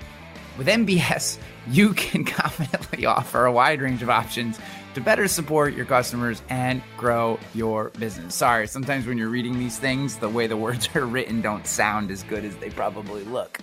With 0.59 0.69
NBS, 0.69 1.39
you 1.69 1.93
can 1.93 2.25
confidently 2.41 3.07
offer 3.07 3.45
a 3.45 3.53
wide 3.53 3.81
range 3.81 4.03
of 4.03 4.11
options 4.11 4.59
to 4.95 5.01
better 5.03 5.29
support 5.29 5.75
your 5.75 5.85
customers 5.85 6.41
and 6.49 6.83
grow 6.97 7.39
your 7.55 7.91
business. 7.91 8.35
Sorry, 8.35 8.67
sometimes 8.67 9.07
when 9.07 9.19
you're 9.19 9.29
reading 9.29 9.59
these 9.59 9.79
things, 9.79 10.17
the 10.17 10.29
way 10.29 10.47
the 10.47 10.57
words 10.67 10.89
are 10.95 11.05
written 11.05 11.43
don't 11.43 11.67
sound 11.67 12.11
as 12.11 12.23
good 12.23 12.45
as 12.47 12.57
they 12.57 12.71
probably 12.71 13.23
look. 13.25 13.59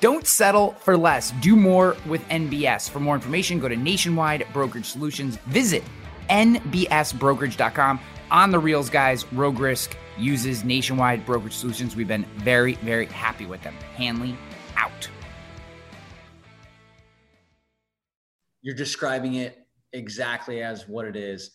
Don't 0.00 0.26
settle 0.26 0.72
for 0.80 0.96
less. 0.96 1.32
Do 1.42 1.56
more 1.56 1.94
with 2.06 2.26
NBS. 2.28 2.88
For 2.88 3.00
more 3.00 3.14
information, 3.14 3.60
go 3.60 3.68
to 3.68 3.76
Nationwide 3.76 4.46
Brokerage 4.54 4.86
Solutions. 4.86 5.36
Visit 5.48 5.84
nbsbrokerage.com. 6.30 8.00
On 8.30 8.50
the 8.50 8.58
reels, 8.58 8.88
guys, 8.90 9.30
Rogue 9.32 9.58
Risk 9.58 9.96
uses 10.18 10.64
Nationwide 10.64 11.24
Brokerage 11.26 11.54
Solutions. 11.54 11.96
We've 11.96 12.08
been 12.08 12.26
very, 12.36 12.74
very 12.76 13.06
happy 13.06 13.44
with 13.46 13.62
them. 13.62 13.74
Hanley 13.94 14.36
out. 14.76 15.08
You're 18.62 18.74
describing 18.74 19.34
it 19.34 19.66
exactly 19.92 20.62
as 20.62 20.88
what 20.88 21.06
it 21.06 21.16
is. 21.16 21.52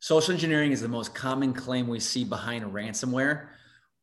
Social 0.00 0.32
engineering 0.34 0.72
is 0.72 0.80
the 0.80 0.88
most 0.88 1.14
common 1.14 1.52
claim 1.52 1.86
we 1.88 2.00
see 2.00 2.24
behind 2.24 2.64
ransomware. 2.64 3.48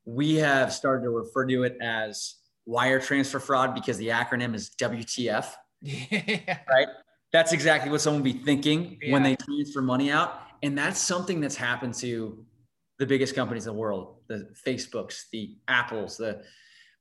We 0.04 0.34
have 0.36 0.72
started 0.72 1.04
to 1.04 1.10
refer 1.10 1.46
to 1.46 1.62
it 1.62 1.76
as 1.80 2.36
wire 2.66 3.00
transfer 3.00 3.38
fraud 3.38 3.74
because 3.74 3.98
the 3.98 4.08
acronym 4.08 4.54
is 4.54 4.70
WTF, 4.80 5.46
Yeah. 5.80 6.58
right? 6.68 6.88
That's 7.32 7.52
exactly 7.52 7.90
what 7.90 8.00
someone 8.00 8.22
would 8.22 8.32
be 8.32 8.44
thinking 8.44 8.98
when 9.08 9.22
they 9.22 9.36
transfer 9.36 9.80
money 9.80 10.10
out. 10.10 10.40
And 10.62 10.76
that's 10.76 11.00
something 11.00 11.40
that's 11.40 11.56
happened 11.56 11.94
to 11.94 12.44
the 12.98 13.06
biggest 13.06 13.34
companies 13.34 13.66
in 13.66 13.72
the 13.72 13.78
world, 13.78 14.16
the 14.28 14.50
Facebooks, 14.66 15.22
the 15.32 15.56
Apples, 15.66 16.18
the 16.18 16.42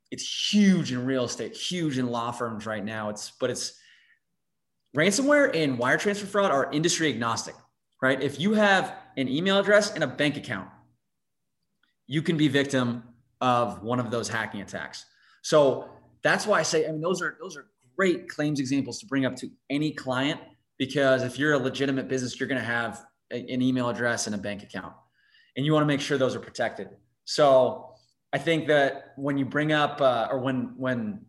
it's 0.10 0.52
huge 0.54 0.92
in 0.92 1.06
real 1.06 1.26
estate, 1.26 1.56
huge 1.56 1.98
in 1.98 2.08
law 2.08 2.32
firms 2.32 2.66
right 2.66 2.84
now. 2.84 3.10
It's 3.10 3.32
but 3.40 3.50
it's 3.50 3.80
ransomware 4.96 5.56
and 5.56 5.78
wire 5.78 5.98
transfer 5.98 6.26
fraud 6.26 6.52
are 6.52 6.72
industry 6.72 7.10
agnostic, 7.10 7.56
right? 8.02 8.22
If 8.22 8.40
you 8.40 8.54
have 8.54 8.96
an 9.18 9.28
email 9.28 9.60
address 9.60 9.94
and 9.94 10.04
a 10.04 10.08
bank 10.08 10.38
account, 10.38 10.70
you 12.08 12.22
can 12.22 12.38
be 12.38 12.48
victim 12.48 13.04
of 13.40 13.82
one 13.82 14.00
of 14.00 14.12
those 14.12 14.28
hacking 14.28 14.62
attacks. 14.62 15.06
So 15.44 15.90
that's 16.24 16.46
why 16.46 16.60
I 16.60 16.64
say, 16.64 16.88
I 16.88 16.92
mean, 16.92 17.02
those 17.02 17.22
are 17.22 17.38
those 17.42 17.58
are 17.58 17.68
great 17.96 18.30
claims 18.30 18.60
examples 18.60 19.00
to 19.00 19.06
bring 19.06 19.26
up 19.26 19.36
to 19.38 19.50
any 19.70 19.92
client 19.92 20.40
because 20.78 21.24
if 21.24 21.38
you're 21.40 21.54
a 21.54 21.58
legitimate 21.58 22.08
business, 22.08 22.40
you're 22.40 22.50
going 22.50 22.60
to 22.60 22.66
have 22.68 23.06
a- 23.32 23.54
an 23.54 23.62
email 23.62 23.90
address 23.90 24.28
and 24.28 24.36
a 24.36 24.38
bank 24.38 24.64
account, 24.64 24.94
and 25.56 25.66
you 25.66 25.74
want 25.74 25.84
to 25.84 25.88
make 25.88 26.02
sure 26.02 26.18
those 26.18 26.36
are 26.36 26.40
protected. 26.40 26.90
So 27.26 27.96
I 28.34 28.38
think 28.38 28.68
that 28.68 29.14
when 29.18 29.38
you 29.38 29.46
bring 29.46 29.72
up 29.72 30.02
uh, 30.02 30.28
or 30.32 30.40
when 30.40 30.74
when 30.78 31.26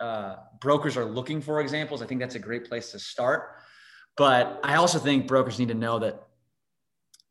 uh, 0.00 0.36
brokers 0.60 0.96
are 0.96 1.04
looking 1.04 1.40
for 1.40 1.60
examples, 1.60 2.02
I 2.02 2.06
think 2.06 2.20
that's 2.20 2.34
a 2.34 2.40
great 2.40 2.68
place 2.68 2.92
to 2.92 2.98
start. 2.98 3.56
But 4.16 4.60
I 4.62 4.76
also 4.76 4.98
think 4.98 5.26
brokers 5.26 5.58
need 5.58 5.68
to 5.68 5.74
know 5.74 5.98
that 5.98 6.26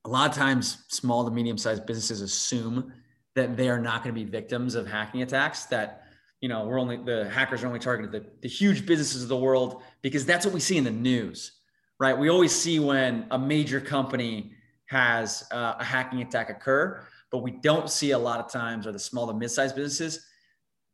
a 0.05 0.09
lot 0.09 0.29
of 0.29 0.35
times 0.35 0.83
small 0.88 1.25
to 1.25 1.31
medium 1.31 1.57
sized 1.57 1.85
businesses 1.85 2.21
assume 2.21 2.93
that 3.33 3.57
they 3.57 3.69
are 3.69 3.79
not 3.79 4.03
going 4.03 4.15
to 4.15 4.23
be 4.23 4.29
victims 4.29 4.75
of 4.75 4.88
hacking 4.88 5.21
attacks 5.21 5.65
that 5.65 6.03
you 6.41 6.49
know 6.49 6.65
we're 6.65 6.79
only 6.79 6.97
the 6.97 7.29
hackers 7.29 7.63
are 7.63 7.67
only 7.67 7.79
targeted 7.79 8.11
the, 8.11 8.29
the 8.41 8.47
huge 8.47 8.85
businesses 8.85 9.23
of 9.23 9.29
the 9.29 9.38
world 9.38 9.81
because 10.01 10.25
that's 10.25 10.45
what 10.45 10.53
we 10.53 10.59
see 10.59 10.77
in 10.77 10.83
the 10.83 10.91
news 10.91 11.53
right 11.99 12.17
we 12.17 12.29
always 12.29 12.53
see 12.53 12.79
when 12.79 13.25
a 13.31 13.39
major 13.39 13.81
company 13.81 14.53
has 14.85 15.43
uh, 15.51 15.73
a 15.79 15.83
hacking 15.83 16.21
attack 16.21 16.49
occur 16.49 17.01
but 17.31 17.39
we 17.39 17.51
don't 17.51 17.89
see 17.89 18.11
a 18.11 18.17
lot 18.17 18.39
of 18.39 18.51
times 18.51 18.85
are 18.85 18.91
the 18.91 18.99
small 18.99 19.27
to 19.27 19.33
mid-sized 19.33 19.75
businesses 19.75 20.27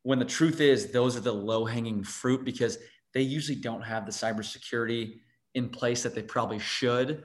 when 0.04 0.20
the 0.20 0.26
truth 0.26 0.62
is 0.62 0.92
those 0.92 1.16
are 1.16 1.22
the 1.22 1.32
low-hanging 1.32 2.04
fruit 2.04 2.44
because 2.44 2.78
they 3.14 3.22
usually 3.22 3.58
don't 3.58 3.82
have 3.82 4.06
the 4.06 4.12
cybersecurity 4.12 5.20
in 5.54 5.70
place 5.70 6.04
that 6.04 6.16
they 6.16 6.22
probably 6.22 6.60
should 6.60 7.24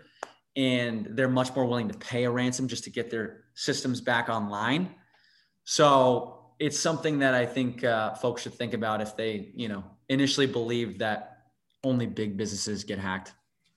and 0.56 1.08
they're 1.12 1.28
much 1.28 1.54
more 1.54 1.66
willing 1.66 1.88
to 1.88 1.98
pay 1.98 2.24
a 2.24 2.30
ransom 2.30 2.66
just 2.66 2.84
to 2.84 2.90
get 2.90 3.10
their 3.10 3.44
systems 3.54 4.00
back 4.00 4.28
online 4.28 4.94
so 5.64 6.50
it's 6.58 6.78
something 6.78 7.18
that 7.18 7.34
i 7.34 7.46
think 7.46 7.84
uh, 7.84 8.14
folks 8.14 8.42
should 8.42 8.54
think 8.54 8.74
about 8.74 9.00
if 9.00 9.16
they 9.16 9.52
you 9.54 9.68
know 9.68 9.84
initially 10.08 10.46
believe 10.46 10.98
that 10.98 11.32
only 11.84 12.06
big 12.06 12.36
businesses 12.36 12.84
get 12.84 12.98
hacked 12.98 13.32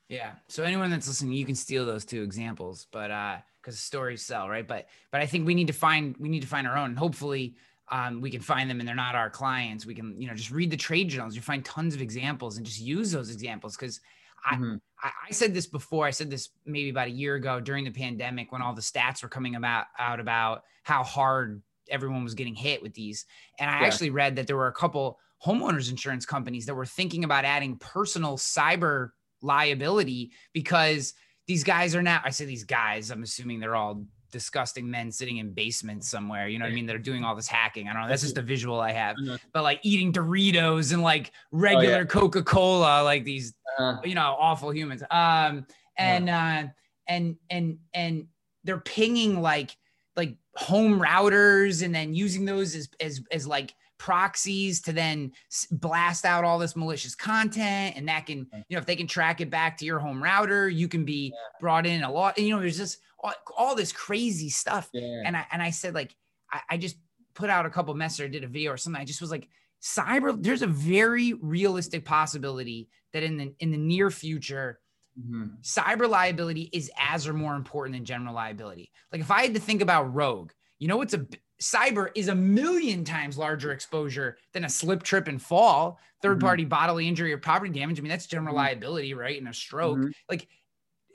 Yeah. 0.09 0.31
So 0.47 0.63
anyone 0.63 0.89
that's 0.89 1.07
listening, 1.07 1.33
you 1.33 1.45
can 1.45 1.55
steal 1.55 1.85
those 1.85 2.03
two 2.03 2.23
examples, 2.23 2.87
but 2.91 3.11
uh, 3.11 3.37
because 3.61 3.79
stories 3.79 4.23
sell, 4.23 4.49
right? 4.49 4.67
But 4.67 4.87
but 5.11 5.21
I 5.21 5.27
think 5.27 5.45
we 5.45 5.53
need 5.53 5.67
to 5.67 5.73
find 5.73 6.17
we 6.17 6.29
need 6.29 6.41
to 6.41 6.47
find 6.47 6.67
our 6.67 6.75
own. 6.75 6.95
Hopefully, 6.95 7.55
um, 7.91 8.21
we 8.21 8.29
can 8.31 8.41
find 8.41 8.69
them, 8.69 8.79
and 8.79 8.87
they're 8.87 8.95
not 8.95 9.15
our 9.15 9.29
clients. 9.29 9.85
We 9.85 9.95
can 9.95 10.19
you 10.21 10.27
know 10.27 10.33
just 10.33 10.51
read 10.51 10.71
the 10.71 10.77
trade 10.77 11.09
journals. 11.09 11.35
You 11.35 11.41
find 11.41 11.63
tons 11.65 11.95
of 11.95 12.01
examples, 12.01 12.57
and 12.57 12.65
just 12.65 12.79
use 12.79 13.11
those 13.11 13.31
examples 13.31 13.75
because. 13.75 13.99
I, 14.45 14.55
Mhm. 14.55 14.79
I, 15.03 15.11
I 15.27 15.31
said 15.33 15.53
this 15.53 15.67
before. 15.67 16.05
I 16.05 16.11
said 16.11 16.29
this 16.29 16.47
maybe 16.65 16.89
about 16.89 17.07
a 17.07 17.11
year 17.11 17.35
ago 17.35 17.59
during 17.59 17.83
the 17.83 17.91
pandemic 17.91 18.53
when 18.53 18.61
all 18.61 18.73
the 18.73 18.81
stats 18.81 19.21
were 19.21 19.27
coming 19.27 19.55
about 19.55 19.87
out 19.97 20.21
about 20.21 20.63
how 20.83 21.03
hard 21.03 21.61
everyone 21.89 22.23
was 22.23 22.35
getting 22.35 22.55
hit 22.55 22.81
with 22.81 22.93
these. 22.93 23.25
And 23.59 23.69
I 23.69 23.81
Yeah. 23.81 23.87
actually 23.87 24.11
read 24.11 24.37
that 24.37 24.47
there 24.47 24.55
were 24.55 24.67
a 24.67 24.71
couple 24.73 25.19
homeowners 25.45 25.89
insurance 25.89 26.25
companies 26.25 26.65
that 26.67 26.75
were 26.75 26.85
thinking 26.85 27.25
about 27.25 27.43
adding 27.43 27.77
personal 27.79 28.37
cyber 28.37 29.09
liability 29.41 30.31
because 30.53 31.13
these 31.45 31.65
guys 31.65 31.93
are 31.93 32.01
now, 32.01 32.21
I 32.23 32.29
say 32.29 32.45
these 32.45 32.63
guys, 32.63 33.11
I'm 33.11 33.23
assuming 33.23 33.59
they're 33.59 33.75
all 33.75 34.05
disgusting 34.31 34.89
men 34.89 35.11
sitting 35.11 35.37
in 35.37 35.51
basements 35.51 36.09
somewhere. 36.09 36.47
You 36.47 36.59
know 36.59 36.65
what 36.65 36.71
I 36.71 36.75
mean? 36.75 36.85
They're 36.85 36.97
doing 36.97 37.23
all 37.23 37.35
this 37.35 37.47
hacking. 37.47 37.87
I 37.87 37.93
don't 37.93 38.03
know. 38.03 38.07
That's 38.07 38.21
just 38.21 38.37
a 38.37 38.41
visual 38.41 38.79
I 38.79 38.91
have, 38.91 39.15
Mhm. 39.17 39.39
but 39.53 39.63
like 39.63 39.79
eating 39.83 40.11
Doritos 40.13 40.93
and 40.93 41.01
like 41.01 41.31
regular 41.51 42.05
Coca 42.05 42.43
Cola, 42.43 43.03
like 43.03 43.23
these 43.23 43.53
Uh, 43.77 43.97
you 44.03 44.15
know 44.15 44.35
awful 44.39 44.71
humans 44.73 45.03
um 45.11 45.65
and 45.97 46.29
uh 46.29 46.63
and 47.07 47.37
and 47.49 47.77
and 47.93 48.27
they're 48.63 48.79
pinging 48.79 49.41
like 49.41 49.77
like 50.15 50.35
home 50.55 50.99
routers 50.99 51.83
and 51.83 51.93
then 51.95 52.13
using 52.13 52.45
those 52.45 52.75
as 52.75 52.89
as 52.99 53.21
as 53.31 53.47
like 53.47 53.73
proxies 53.99 54.81
to 54.81 54.91
then 54.91 55.31
blast 55.71 56.25
out 56.25 56.43
all 56.43 56.57
this 56.57 56.75
malicious 56.75 57.13
content 57.15 57.95
and 57.95 58.07
that 58.07 58.25
can 58.25 58.39
you 58.67 58.75
know 58.75 58.79
if 58.79 58.85
they 58.85 58.95
can 58.95 59.07
track 59.07 59.39
it 59.39 59.49
back 59.49 59.77
to 59.77 59.85
your 59.85 59.99
home 59.99 60.21
router 60.21 60.67
you 60.67 60.87
can 60.87 61.05
be 61.05 61.33
brought 61.61 61.85
in 61.85 62.01
a 62.03 62.11
lot 62.11 62.35
and 62.37 62.47
you 62.47 62.53
know 62.55 62.59
there's 62.61 62.77
just 62.77 62.99
all, 63.21 63.33
all 63.57 63.75
this 63.75 63.91
crazy 63.91 64.49
stuff 64.49 64.89
yeah. 64.93 65.23
and 65.25 65.35
I 65.37 65.45
and 65.51 65.61
I 65.61 65.71
said 65.71 65.93
like 65.93 66.15
I, 66.51 66.61
I 66.71 66.77
just 66.77 66.97
put 67.35 67.49
out 67.49 67.65
a 67.65 67.69
couple 67.69 67.93
messages, 67.93 68.25
or 68.25 68.29
did 68.29 68.43
a 68.43 68.47
video 68.47 68.71
or 68.71 68.77
something. 68.77 69.01
I 69.01 69.05
just 69.05 69.21
was 69.21 69.31
like, 69.31 69.47
cyber. 69.81 70.41
There's 70.41 70.61
a 70.61 70.67
very 70.67 71.33
realistic 71.33 72.03
possibility 72.05 72.89
that 73.13 73.23
in 73.23 73.37
the 73.37 73.53
in 73.59 73.71
the 73.71 73.77
near 73.77 74.09
future, 74.11 74.79
Mhm. 75.19 75.61
cyber 75.63 76.07
liability 76.09 76.69
is 76.73 76.89
as 76.97 77.27
or 77.27 77.33
more 77.33 77.55
important 77.55 77.95
than 77.95 78.05
general 78.05 78.33
liability. 78.33 78.91
Like 79.11 79.21
if 79.21 79.31
I 79.31 79.43
had 79.43 79.53
to 79.53 79.59
think 79.59 79.81
about 79.81 80.13
Rogue, 80.13 80.51
you 80.79 80.87
know, 80.87 81.01
it's 81.01 81.13
a 81.13 81.25
cyber 81.61 82.09
is 82.15 82.29
a 82.29 82.35
million 82.35 83.03
times 83.03 83.37
larger 83.37 83.71
exposure 83.73 84.37
than 84.53 84.63
a 84.63 84.69
slip, 84.69 85.03
trip, 85.03 85.27
and 85.27 85.41
fall. 85.41 85.99
3rd 86.23 86.37
Mhm. 86.37 86.41
party 86.41 86.65
bodily 86.65 87.07
injury 87.07 87.33
or 87.33 87.37
property 87.37 87.71
damage. 87.71 87.99
I 87.99 88.01
mean, 88.01 88.09
that's 88.09 88.27
general 88.27 88.53
Mhm. 88.53 88.57
liability, 88.57 89.13
right? 89.13 89.37
And 89.37 89.47
a 89.49 89.53
stroke. 89.53 89.97
Mhm. 89.99 90.11
Like, 90.29 90.47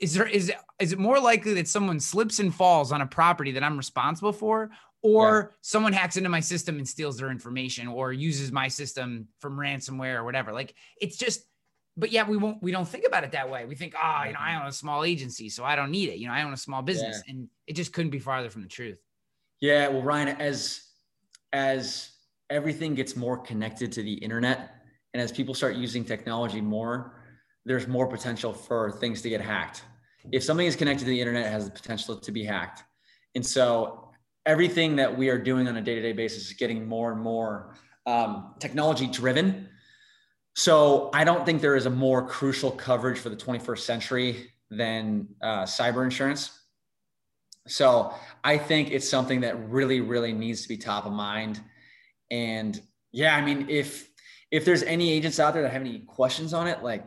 is 0.01 0.13
there 0.13 0.27
is 0.27 0.51
is 0.79 0.93
it 0.93 0.99
more 0.99 1.19
likely 1.19 1.53
that 1.55 1.67
someone 1.67 1.99
slips 1.99 2.39
and 2.39 2.53
falls 2.53 2.91
on 2.91 3.01
a 3.01 3.07
property 3.07 3.51
that 3.51 3.63
I'm 3.63 3.77
responsible 3.77 4.33
for, 4.33 4.71
or 5.01 5.53
someone 5.61 5.93
hacks 5.93 6.17
into 6.17 6.29
my 6.29 6.39
system 6.39 6.77
and 6.77 6.87
steals 6.87 7.17
their 7.17 7.29
information, 7.29 7.87
or 7.87 8.11
uses 8.11 8.51
my 8.51 8.67
system 8.67 9.27
from 9.39 9.57
ransomware 9.57 10.15
or 10.15 10.23
whatever? 10.23 10.51
Like, 10.51 10.75
it's 10.99 11.17
just 11.17 11.45
but 11.97 12.11
yeah, 12.11 12.27
we 12.27 12.37
won't 12.37 12.61
we 12.61 12.71
don't 12.71 12.87
think 12.87 13.05
about 13.07 13.23
it 13.23 13.31
that 13.31 13.49
way. 13.49 13.65
We 13.65 13.75
think, 13.75 13.93
ah, 13.97 14.25
you 14.25 14.33
know, 14.33 14.39
I 14.39 14.59
own 14.59 14.67
a 14.67 14.71
small 14.71 15.03
agency, 15.03 15.49
so 15.49 15.63
I 15.63 15.75
don't 15.75 15.91
need 15.91 16.09
it. 16.09 16.17
You 16.17 16.27
know, 16.27 16.33
I 16.33 16.43
own 16.43 16.53
a 16.53 16.57
small 16.57 16.81
business, 16.81 17.21
and 17.27 17.47
it 17.67 17.73
just 17.73 17.93
couldn't 17.93 18.11
be 18.11 18.19
farther 18.19 18.49
from 18.49 18.61
the 18.61 18.67
truth. 18.67 18.99
Yeah, 19.61 19.87
well, 19.87 20.01
Ryan, 20.01 20.29
as 20.41 20.81
as 21.53 22.11
everything 22.49 22.95
gets 22.95 23.15
more 23.15 23.37
connected 23.37 23.91
to 23.93 24.03
the 24.03 24.13
internet, 24.13 24.75
and 25.13 25.21
as 25.21 25.31
people 25.31 25.53
start 25.53 25.75
using 25.75 26.03
technology 26.03 26.59
more, 26.59 27.13
there's 27.65 27.87
more 27.87 28.07
potential 28.07 28.53
for 28.53 28.91
things 28.91 29.21
to 29.23 29.29
get 29.29 29.41
hacked. 29.41 29.83
If 30.31 30.43
something 30.43 30.65
is 30.65 30.75
connected 30.75 31.05
to 31.05 31.09
the 31.09 31.19
internet, 31.19 31.47
it 31.47 31.51
has 31.51 31.65
the 31.65 31.71
potential 31.71 32.17
to 32.17 32.31
be 32.31 32.43
hacked. 32.43 32.83
And 33.35 33.45
so 33.45 34.11
everything 34.45 34.95
that 34.97 35.15
we 35.17 35.29
are 35.29 35.37
doing 35.37 35.67
on 35.67 35.77
a 35.77 35.81
day-to-day 35.81 36.13
basis 36.13 36.47
is 36.47 36.53
getting 36.53 36.87
more 36.87 37.11
and 37.11 37.21
more 37.21 37.75
um, 38.05 38.53
technology 38.59 39.07
driven. 39.07 39.69
So 40.55 41.09
I 41.13 41.23
don't 41.23 41.45
think 41.45 41.61
there 41.61 41.75
is 41.75 41.85
a 41.85 41.89
more 41.89 42.27
crucial 42.27 42.71
coverage 42.71 43.19
for 43.19 43.29
the 43.29 43.35
21st 43.35 43.79
century 43.79 44.51
than 44.69 45.27
uh, 45.41 45.63
cyber 45.63 46.03
insurance. 46.03 46.59
So 47.67 48.13
I 48.43 48.57
think 48.57 48.91
it's 48.91 49.09
something 49.09 49.41
that 49.41 49.69
really, 49.69 50.01
really 50.01 50.33
needs 50.33 50.61
to 50.61 50.67
be 50.67 50.77
top 50.77 51.05
of 51.05 51.13
mind. 51.13 51.59
And 52.29 52.79
yeah, 53.11 53.35
I 53.35 53.41
mean, 53.41 53.67
if 53.69 54.09
if 54.51 54.63
there's 54.63 54.83
any 54.83 55.11
agents 55.11 55.39
out 55.39 55.53
there 55.53 55.63
that 55.63 55.71
have 55.71 55.81
any 55.81 55.99
questions 55.99 56.53
on 56.53 56.67
it, 56.67 56.83
like 56.83 57.05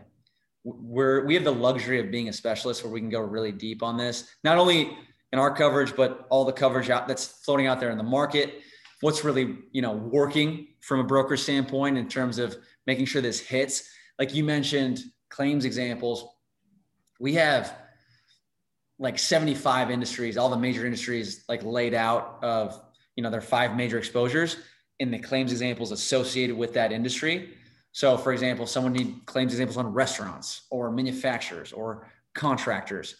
we're 0.64 1.24
we 1.24 1.34
have 1.34 1.44
the 1.44 1.52
luxury 1.52 2.00
of 2.00 2.11
being 2.11 2.28
a 2.28 2.32
specialist 2.32 2.82
where 2.82 2.92
we 2.92 3.00
can 3.00 3.09
go 3.09 3.20
really 3.20 3.52
deep 3.52 3.82
on 3.82 3.96
this. 3.96 4.28
Not 4.44 4.59
only 4.59 4.96
in 5.32 5.38
our 5.38 5.54
coverage, 5.54 5.94
but 5.94 6.26
all 6.30 6.44
the 6.44 6.52
coverage 6.52 6.90
out 6.90 7.06
that's 7.06 7.26
floating 7.26 7.66
out 7.66 7.80
there 7.80 7.90
in 7.90 7.98
the 7.98 8.04
market. 8.04 8.61
What's 9.00 9.24
really 9.24 9.59
you 9.72 9.82
know 9.82 9.92
working 9.92 10.68
from 10.80 11.00
a 11.00 11.04
broker 11.04 11.36
standpoint 11.36 11.98
in 11.98 12.09
terms 12.09 12.38
of 12.38 12.56
making 12.86 13.06
sure 13.06 13.22
this 13.22 13.40
hits. 13.40 13.88
Like 14.18 14.34
you 14.34 14.44
mentioned, 14.44 15.00
claims 15.28 15.64
examples. 15.64 16.26
We 17.20 17.34
have 17.34 17.76
like 18.98 19.18
75 19.18 19.90
industries, 19.90 20.36
all 20.36 20.48
the 20.48 20.56
major 20.56 20.84
industries 20.84 21.44
like 21.48 21.62
laid 21.62 21.94
out 21.94 22.38
of 22.42 22.80
you 23.16 23.22
know 23.22 23.30
their 23.30 23.40
five 23.40 23.76
major 23.76 23.98
exposures 23.98 24.56
in 24.98 25.11
the 25.11 25.18
claims 25.18 25.52
examples 25.52 25.92
associated 25.92 26.56
with 26.56 26.74
that 26.74 26.92
industry. 26.92 27.54
So, 27.99 28.16
for 28.16 28.32
example, 28.32 28.64
someone 28.64 28.92
need 28.92 29.26
claims 29.26 29.53
examples 29.53 29.76
on 29.76 29.92
restaurants 29.92 30.68
or 30.70 30.92
manufacturers 30.92 31.72
or 31.72 32.07
contractors, 32.32 33.16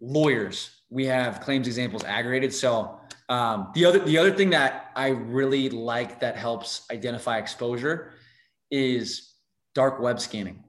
lawyers. 0.00 0.70
We 0.90 1.06
have 1.06 1.40
claims 1.40 1.68
examples 1.68 2.02
aggregated. 2.02 2.52
So, 2.52 2.98
um, 3.28 3.70
the 3.76 3.84
other 3.84 4.00
the 4.00 4.18
other 4.18 4.32
thing 4.32 4.50
that 4.50 4.90
I 4.96 5.10
really 5.10 5.70
like 5.70 6.18
that 6.18 6.34
helps 6.34 6.84
identify 6.90 7.38
exposure 7.38 8.14
is 8.72 9.34
dark 9.72 10.00
web 10.00 10.18
scanning. 10.18 10.64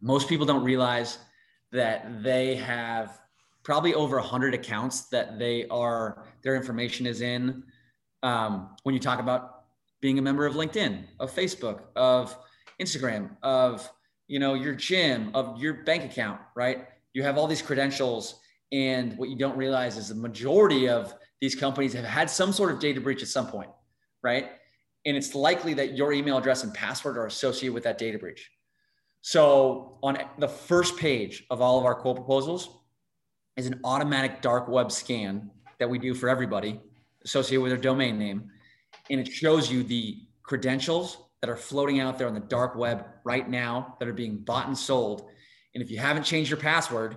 Most 0.00 0.26
people 0.26 0.46
don't 0.46 0.64
realize 0.64 1.18
that 1.72 2.22
they 2.22 2.56
have 2.56 3.20
probably 3.64 3.92
over 3.92 4.16
100 4.16 4.54
accounts 4.54 5.10
that 5.10 5.38
they 5.38 5.68
are 5.68 6.24
their 6.40 6.56
information 6.56 7.04
is 7.04 7.20
in 7.20 7.64
um, 8.22 8.74
when 8.82 8.94
you 8.94 8.98
talk 8.98 9.20
about 9.20 9.63
being 10.04 10.18
a 10.18 10.22
member 10.22 10.44
of 10.44 10.54
linkedin 10.54 11.04
of 11.18 11.34
facebook 11.34 11.80
of 11.96 12.36
instagram 12.78 13.30
of 13.42 13.90
you 14.26 14.38
know 14.38 14.52
your 14.54 14.74
gym 14.74 15.30
of 15.34 15.58
your 15.58 15.74
bank 15.84 16.04
account 16.04 16.40
right? 16.54 16.86
You 17.12 17.22
have 17.22 17.38
all 17.38 17.46
these 17.46 17.62
credentials 17.62 18.40
and 18.72 19.16
what 19.16 19.28
you 19.28 19.36
don't 19.36 19.56
realize 19.56 19.96
is 19.96 20.08
the 20.08 20.14
majority 20.14 20.88
of 20.88 21.14
these 21.40 21.54
companies 21.54 21.92
have 21.92 22.04
had 22.04 22.28
some 22.28 22.52
sort 22.52 22.72
of 22.72 22.80
data 22.80 23.00
breach 23.00 23.22
at 23.22 23.28
some 23.28 23.46
point 23.46 23.70
right? 24.22 24.50
And 25.06 25.16
it's 25.16 25.34
likely 25.34 25.74
that 25.74 25.96
your 25.96 26.12
email 26.12 26.38
address 26.38 26.64
and 26.64 26.72
password 26.72 27.16
are 27.16 27.26
associated 27.26 27.74
with 27.74 27.84
that 27.84 27.98
data 27.98 28.18
breach. 28.18 28.50
So 29.20 29.98
on 30.02 30.18
the 30.38 30.48
first 30.48 30.96
page 30.96 31.44
of 31.50 31.60
all 31.60 31.78
of 31.78 31.84
our 31.84 31.94
quote 31.94 32.16
proposals 32.16 32.68
is 33.56 33.66
an 33.66 33.80
automatic 33.84 34.42
dark 34.42 34.66
web 34.66 34.90
scan 34.90 35.50
that 35.78 35.88
we 35.88 35.98
do 35.98 36.14
for 36.14 36.28
everybody 36.28 36.80
associated 37.24 37.62
with 37.62 37.70
their 37.70 37.80
domain 37.80 38.18
name. 38.18 38.50
And 39.10 39.20
it 39.20 39.30
shows 39.30 39.70
you 39.70 39.82
the 39.82 40.18
credentials 40.42 41.18
that 41.40 41.50
are 41.50 41.56
floating 41.56 42.00
out 42.00 42.18
there 42.18 42.26
on 42.26 42.34
the 42.34 42.40
dark 42.40 42.74
web 42.74 43.04
right 43.24 43.48
now 43.48 43.96
that 43.98 44.08
are 44.08 44.14
being 44.14 44.38
bought 44.38 44.66
and 44.66 44.76
sold. 44.76 45.28
And 45.74 45.82
if 45.82 45.90
you 45.90 45.98
haven't 45.98 46.22
changed 46.22 46.50
your 46.50 46.58
password, 46.58 47.16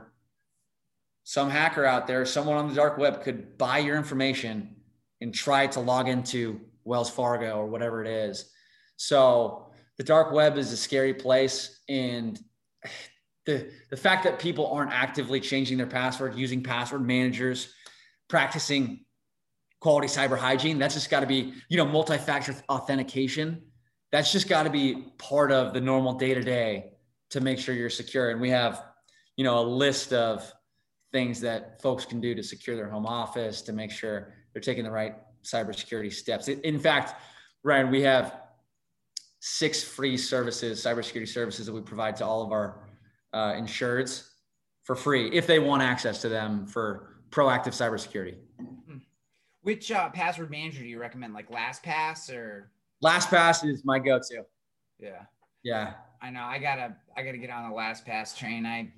some 1.24 1.50
hacker 1.50 1.86
out 1.86 2.08
there, 2.08 2.26
someone 2.26 2.58
on 2.58 2.70
the 2.70 2.76
dark 2.76 2.98
web 2.98 3.22
could 3.22 3.58
buy 3.58 3.80
your 3.80 3.98
information 3.98 4.76
and 5.22 5.34
try 5.34 5.68
to 5.68 5.80
log 5.80 6.08
into 6.08 6.62
Wells 6.84 7.10
Fargo 7.10 7.58
or 7.58 7.68
whatever 7.68 8.02
it 8.04 8.08
is. 8.08 8.52
So 8.96 9.72
the 9.98 10.04
dark 10.04 10.32
web 10.32 10.58
is 10.58 10.72
a 10.72 10.78
scary 10.78 11.14
place. 11.14 11.82
And 11.90 12.40
the, 13.46 13.72
the 13.90 13.98
fact 13.98 14.24
that 14.26 14.40
people 14.40 14.68
aren't 14.68 14.92
actively 14.92 15.40
changing 15.40 15.78
their 15.78 15.88
password, 15.88 16.36
using 16.36 16.64
password 16.64 17.06
managers, 17.06 17.74
practicing 18.28 19.06
quality 19.80 20.07
cyber 20.07 20.38
hygiene. 20.38 20.80
That's 20.80 20.93
just 20.93 21.09
got 21.09 21.19
to 21.21 21.28
be, 21.28 21.53
you 21.69 21.78
know, 21.78 21.86
multi-factor 21.86 22.55
authentication. 22.69 23.61
That's 24.11 24.32
just 24.32 24.47
got 24.47 24.63
to 24.63 24.69
be 24.69 25.11
part 25.17 25.51
of 25.51 25.73
the 25.73 25.82
normal 25.82 26.13
day 26.13 26.34
to 26.34 26.41
day 26.41 26.91
to 27.32 27.41
make 27.41 27.59
sure 27.59 27.75
you're 27.75 27.89
secure. 27.89 28.32
And 28.32 28.39
we 28.39 28.49
have, 28.49 28.84
you 29.36 29.43
know, 29.43 29.59
a 29.59 29.65
list 29.67 30.13
of 30.13 30.51
things 31.11 31.41
that 31.41 31.82
folks 31.82 32.05
can 32.05 32.19
do 32.19 32.34
to 32.36 32.43
secure 32.43 32.75
their 32.75 32.89
home 32.89 33.05
office 33.05 33.61
to 33.63 33.73
make 33.73 33.91
sure 33.91 34.34
they're 34.53 34.61
taking 34.61 34.84
the 34.84 34.91
right 34.91 35.15
cybersecurity 35.43 36.11
steps. 36.11 36.47
In 36.47 36.80
fact, 36.80 37.21
Ryan, 37.63 37.91
we 37.91 38.01
have 38.01 38.39
six 39.39 39.84
free 39.84 40.17
services, 40.17 40.84
cybersecurity 40.84 41.28
services 41.28 41.65
that 41.65 41.73
we 41.73 41.82
provide 41.82 42.15
to 42.17 42.25
all 42.25 42.41
of 42.41 42.51
our 42.51 42.80
uh, 43.34 43.53
insureds 43.53 44.30
for 44.84 44.95
free 44.95 45.30
if 45.32 45.47
they 45.47 45.59
want 45.59 45.82
access 45.82 46.21
to 46.21 46.30
them 46.30 46.65
for 46.65 47.21
proactive 47.30 47.73
cybersecurity. 47.73 48.36
Which 49.68 49.91
uh, 49.91 50.07
password 50.07 50.49
manager 50.49 50.80
do 50.80 50.86
you 50.86 50.97
recommend? 50.97 51.34
Like 51.34 51.51
LastPass 51.51 52.34
or? 52.34 52.72
LastPass 53.03 53.70
is 53.70 53.84
my 53.84 53.99
go-to. 53.99 54.45
Yeah. 54.97 55.24
Yeah. 55.61 55.95
I 56.22 56.30
know. 56.30 56.43
I 56.43 56.57
gotta. 56.57 56.95
I 57.18 57.22
gotta 57.22 57.38
get 57.38 57.49
on 57.49 57.70
the 57.70 57.76
LastPass 57.76 58.38
train. 58.38 58.65
I 58.65 58.93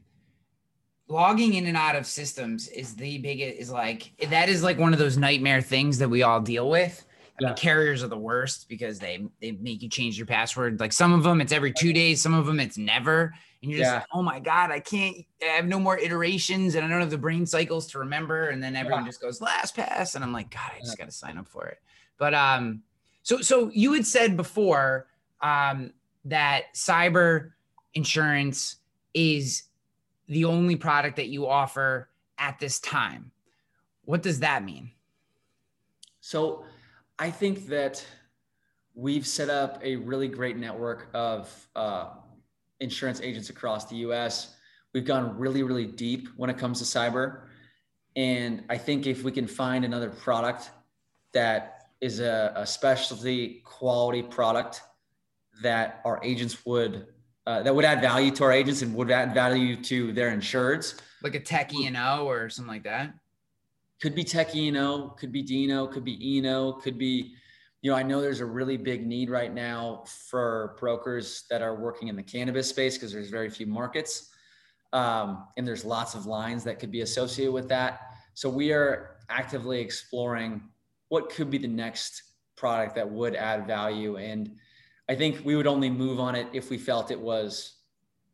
logging 1.08 1.56
in 1.56 1.66
and 1.66 1.76
out 1.76 1.96
of 1.96 2.06
systems 2.06 2.68
is 2.68 2.94
the 2.94 3.18
biggest. 3.18 3.58
Is 3.58 3.72
like 3.72 4.12
that 4.30 4.48
is 4.48 4.62
like 4.62 4.78
one 4.78 4.94
of 4.94 5.00
those 5.00 5.18
nightmare 5.18 5.60
things 5.60 5.98
that 5.98 6.08
we 6.08 6.22
all 6.22 6.40
deal 6.40 6.70
with. 6.70 7.04
Mean, 7.42 7.56
carriers 7.56 8.04
are 8.04 8.08
the 8.08 8.18
worst 8.18 8.68
because 8.70 9.00
they 9.00 9.26
they 9.42 9.52
make 9.52 9.82
you 9.82 9.90
change 9.90 10.18
your 10.18 10.28
password. 10.28 10.80
Like 10.80 10.94
some 10.94 11.14
of 11.14 11.24
them, 11.24 11.42
it's 11.42 11.52
every 11.52 11.74
two 11.74 11.94
days. 11.94 12.22
Some 12.22 12.34
of 12.34 12.46
them, 12.46 12.60
it's 12.60 12.78
never 12.78 13.34
and 13.62 13.72
you're 13.72 13.80
just 13.80 13.92
yeah. 13.92 13.96
like, 14.00 14.08
oh 14.14 14.22
my 14.22 14.40
god, 14.40 14.72
I 14.72 14.80
can't. 14.80 15.18
I 15.42 15.48
have 15.48 15.66
no 15.66 15.80
more 15.80 15.98
iterations, 15.98 16.76
and 16.76 16.86
I 16.86 16.88
don't 16.88 17.02
have 17.02 17.10
the 17.10 17.18
brain 17.18 17.46
cycles 17.46 17.88
to 17.88 18.00
remember. 18.00 18.50
And 18.50 18.64
then 18.64 18.76
everyone 18.76 19.04
yeah. 19.04 19.10
just 19.10 19.22
goes 19.22 19.40
LastPass, 19.40 20.16
and 20.16 20.24
I'm 20.24 20.32
like, 20.32 20.50
God, 20.50 20.72
I 20.76 20.80
just 20.80 20.98
got 20.98 21.06
to 21.06 21.12
sign 21.12 21.38
up 21.38 21.48
for 21.48 21.68
it. 21.68 21.80
But 22.18 22.34
um, 22.34 22.84
so 23.24 23.42
so 23.42 23.70
you 23.74 23.94
had 23.94 24.06
said 24.06 24.38
before 24.38 25.08
um 25.42 25.92
that 26.26 26.64
cyber 26.74 27.52
insurance 27.94 28.78
is 29.14 29.64
the 30.28 30.46
only 30.46 30.76
product 30.76 31.16
that 31.18 31.28
you 31.28 31.48
offer 31.48 32.10
at 32.38 32.60
this 32.60 32.80
time. 32.80 33.32
What 34.06 34.22
does 34.22 34.40
that 34.40 34.64
mean? 34.64 34.92
So, 36.22 36.64
I 37.22 37.30
think 37.30 37.68
that 37.68 38.06
we've 38.96 39.28
set 39.28 39.50
up 39.50 39.82
a 39.84 39.98
really 39.98 40.30
great 40.30 40.56
network 40.56 41.10
of 41.14 41.68
uh, 41.76 42.12
insurance 42.80 43.20
agents 43.20 43.50
across 43.50 43.90
the 43.90 43.98
US. 43.98 44.56
We've 44.94 45.04
gone 45.04 45.38
really, 45.38 45.62
really 45.62 45.86
deep 45.86 46.30
when 46.38 46.50
it 46.50 46.58
comes 46.58 46.80
to 46.80 46.86
cyber. 46.86 47.42
And 48.16 48.64
I 48.70 48.78
think 48.78 49.06
if 49.06 49.24
we 49.24 49.34
can 49.34 49.48
find 49.48 49.84
another 49.84 50.10
product 50.10 50.72
that 51.34 51.90
is 52.00 52.22
a, 52.22 52.54
a 52.56 52.66
specialty 52.66 53.62
quality 53.66 54.24
product 54.24 54.82
that 55.62 56.00
our 56.06 56.22
agents 56.24 56.66
would 56.66 57.08
uh, 57.46 57.64
that 57.64 57.74
would 57.74 57.84
add 57.84 58.00
value 58.00 58.30
to 58.30 58.44
our 58.44 58.52
agents 58.52 58.82
and 58.84 58.94
would 58.96 59.10
add 59.10 59.34
value 59.34 59.76
to 59.76 60.14
their 60.14 60.30
insureds. 60.32 61.00
Like 61.24 61.36
a 61.36 61.40
tech 61.40 61.74
E&O 61.74 62.26
or 62.26 62.48
something 62.50 62.72
like 62.72 62.84
that? 62.84 63.14
Could 64.02 64.16
be 64.16 64.24
tech 64.24 64.56
E&O, 64.56 65.10
could 65.20 65.32
be 65.32 65.42
D&O, 65.42 65.88
could 65.88 66.06
be 66.06 66.38
E&O, 66.38 66.74
could 66.74 66.98
be 66.98 67.36
you 67.82 67.92
know, 67.92 67.98
I 67.98 68.04
know 68.04 68.20
there's 68.22 68.42
a 68.42 68.46
really 68.46 68.76
big 68.76 69.08
need 69.08 69.30
right 69.30 69.54
now 69.54 70.04
for 70.06 70.76
brokers 70.80 71.46
that 71.50 71.62
are 71.62 71.76
working 71.76 72.10
in 72.10 72.16
the 72.16 72.24
cannabis 72.24 72.68
space 72.68 72.98
because 72.98 73.14
there's 73.14 73.30
very 73.30 73.50
few 73.50 73.68
markets. 73.68 74.32
Um, 74.92 75.48
and 75.56 75.66
there's 75.66 75.86
lots 75.86 76.14
of 76.14 76.26
lines 76.26 76.64
that 76.66 76.80
could 76.80 76.92
be 76.92 77.02
associated 77.02 77.54
with 77.54 77.70
that. 77.70 78.02
So 78.34 78.50
we 78.50 78.74
are 78.74 79.18
actively 79.30 79.80
exploring 79.80 80.62
what 81.08 81.30
could 81.30 81.50
be 81.50 81.58
the 81.58 81.68
next 81.68 82.24
product 82.58 82.96
that 82.96 83.10
would 83.10 83.36
add 83.36 83.66
value. 83.66 84.18
And 84.18 84.58
I 85.08 85.16
think 85.16 85.46
we 85.46 85.56
would 85.56 85.68
only 85.68 85.90
move 85.90 86.20
on 86.20 86.36
it 86.36 86.48
if 86.54 86.70
we 86.70 86.78
felt 86.78 87.12
it 87.12 87.20
was, 87.20 87.78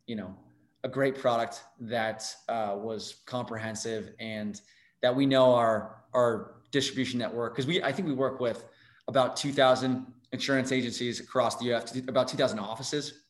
you 0.07 0.15
know, 0.15 0.35
a 0.83 0.89
great 0.89 1.15
product 1.15 1.63
that 1.81 2.33
uh, 2.49 2.75
was 2.77 3.21
comprehensive 3.25 4.13
and 4.19 4.59
that 5.01 5.15
we 5.15 5.25
know 5.25 5.53
our 5.53 6.03
our 6.13 6.55
distribution 6.71 7.19
network 7.19 7.53
because 7.53 7.67
we 7.67 7.81
I 7.83 7.91
think 7.91 8.07
we 8.07 8.13
work 8.13 8.39
with 8.39 8.65
about 9.07 9.37
2,000 9.37 10.05
insurance 10.31 10.71
agencies 10.71 11.19
across 11.19 11.57
the 11.57 11.73
US, 11.73 11.95
about 12.07 12.27
2,000 12.27 12.59
offices. 12.59 13.21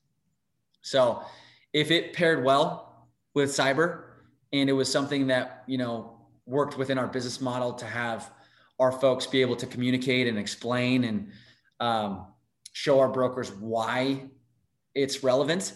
So 0.81 1.23
if 1.73 1.91
it 1.91 2.13
paired 2.13 2.43
well 2.43 3.09
with 3.33 3.49
cyber 3.49 4.03
and 4.53 4.69
it 4.69 4.73
was 4.73 4.91
something 4.91 5.27
that, 5.27 5.63
you 5.67 5.77
know, 5.77 6.27
worked 6.45 6.77
within 6.77 6.97
our 6.97 7.07
business 7.07 7.41
model 7.41 7.73
to 7.73 7.85
have 7.85 8.31
our 8.79 8.91
folks 8.91 9.25
be 9.25 9.41
able 9.41 9.55
to 9.55 9.65
communicate 9.65 10.27
and 10.27 10.37
explain 10.37 11.05
and 11.05 11.31
um, 11.79 12.27
show 12.73 12.99
our 12.99 13.09
brokers 13.09 13.51
why 13.51 14.29
it's 14.93 15.23
relevant, 15.23 15.73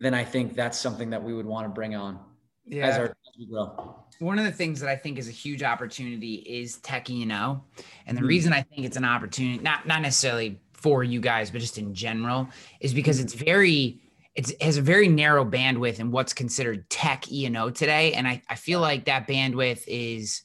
then 0.00 0.14
I 0.14 0.24
think 0.24 0.54
that's 0.54 0.78
something 0.78 1.10
that 1.10 1.22
we 1.22 1.32
would 1.32 1.46
want 1.46 1.66
to 1.66 1.70
bring 1.70 1.94
on 1.94 2.18
Yeah. 2.66 2.86
as, 2.86 2.98
our, 2.98 3.04
as 3.06 3.12
we 3.38 3.46
grow. 3.46 3.96
one 4.20 4.38
of 4.38 4.44
the 4.44 4.52
things 4.52 4.80
that 4.80 4.88
I 4.88 4.96
think 4.96 5.18
is 5.18 5.28
a 5.28 5.32
huge 5.32 5.62
opportunity 5.62 6.34
is 6.46 6.76
tech 6.78 7.08
and 7.10 7.32
O, 7.32 7.62
and 8.06 8.16
the 8.16 8.22
Mhm. 8.22 8.28
reason 8.28 8.52
I 8.52 8.62
think 8.62 8.84
it's 8.86 8.96
an 8.96 9.04
opportunity, 9.04 9.62
not 9.62 9.86
not 9.86 10.02
necessarily 10.02 10.60
for 10.72 11.02
you 11.04 11.20
guys, 11.20 11.50
but 11.50 11.60
just 11.60 11.78
in 11.78 11.94
general, 11.94 12.48
is 12.80 12.94
because 12.94 13.18
it's 13.20 13.34
very 13.34 14.00
it's 14.36 14.50
it 14.50 14.62
has 14.62 14.76
a 14.76 14.82
very 14.82 15.08
narrow 15.08 15.44
bandwidth 15.44 15.98
in 15.98 16.10
what's 16.12 16.32
considered 16.32 16.88
tech 16.90 17.30
E 17.32 17.46
and 17.46 17.56
O 17.56 17.70
today, 17.70 18.12
and 18.12 18.28
I 18.28 18.42
I 18.48 18.54
feel 18.54 18.80
like 18.80 19.04
that 19.06 19.26
bandwidth 19.26 19.84
is, 19.88 20.42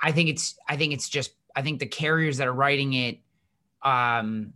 I 0.00 0.12
think 0.12 0.28
it's 0.30 0.56
I 0.68 0.76
think 0.76 0.92
it's 0.92 1.08
just 1.08 1.32
I 1.56 1.62
think 1.62 1.80
the 1.80 1.86
carriers 1.86 2.36
that 2.36 2.46
are 2.46 2.52
writing 2.54 2.92
it, 2.92 3.18
um. 3.82 4.52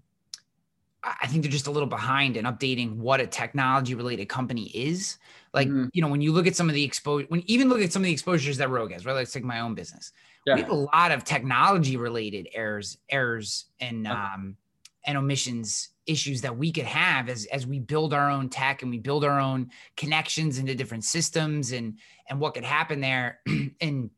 I 1.03 1.27
think 1.27 1.43
they're 1.43 1.51
just 1.51 1.67
a 1.67 1.71
little 1.71 1.89
behind 1.89 2.37
in 2.37 2.45
updating 2.45 2.97
what 2.97 3.21
a 3.21 3.27
technology 3.27 3.95
related 3.95 4.27
company 4.27 4.67
is. 4.75 5.19
Like 5.55 5.69
Mhm. 5.69 5.89
you 5.93 6.03
know 6.03 6.09
when 6.09 6.21
you 6.21 6.33
look 6.33 6.47
at 6.47 6.57
some 6.57 6.69
of 6.69 6.75
the 6.75 6.85
exposure 6.85 7.27
when 7.29 7.43
even 7.47 7.69
look 7.69 7.81
at 7.81 7.93
some 7.93 8.03
of 8.03 8.07
the 8.07 8.13
exposures 8.13 8.59
that 8.59 8.69
rogue 8.71 8.93
has 8.93 9.07
right? 9.07 9.15
Let's 9.15 9.33
take 9.33 9.45
my 9.45 9.61
own 9.61 9.75
business. 9.75 10.13
Yeah. 10.47 10.55
we 10.55 10.61
have 10.63 10.71
a 10.71 10.75
lot 10.75 11.11
of 11.13 11.25
technology 11.25 11.97
related 11.97 12.49
errors 12.53 12.99
errors 13.11 13.67
and 13.81 14.07
um 14.07 14.57
and 15.05 15.17
omissions 15.19 15.91
issues 16.07 16.41
that 16.43 16.57
we 16.57 16.71
could 16.73 16.85
have 16.85 17.29
as 17.29 17.47
as 17.47 17.67
we 17.67 17.79
build 17.79 18.13
our 18.15 18.31
own 18.31 18.49
tech 18.51 18.83
and 18.83 18.91
we 18.91 18.99
build 18.99 19.25
our 19.25 19.41
own 19.41 19.71
connections 19.97 20.59
into 20.59 20.75
different 20.75 21.05
systems 21.05 21.73
and 21.73 21.99
and 22.29 22.39
what 22.41 22.55
could 22.55 22.65
happen 22.65 23.01
there. 23.01 23.41
And 23.81 24.11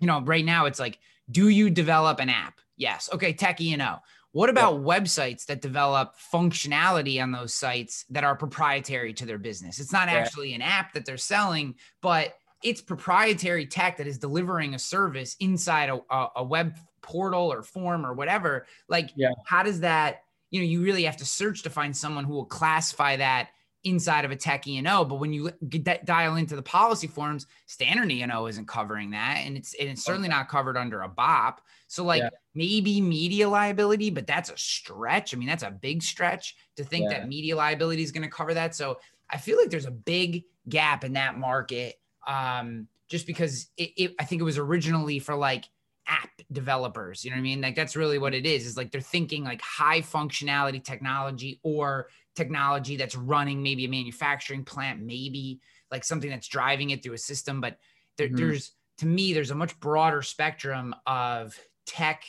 you 0.00 0.06
know 0.06 0.20
right 0.22 0.44
now 0.44 0.66
it's 0.66 0.78
like 0.80 0.98
do 1.30 1.48
you 1.48 1.70
develop 1.70 2.20
an 2.20 2.28
app? 2.28 2.60
Yes. 2.76 3.08
Okay 3.12 3.32
tech 3.32 3.60
e&o 3.60 3.98
what 4.32 4.50
about 4.50 4.80
websites 4.82 5.46
that 5.46 5.62
develop 5.62 6.14
functionality 6.32 7.22
on 7.22 7.32
those 7.32 7.54
sites 7.54 8.04
that 8.10 8.24
are 8.24 8.36
proprietary 8.36 9.12
to 9.14 9.26
their 9.26 9.38
business? 9.38 9.80
It's 9.80 9.92
not 9.92 10.08
Yeah. 10.08 10.14
actually 10.14 10.54
an 10.54 10.62
app 10.62 10.92
that 10.92 11.06
they're 11.06 11.16
selling, 11.16 11.74
but 12.02 12.34
it's 12.62 12.80
proprietary 12.82 13.66
tech 13.66 13.96
that 13.96 14.06
is 14.06 14.18
delivering 14.18 14.74
a 14.74 14.78
service 14.78 15.36
inside 15.40 15.88
a, 15.88 16.00
a, 16.10 16.28
a 16.36 16.44
web 16.44 16.76
portal 17.00 17.52
or 17.52 17.62
form 17.62 18.04
or 18.04 18.12
whatever. 18.12 18.66
Like, 18.88 19.10
Yeah. 19.16 19.30
how 19.46 19.62
does 19.62 19.80
that, 19.80 20.24
you 20.50 20.60
know, 20.60 20.66
you 20.66 20.82
really 20.82 21.04
have 21.04 21.16
to 21.18 21.24
search 21.24 21.62
to 21.62 21.70
find 21.70 21.96
someone 21.96 22.24
who 22.24 22.32
will 22.34 22.46
classify 22.46 23.16
that 23.16 23.48
inside 23.88 24.24
of 24.24 24.30
a 24.30 24.36
tech 24.36 24.66
E&O. 24.66 25.04
But 25.04 25.16
when 25.16 25.32
you 25.32 25.50
get 25.68 25.84
that 25.86 26.04
dial 26.04 26.36
into 26.36 26.56
the 26.56 26.62
policy 26.62 27.06
forms, 27.06 27.46
standard 27.66 28.10
E&O 28.10 28.46
isn't 28.46 28.68
covering 28.68 29.10
that. 29.10 29.38
And 29.44 29.56
it's, 29.56 29.74
and 29.74 29.88
it's 29.88 30.04
certainly 30.04 30.28
not 30.28 30.48
covered 30.48 30.76
under 30.76 31.02
a 31.02 31.08
BOP. 31.08 31.60
So 31.88 32.04
like 32.04 32.22
Yeah. 32.22 32.30
maybe 32.54 33.00
media 33.00 33.48
liability, 33.48 34.10
but 34.10 34.26
that's 34.26 34.50
a 34.50 34.56
stretch. 34.56 35.34
I 35.34 35.38
mean, 35.38 35.48
that's 35.48 35.62
a 35.62 35.70
big 35.70 36.02
stretch 36.02 36.56
to 36.76 36.84
think 36.84 37.10
Yeah. 37.10 37.20
that 37.20 37.28
media 37.28 37.56
liability 37.56 38.02
is 38.02 38.12
going 38.12 38.22
to 38.22 38.28
cover 38.28 38.54
that. 38.54 38.74
So 38.74 38.98
I 39.30 39.38
feel 39.38 39.58
like 39.58 39.70
there's 39.70 39.86
a 39.86 39.90
big 39.90 40.44
gap 40.68 41.04
in 41.04 41.14
that 41.14 41.38
market. 41.38 41.96
Um, 42.26 42.88
just 43.08 43.26
because 43.26 43.70
it, 43.76 43.90
it, 43.96 44.14
I 44.18 44.24
think 44.24 44.40
it 44.40 44.44
was 44.44 44.58
originally 44.58 45.18
for 45.18 45.34
like 45.34 45.64
app 46.06 46.30
developers, 46.52 47.24
you 47.24 47.30
know 47.30 47.36
what 47.36 47.40
I 47.40 47.42
mean? 47.42 47.60
Like 47.60 47.74
that's 47.74 47.96
really 47.96 48.18
what 48.18 48.34
it 48.34 48.44
is, 48.44 48.66
is 48.66 48.76
like 48.76 48.90
they're 48.90 49.00
thinking 49.00 49.44
like 49.44 49.62
high 49.62 50.00
functionality 50.02 50.82
technology 50.82 51.58
or 51.62 52.08
technology 52.38 52.96
that's 52.96 53.16
running 53.16 53.62
maybe 53.62 53.84
a 53.84 53.88
manufacturing 53.88 54.64
plant, 54.64 55.00
maybe 55.02 55.60
like 55.90 56.04
something 56.04 56.30
that's 56.30 56.48
driving 56.48 56.90
it 56.90 57.02
through 57.02 57.14
a 57.14 57.18
system. 57.18 57.60
But 57.60 57.78
there, 58.16 58.28
Mhm. 58.28 58.36
there's, 58.36 58.72
to 58.98 59.06
me, 59.06 59.32
there's 59.34 59.50
a 59.50 59.54
much 59.56 59.78
broader 59.80 60.22
spectrum 60.22 60.94
of 61.06 61.58
tech 61.84 62.24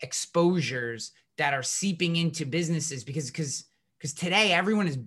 exposures 0.00 1.12
that 1.38 1.54
are 1.54 1.62
seeping 1.62 2.16
into 2.16 2.44
businesses 2.44 3.04
because 3.04 3.30
because 3.30 3.64
because 3.98 4.14
today 4.14 4.52
everyone 4.52 4.88
is 4.88 4.98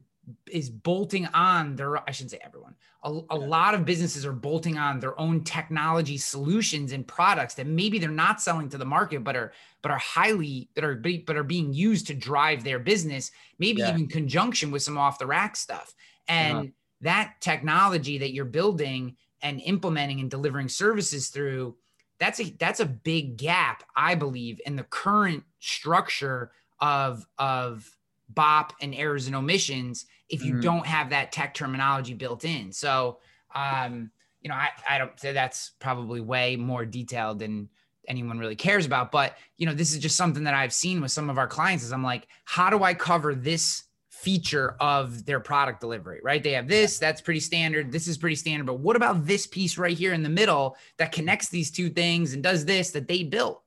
is 0.49 0.69
bolting 0.69 1.25
on 1.27 1.75
their 1.75 1.97
I 1.97 2.11
shouldn't 2.11 2.31
say 2.31 2.39
everyone. 2.43 2.75
A, 3.03 3.09
a 3.31 3.37
lot 3.37 3.73
of 3.73 3.83
businesses 3.85 4.25
are 4.25 4.33
bolting 4.33 4.77
on 4.77 4.99
their 4.99 5.19
own 5.19 5.43
technology 5.43 6.17
solutions 6.17 6.93
and 6.93 7.05
products 7.05 7.55
that 7.55 7.67
maybe 7.67 7.99
they're 7.99 8.09
not 8.09 8.41
selling 8.41 8.69
to 8.69 8.77
the 8.77 8.85
market 8.85 9.23
but 9.23 9.35
are 9.35 9.51
but 9.81 9.91
are 9.91 9.97
highly 9.97 10.69
that 10.75 10.83
are 10.85 10.95
but 10.95 11.35
are 11.35 11.43
being 11.43 11.73
used 11.73 12.07
to 12.07 12.13
drive 12.13 12.63
their 12.63 12.79
business 12.79 13.31
maybe 13.59 13.81
Yeah. 13.81 13.89
even 13.89 14.07
conjunction 14.07 14.71
with 14.71 14.81
some 14.81 14.97
off 14.97 15.19
the 15.19 15.27
rack 15.27 15.55
stuff. 15.55 15.93
Uh-huh. 16.29 16.59
And 16.59 16.73
that 17.01 17.35
technology 17.41 18.17
that 18.19 18.31
you're 18.33 18.45
building 18.45 19.17
and 19.41 19.59
implementing 19.61 20.21
and 20.21 20.31
delivering 20.31 20.69
services 20.69 21.27
through 21.29 21.75
that's 22.19 22.39
a 22.39 22.45
that's 22.57 22.79
a 22.79 22.85
big 22.85 23.35
gap 23.35 23.83
i 23.95 24.15
believe 24.15 24.61
in 24.65 24.77
the 24.77 24.83
current 24.83 25.43
structure 25.59 26.51
of 26.79 27.25
of 27.37 27.89
bop 28.35 28.73
and 28.81 28.93
errors 28.95 29.27
and 29.27 29.35
omissions 29.35 30.05
if 30.29 30.43
you 30.43 30.53
Mhm. 30.55 30.61
don't 30.61 30.85
have 30.85 31.09
that 31.09 31.31
tech 31.31 31.53
terminology 31.53 32.13
built 32.13 32.45
in 32.45 32.71
so 32.71 33.19
um 33.55 34.11
you 34.41 34.49
know 34.49 34.55
i 34.55 34.69
i 34.89 34.97
don't 34.97 35.19
say 35.19 35.31
that's 35.33 35.71
probably 35.79 36.21
way 36.21 36.55
more 36.55 36.85
detailed 36.85 37.39
than 37.39 37.69
anyone 38.07 38.37
really 38.39 38.55
cares 38.55 38.85
about 38.85 39.11
but 39.11 39.37
you 39.57 39.65
know 39.65 39.73
this 39.73 39.93
is 39.93 39.99
just 39.99 40.17
something 40.17 40.43
that 40.43 40.53
i've 40.53 40.73
seen 40.73 41.01
with 41.01 41.11
some 41.11 41.29
of 41.29 41.37
our 41.37 41.47
clients 41.47 41.83
is 41.83 41.93
i'm 41.93 42.03
like 42.03 42.27
how 42.45 42.69
do 42.69 42.83
i 42.83 42.93
cover 42.93 43.33
this 43.35 43.83
feature 44.23 44.77
of 44.79 45.25
their 45.25 45.41
product 45.41 45.81
delivery, 45.81 46.21
right? 46.23 46.41
They 46.41 46.53
have 46.53 46.69
this, 46.69 46.97
that's 46.97 47.19
pretty 47.19 47.41
standard. 47.41 47.91
This 47.91 48.07
is 48.07 48.17
pretty 48.17 48.37
standard. 48.37 48.65
But 48.65 48.79
what 48.79 48.95
about 48.95 49.25
this 49.25 49.45
piece 49.45 49.77
right 49.77 49.97
here 49.97 50.13
in 50.13 50.23
the 50.23 50.29
middle 50.29 50.77
that 50.97 51.11
connects 51.11 51.49
these 51.49 51.69
two 51.69 51.89
things 51.89 52.33
and 52.33 52.41
does 52.41 52.63
this 52.63 52.91
that 52.91 53.09
they 53.09 53.23
built? 53.23 53.61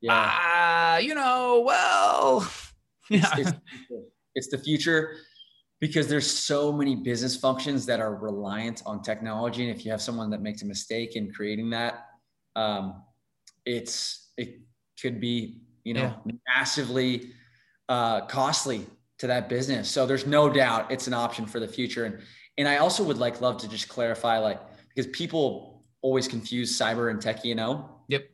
Yeah. 0.00 0.12
Ah, 0.14 0.98
you 0.98 1.16
know, 1.16 1.64
well, 1.66 2.48
yeah. 3.10 3.34
it's, 3.36 3.52
it's 4.34 4.48
the 4.48 4.58
future 4.58 5.16
because 5.80 6.08
there's 6.08 6.28
so 6.28 6.72
many 6.72 6.96
business 6.96 7.36
functions 7.36 7.86
that 7.86 8.00
are 8.00 8.16
reliant 8.16 8.82
on 8.84 9.02
technology. 9.02 9.68
And 9.68 9.76
if 9.76 9.84
you 9.84 9.90
have 9.90 10.02
someone 10.02 10.30
that 10.30 10.42
makes 10.42 10.62
a 10.62 10.66
mistake 10.66 11.14
in 11.16 11.32
creating 11.32 11.70
that 11.70 12.06
um, 12.56 13.02
it's 13.64 14.32
it 14.36 14.60
could 15.00 15.20
be 15.20 15.60
you 15.84 15.94
know 15.94 16.14
massively 16.48 17.30
uh, 17.88 18.22
costly 18.22 18.86
to 19.18 19.26
that 19.28 19.48
business. 19.48 19.88
So 19.88 20.06
there's 20.06 20.26
no 20.26 20.50
doubt 20.50 20.90
it's 20.90 21.06
an 21.06 21.14
option 21.14 21.46
for 21.46 21.60
the 21.60 21.68
future. 21.68 22.04
And 22.04 22.18
and 22.58 22.68
i 22.68 22.78
also 22.78 23.04
would 23.04 23.18
like 23.18 23.40
love 23.40 23.56
to 23.58 23.68
just 23.68 23.88
clarify 23.88 24.38
like 24.38 24.60
because 24.88 25.06
people 25.12 25.84
always 26.02 26.26
confuse 26.26 26.76
cyber 26.76 27.10
and 27.10 27.20
tech 27.20 27.44
you 27.44 27.54
know? 27.54 27.88
Yep. 28.08 28.28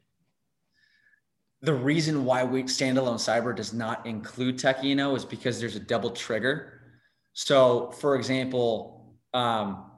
The 1.64 1.74
reason 1.74 2.24
why 2.24 2.44
we 2.44 2.64
standalone 2.64 3.16
cyber 3.16 3.56
does 3.56 3.72
not 3.72 4.04
include 4.06 4.58
tech 4.58 4.84
E&O 4.84 5.14
is 5.14 5.24
because 5.24 5.58
there's 5.58 5.76
a 5.76 5.80
double 5.80 6.10
trigger. 6.10 6.80
So, 7.32 7.90
for 7.92 8.16
example, 8.16 9.16
um, 9.32 9.90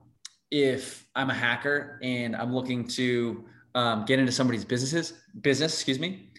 if 0.51 1.07
I'm 1.15 1.29
a 1.29 1.35
hacker 1.35 1.99
and 2.03 2.37
I'm 2.37 2.55
looking 2.55 2.87
to 2.89 3.45
um, 3.75 4.05
get 4.05 4.19
into 4.19 4.33
somebody's 4.33 4.65
businesses 4.65 5.15
business, 5.41 5.75
excuse 5.75 5.99
me, 5.99 6.31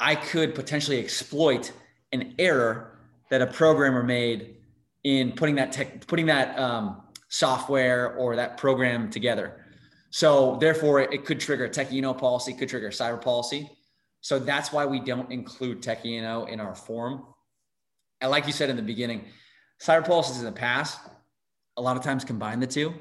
I 0.00 0.14
could 0.14 0.54
potentially 0.54 0.98
exploit 0.98 1.72
an 2.12 2.34
error 2.38 2.98
that 3.30 3.42
a 3.42 3.46
programmer 3.46 4.02
made 4.02 4.56
in 5.04 5.32
putting 5.32 5.54
that 5.56 5.70
tech, 5.70 6.06
putting 6.06 6.26
that 6.26 6.58
um, 6.58 7.02
software 7.28 8.14
or 8.16 8.36
that 8.36 8.56
program 8.56 9.10
together. 9.10 9.66
So, 10.10 10.56
therefore, 10.56 11.00
it 11.00 11.24
could 11.24 11.38
trigger 11.38 11.66
a 11.66 11.68
tech 11.68 11.90
policy, 12.18 12.54
could 12.54 12.70
trigger 12.70 12.88
cyber 12.90 13.20
policy. 13.20 13.70
So 14.20 14.38
that's 14.38 14.72
why 14.72 14.86
we 14.86 15.00
don't 15.00 15.30
include 15.30 15.82
Tech 15.82 16.04
E&O 16.04 16.44
in 16.44 16.60
our 16.60 16.74
form. 16.74 17.24
And 18.20 18.30
like 18.30 18.46
you 18.46 18.52
said 18.52 18.68
in 18.70 18.76
the 18.76 18.82
beginning, 18.82 19.24
cyber 19.82 20.06
policies 20.06 20.38
in 20.38 20.44
the 20.44 20.52
past, 20.52 20.98
a 21.76 21.82
lot 21.82 21.96
of 21.96 22.02
times 22.02 22.24
combine 22.24 22.60
the 22.60 22.66
two. 22.66 22.92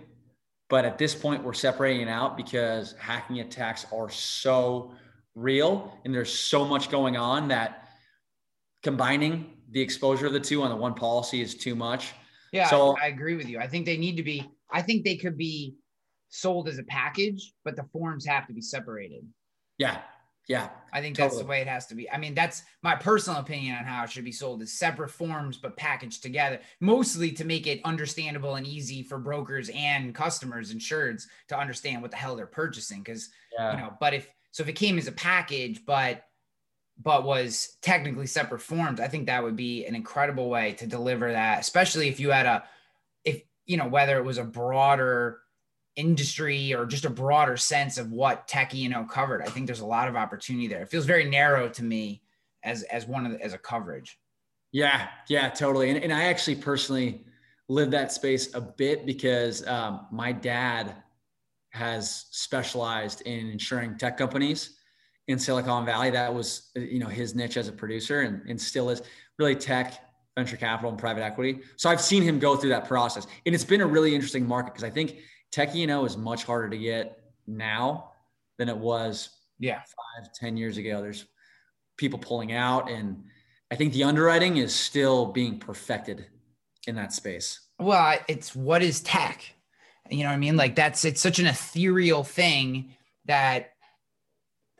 But 0.69 0.85
at 0.85 0.97
this 0.97 1.15
point, 1.15 1.43
we're 1.43 1.53
separating 1.53 2.01
it 2.07 2.09
out 2.09 2.37
because 2.37 2.93
hacking 2.99 3.39
attacks 3.39 3.85
are 3.91 4.09
so 4.09 4.93
real 5.35 5.97
and 6.05 6.13
there's 6.13 6.31
so 6.31 6.63
much 6.63 6.89
going 6.89 7.17
on 7.17 7.47
that 7.49 7.89
combining 8.83 9.57
the 9.71 9.81
exposure 9.81 10.27
of 10.27 10.33
the 10.33 10.39
two 10.39 10.61
on 10.63 10.69
the 10.69 10.75
one 10.75 10.93
policy 10.93 11.41
is 11.41 11.55
too 11.55 11.75
much. 11.75 12.13
Yeah, 12.53 12.67
So- 12.69 12.95
I, 12.97 13.05
I 13.05 13.07
agree 13.07 13.35
with 13.35 13.49
you. 13.49 13.59
I 13.59 13.67
think 13.67 13.85
they 13.85 13.97
need 13.97 14.15
to 14.17 14.23
be, 14.23 14.49
I 14.71 14.81
think 14.81 15.03
they 15.03 15.17
could 15.17 15.37
be 15.37 15.75
sold 16.29 16.67
as 16.69 16.77
a 16.77 16.83
package, 16.83 17.53
but 17.65 17.75
the 17.75 17.83
forms 17.91 18.25
have 18.25 18.47
to 18.47 18.53
be 18.53 18.61
separated. 18.61 19.25
Yeah. 19.77 19.99
Yeah. 20.49 20.69
I 20.91 20.99
think 20.99 21.15
that's 21.15 21.37
the 21.37 21.45
way 21.45 21.61
it 21.61 21.67
has 21.67 21.85
to 21.87 21.95
be. 21.95 22.09
I 22.09 22.17
mean, 22.17 22.33
that's 22.33 22.63
my 22.81 22.95
personal 22.95 23.39
opinion 23.39 23.77
on 23.77 23.85
how 23.85 24.03
it 24.03 24.09
should 24.09 24.25
be 24.25 24.31
sold 24.31 24.63
as 24.63 24.73
separate 24.73 25.09
forms 25.11 25.57
but 25.57 25.77
packaged 25.77 26.23
together, 26.23 26.59
mostly 26.81 27.31
to 27.33 27.45
make 27.45 27.67
it 27.67 27.79
understandable 27.85 28.55
and 28.55 28.65
easy 28.65 29.03
for 29.03 29.19
brokers 29.19 29.69
and 29.69 30.15
customers, 30.15 30.73
insureds 30.73 31.25
to 31.49 31.57
understand 31.57 32.01
what 32.01 32.09
the 32.09 32.17
hell 32.17 32.35
they're 32.35 32.47
purchasing. 32.47 33.03
Because 33.03 33.29
Yeah. 33.53 33.73
you 33.73 33.77
know, 33.77 33.93
but 33.99 34.15
if 34.15 34.27
so, 34.49 34.63
if 34.63 34.69
it 34.69 34.73
came 34.73 34.97
as 34.97 35.07
a 35.07 35.11
package, 35.11 35.85
but 35.85 36.25
but 37.01 37.23
was 37.23 37.77
technically 37.83 38.25
separate 38.25 38.61
forms, 38.61 38.99
I 38.99 39.07
think 39.07 39.27
that 39.27 39.43
would 39.43 39.55
be 39.55 39.85
an 39.85 39.95
incredible 39.95 40.49
way 40.49 40.73
to 40.73 40.87
deliver 40.87 41.31
that, 41.31 41.59
especially 41.59 42.09
if 42.09 42.19
you 42.19 42.31
had 42.31 42.47
a, 42.47 42.63
if 43.23 43.43
you 43.67 43.77
know, 43.77 43.87
whether 43.87 44.17
it 44.17 44.25
was 44.25 44.39
a 44.39 44.43
broader 44.43 45.41
industry 45.95 46.73
or 46.73 46.85
just 46.85 47.05
a 47.05 47.09
broader 47.09 47.57
sense 47.57 47.97
of 47.97 48.11
what 48.11 48.47
tech 48.47 48.73
you 48.73 48.89
know 48.89 49.03
covered. 49.03 49.41
I 49.41 49.49
think 49.49 49.65
there's 49.65 49.79
a 49.79 49.85
lot 49.85 50.07
of 50.07 50.15
opportunity 50.15 50.67
there. 50.67 50.81
It 50.81 50.89
feels 50.89 51.05
very 51.05 51.25
narrow 51.29 51.69
to 51.69 51.83
me 51.83 52.21
as 52.63 52.83
as 52.83 53.07
one 53.07 53.25
of 53.25 53.33
the, 53.33 53.41
as 53.41 53.53
a 53.53 53.57
coverage. 53.57 54.17
Yeah, 54.71 55.07
yeah, 55.27 55.49
totally. 55.49 55.89
And, 55.89 56.03
and 56.03 56.13
I 56.13 56.25
actually 56.25 56.55
personally 56.55 57.25
live 57.69 57.91
that 57.91 58.11
space 58.11 58.53
a 58.53 58.61
bit 58.61 59.05
because 59.05 59.65
um, 59.67 60.07
my 60.11 60.31
dad 60.31 60.95
has 61.71 62.25
specialized 62.31 63.21
in 63.21 63.47
insuring 63.47 63.97
tech 63.97 64.17
companies 64.17 64.77
in 65.27 65.37
Silicon 65.37 65.85
Valley. 65.85 66.09
That 66.09 66.33
was, 66.33 66.71
you 66.75 66.99
know, 66.99 67.07
his 67.07 67.35
niche 67.35 67.57
as 67.57 67.67
a 67.67 67.71
producer 67.71 68.21
and, 68.21 68.41
and 68.49 68.59
still 68.59 68.89
is 68.89 69.01
really 69.37 69.55
tech, 69.55 70.03
venture 70.35 70.57
capital, 70.57 70.89
and 70.89 70.99
private 70.99 71.23
equity. 71.23 71.61
So 71.77 71.89
I've 71.89 72.01
seen 72.01 72.23
him 72.23 72.39
go 72.39 72.55
through 72.55 72.71
that 72.71 72.87
process. 72.87 73.27
And 73.45 73.53
it's 73.53 73.63
been 73.63 73.81
a 73.81 73.87
really 73.87 74.15
interesting 74.15 74.47
market 74.47 74.73
because 74.73 74.83
I 74.83 74.89
think 74.89 75.17
tech 75.51 75.75
E&O 75.75 76.05
is 76.05 76.17
much 76.17 76.43
harder 76.43 76.69
to 76.69 76.77
get 76.77 77.21
now 77.47 78.11
than 78.57 78.69
it 78.69 78.77
was 78.77 79.29
yeah 79.59 79.79
five, 79.79 80.31
ten 80.33 80.57
years 80.57 80.77
ago. 80.77 81.01
There's 81.01 81.25
people 81.97 82.19
pulling 82.19 82.53
out 82.53 82.89
and 82.89 83.23
I 83.71 83.75
think 83.75 83.93
the 83.93 84.03
underwriting 84.03 84.57
is 84.57 84.73
still 84.73 85.27
being 85.27 85.59
perfected 85.59 86.25
in 86.87 86.95
that 86.95 87.13
space. 87.13 87.59
Well, 87.77 88.17
it's 88.27 88.55
what 88.55 88.81
is 88.81 89.01
tech? 89.01 89.43
You 90.09 90.23
know 90.23 90.29
what 90.29 90.35
I 90.35 90.37
mean? 90.37 90.57
Like 90.57 90.75
that's 90.75 91.05
it's 91.05 91.21
such 91.21 91.39
an 91.39 91.45
ethereal 91.45 92.23
thing 92.23 92.95
that 93.25 93.71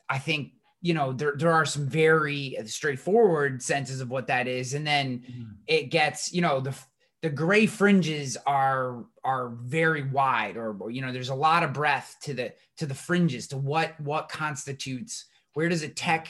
I 0.10 0.18
think 0.18 0.54
you 0.82 0.94
know 0.94 1.14
there 1.14 1.36
there 1.38 1.52
are 1.52 1.66
some 1.66 1.88
very 1.88 2.58
straightforward 2.66 3.62
senses 3.62 4.02
of 4.02 4.10
what 4.10 4.28
that 4.28 4.48
is, 4.48 4.74
and 4.74 4.88
then 4.88 5.20
mm-hmm. 5.20 5.44
it 5.68 5.92
gets 5.92 6.34
you 6.34 6.42
know 6.42 6.60
the 6.60 6.76
the 7.22 7.30
gray 7.30 7.66
fringes 7.66 8.38
are 8.46 9.06
are 9.24 9.50
very 9.50 10.04
wide, 10.04 10.58
or 10.58 10.90
you 10.90 11.02
know 11.02 11.12
there's 11.12 11.30
a 11.30 11.36
lot 11.36 11.64
of 11.64 11.74
breadth 11.74 12.18
to 12.24 12.34
the 12.34 12.54
to 12.78 12.86
the 12.86 12.96
fringes 12.96 13.48
to 13.48 13.58
what 13.58 14.00
what 14.00 14.30
constitutes 14.30 15.26
where 15.54 15.70
does 15.70 15.84
it 15.84 15.96
tech 15.96 16.30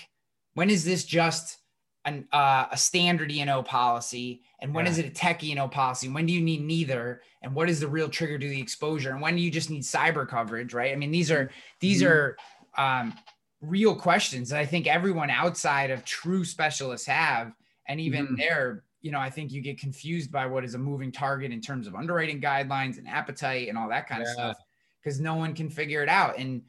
when 0.53 0.69
is 0.69 0.83
this 0.83 1.03
just 1.03 1.59
an, 2.05 2.27
uh, 2.31 2.65
a 2.71 2.77
standard 2.77 3.31
E&O 3.31 3.61
policy 3.63 4.41
and 4.61 4.73
when 4.73 4.85
yeah. 4.85 4.91
is 4.91 4.97
it 4.97 5.05
a 5.05 5.09
tech 5.09 5.43
E&O 5.43 5.67
policy? 5.67 6.09
When 6.09 6.25
do 6.25 6.33
you 6.33 6.41
need 6.41 6.61
neither? 6.61 7.21
And 7.41 7.53
what 7.53 7.69
is 7.69 7.79
the 7.79 7.87
real 7.87 8.09
trigger 8.09 8.37
to 8.37 8.49
the 8.49 8.59
exposure? 8.59 9.11
And 9.11 9.21
when 9.21 9.35
do 9.35 9.41
you 9.41 9.51
just 9.51 9.69
need 9.69 9.83
cyber 9.83 10.27
coverage? 10.27 10.73
Right. 10.73 10.91
I 10.91 10.95
mean, 10.95 11.11
these 11.11 11.31
are, 11.31 11.49
these 11.79 12.01
mm-hmm. 12.01 12.11
are 12.11 12.99
um, 13.01 13.13
real 13.61 13.95
questions 13.95 14.49
that 14.49 14.59
I 14.59 14.65
think 14.65 14.87
everyone 14.87 15.29
outside 15.29 15.91
of 15.91 16.03
true 16.03 16.43
specialists 16.43 17.07
have. 17.07 17.53
And 17.87 17.99
even 17.99 18.25
mm-hmm. 18.25 18.35
there, 18.35 18.83
you 19.01 19.11
know, 19.11 19.19
I 19.19 19.29
think 19.29 19.51
you 19.51 19.61
get 19.61 19.79
confused 19.79 20.31
by 20.31 20.45
what 20.45 20.65
is 20.65 20.73
a 20.73 20.77
moving 20.77 21.11
target 21.11 21.51
in 21.51 21.61
terms 21.61 21.87
of 21.87 21.95
underwriting 21.95 22.41
guidelines 22.41 22.97
and 22.97 23.07
appetite 23.07 23.69
and 23.69 23.77
all 23.77 23.89
that 23.89 24.07
kind 24.07 24.21
yeah. 24.23 24.29
of 24.29 24.33
stuff 24.33 24.57
because 25.01 25.19
no 25.19 25.35
one 25.35 25.53
can 25.53 25.69
figure 25.69 26.03
it 26.03 26.09
out. 26.09 26.37
And 26.37 26.63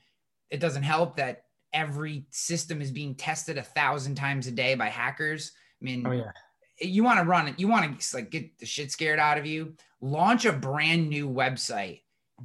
it 0.50 0.60
doesn't 0.60 0.82
help 0.82 1.16
that 1.16 1.44
every 1.72 2.26
system 2.30 2.80
is 2.80 2.90
being 2.90 3.14
tested 3.14 3.58
a 3.58 3.62
thousand 3.62 4.14
times 4.14 4.46
a 4.46 4.52
day 4.52 4.74
by 4.74 4.86
hackers. 4.86 5.52
I 5.80 5.84
mean, 5.84 6.06
oh, 6.06 6.12
yeah. 6.12 6.30
you 6.80 7.02
want 7.02 7.18
to 7.18 7.24
run 7.24 7.48
it, 7.48 7.58
you 7.58 7.68
want 7.68 8.00
to 8.00 8.16
like 8.16 8.30
get 8.30 8.58
the 8.58 8.66
shit 8.66 8.92
scared 8.92 9.18
out 9.18 9.38
of 9.38 9.46
you. 9.46 9.74
Launch 10.00 10.44
a 10.44 10.52
brand 10.52 11.08
new 11.08 11.28
website. 11.28 12.02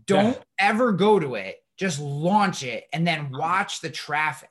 Don't 0.08 0.36
yeah. 0.36 0.44
ever 0.60 0.92
go 0.92 1.20
to 1.20 1.36
it. 1.36 1.58
Just 1.78 2.00
launch 2.00 2.64
it 2.64 2.86
and 2.94 3.06
then 3.06 3.30
watch 3.32 3.82
the 3.82 3.90
traffic, 3.90 4.50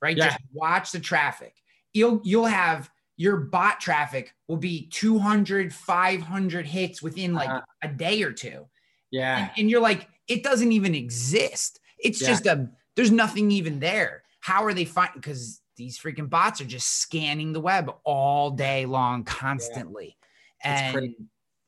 right? 0.00 0.16
Yeah. 0.16 0.28
Just 0.28 0.40
watch 0.52 0.90
the 0.90 1.00
traffic. 1.00 1.54
You'll 1.92 2.20
you'll 2.24 2.46
have 2.46 2.90
your 3.22 3.36
bot 3.36 3.78
traffic 3.78 4.34
will 4.48 4.56
be 4.56 4.88
200, 4.88 5.72
500 5.72 6.66
hits 6.66 7.00
within 7.00 7.32
like 7.34 7.48
uh, 7.48 7.60
a 7.80 7.86
day 7.86 8.20
or 8.24 8.32
two. 8.32 8.66
Yeah. 9.12 9.38
And, 9.38 9.50
and, 9.58 9.70
you're 9.70 9.80
like, 9.80 10.08
it 10.26 10.42
doesn't 10.42 10.72
even 10.72 10.96
exist. 10.96 11.78
It's 12.00 12.20
yeah. 12.20 12.28
just 12.28 12.46
a 12.46 12.68
there's 12.96 13.12
nothing 13.12 13.52
even 13.52 13.78
there. 13.78 14.24
How 14.40 14.64
are 14.64 14.74
they 14.74 14.84
finding? 14.84 15.20
Because 15.20 15.60
these 15.76 16.00
freaking 16.00 16.28
bots 16.28 16.60
are 16.60 16.64
just 16.64 16.98
scanning 17.00 17.52
the 17.52 17.60
web 17.60 17.92
all 18.02 18.50
day 18.50 18.86
long, 18.86 19.22
constantly, 19.22 20.16
yeah. 20.64 20.92
and 20.96 21.14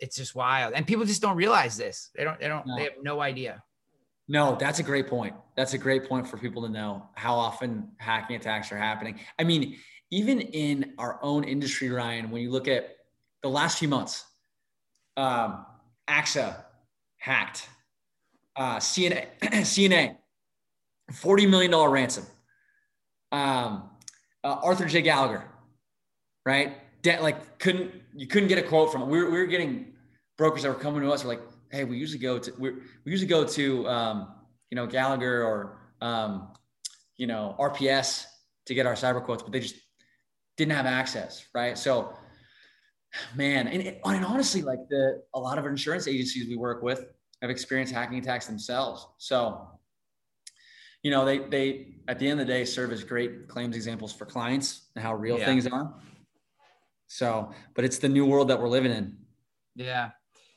it's 0.00 0.16
just 0.16 0.34
wild. 0.34 0.74
And 0.74 0.84
people 0.84 1.04
just 1.04 1.22
don't 1.22 1.36
realize 1.36 1.76
this. 1.76 2.10
They 2.16 2.24
don't. 2.24 2.40
They 2.40 2.48
don't. 2.48 2.66
No. 2.66 2.76
They 2.76 2.82
have 2.82 2.94
no 3.00 3.20
idea. 3.20 3.62
No, 4.26 4.56
that's 4.58 4.80
a 4.80 4.82
great 4.82 5.06
point. 5.06 5.34
That's 5.56 5.74
a 5.74 5.78
great 5.78 6.08
point 6.08 6.26
for 6.26 6.36
people 6.36 6.62
to 6.62 6.68
know 6.68 7.06
how 7.14 7.36
often 7.36 7.90
hacking 7.98 8.34
attacks 8.34 8.72
are 8.72 8.76
happening. 8.76 9.20
I 9.38 9.44
mean, 9.44 9.76
even 10.14 10.40
in 10.40 10.92
our 10.96 11.18
own 11.22 11.42
industry, 11.42 11.90
Ryan, 11.90 12.30
when 12.30 12.40
you 12.40 12.50
look 12.52 12.68
at 12.68 12.96
the 13.42 13.48
last 13.48 13.80
few 13.80 13.88
months, 13.88 14.24
um, 15.16 15.66
AXA 16.08 16.54
hacked, 17.18 17.68
uh, 18.54 18.76
CNA, 18.76 19.26
CNA 19.42 20.16
$40 21.12 21.50
million 21.50 21.74
ransom. 21.90 22.24
Um, 23.32 23.90
uh, 24.44 24.60
Arthur 24.62 24.84
J. 24.84 25.02
Gallagher, 25.02 25.44
right? 26.46 26.74
De- 27.02 27.20
like 27.20 27.58
couldn't, 27.58 27.90
you 28.14 28.28
couldn't 28.28 28.48
get 28.48 28.58
a 28.58 28.62
quote 28.62 28.92
from. 28.92 29.08
We 29.08 29.20
were, 29.20 29.30
we 29.30 29.38
were 29.38 29.46
getting 29.46 29.94
brokers 30.38 30.62
that 30.62 30.68
were 30.68 30.76
coming 30.76 31.02
to 31.02 31.10
us. 31.10 31.24
We're 31.24 31.30
like, 31.30 31.42
Hey, 31.70 31.82
we 31.82 31.98
usually 31.98 32.20
go 32.20 32.38
to, 32.38 32.52
we 32.56 32.70
we 32.70 33.10
usually 33.10 33.26
go 33.26 33.44
to, 33.44 33.88
um, 33.88 34.28
you 34.70 34.76
know, 34.76 34.86
Gallagher 34.86 35.42
or, 35.42 35.80
um, 36.00 36.52
you 37.16 37.26
know, 37.26 37.56
RPS 37.58 38.26
to 38.66 38.74
get 38.74 38.86
our 38.86 38.94
cyber 38.94 39.24
quotes, 39.24 39.42
but 39.42 39.50
they 39.50 39.58
just 39.58 39.74
didn't 40.56 40.72
have 40.72 40.86
access. 40.86 41.46
Right. 41.54 41.76
So, 41.76 42.16
man, 43.34 43.68
and, 43.68 43.96
and 44.04 44.24
honestly, 44.24 44.62
like 44.62 44.80
the, 44.88 45.22
a 45.34 45.40
lot 45.40 45.58
of 45.58 45.66
insurance 45.66 46.08
agencies 46.08 46.48
we 46.48 46.56
work 46.56 46.82
with 46.82 47.06
have 47.42 47.50
experienced 47.50 47.92
hacking 47.92 48.18
attacks 48.18 48.46
themselves. 48.46 49.06
So 49.18 49.68
you 51.04 51.10
know, 51.10 51.24
they 51.24 51.38
they 51.38 51.86
at 52.08 52.18
the 52.18 52.28
end 52.28 52.40
of 52.40 52.46
the 52.46 52.52
day 52.52 52.64
serve 52.64 52.90
as 52.90 53.04
great 53.04 53.46
claims 53.46 53.76
examples 53.76 54.12
for 54.12 54.24
clients 54.24 54.88
and 54.96 55.04
how 55.04 55.14
real 55.14 55.38
yeah. 55.38 55.44
things 55.44 55.66
are. 55.66 55.94
So, 57.06 57.52
but 57.74 57.84
it's 57.84 57.98
the 57.98 58.08
new 58.08 58.24
world 58.26 58.48
that 58.48 58.60
we're 58.60 58.68
living 58.68 58.90
in. 58.90 59.18
Yeah. 59.76 60.10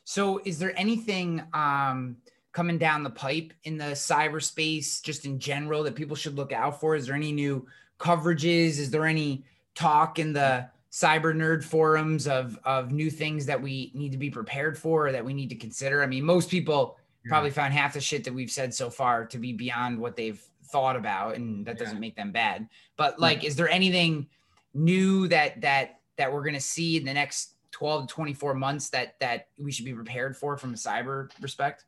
So, 0.06 0.40
is 0.46 0.58
there 0.58 0.74
anything 0.80 1.44
um, 1.54 2.18
coming 2.54 2.78
down 2.78 3.04
the 3.04 3.10
pipe 3.10 3.52
in 3.66 3.78
the 3.78 3.92
cyberspace, 3.92 5.04
just 5.04 5.26
in 5.26 5.38
general, 5.38 5.84
that 5.84 5.96
people 5.96 6.16
should 6.16 6.36
look 6.36 6.54
out 6.54 6.80
for? 6.80 6.96
Is 6.96 7.08
there 7.08 7.16
any 7.16 7.34
new 7.34 7.68
coverages? 8.00 8.80
Is 8.80 8.90
there 8.90 9.06
any 9.06 9.44
talk 9.78 10.20
in 10.20 10.34
the 10.34 10.68
cyber 10.92 11.36
nerd 11.36 11.64
forums 11.64 12.28
of 12.28 12.58
of 12.64 12.92
new 12.92 13.12
things 13.12 13.46
that 13.46 13.62
we 13.62 13.92
need 13.94 14.12
to 14.12 14.18
be 14.18 14.30
prepared 14.30 14.78
for 14.78 15.08
or 15.08 15.12
that 15.12 15.24
we 15.24 15.34
need 15.34 15.50
to 15.50 15.56
consider? 15.56 16.02
I 16.02 16.08
mean, 16.08 16.24
most 16.24 16.50
people 16.50 16.98
probably 17.28 17.52
found 17.52 17.74
half 17.74 17.94
the 17.94 18.02
shit 18.02 18.24
that 18.24 18.34
we've 18.34 18.52
said 18.52 18.74
so 18.74 18.90
far 18.90 19.26
to 19.26 19.38
be 19.38 19.54
beyond 19.54 20.00
what 20.00 20.16
they've 20.16 20.42
thought 20.66 20.96
about 20.96 21.36
and 21.36 21.66
that 21.66 21.78
doesn't 21.78 22.00
make 22.00 22.16
them 22.16 22.32
bad. 22.32 22.68
But 22.96 23.20
like 23.20 23.44
is 23.44 23.56
there 23.56 23.70
anything 23.70 24.28
new 24.74 25.28
that 25.28 25.62
that 25.62 26.00
that 26.18 26.32
we're 26.32 26.42
going 26.42 26.54
to 26.54 26.62
see 26.62 26.98
in 26.98 27.06
the 27.06 27.14
next 27.14 27.56
12 27.72 28.08
to 28.08 28.14
24 28.14 28.54
months 28.56 28.90
that 28.90 29.20
that 29.20 29.50
we 29.58 29.72
should 29.72 29.86
be 29.86 29.94
prepared 29.94 30.36
for 30.36 30.58
from 30.58 30.74
a 30.74 30.78
cyber 30.78 31.30
respect? 31.42 31.86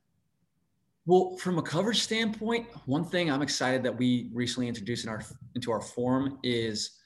Well 1.05 1.37
from 1.37 1.57
a 1.57 1.61
coverage 1.61 2.01
standpoint 2.01 2.67
one 2.85 3.03
thing 3.03 3.31
i'm 3.31 3.41
excited 3.41 3.81
that 3.83 3.97
we 3.97 4.29
recently 4.31 4.67
introduced 4.67 5.05
in 5.05 5.09
our 5.09 5.23
into 5.55 5.71
our 5.71 5.81
form 5.81 6.37
is 6.43 6.98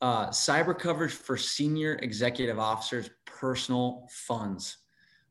uh, 0.00 0.28
cyber 0.28 0.78
coverage 0.78 1.12
for 1.12 1.36
senior 1.36 1.94
executive 2.02 2.58
officers 2.58 3.10
personal 3.24 4.08
funds 4.10 4.78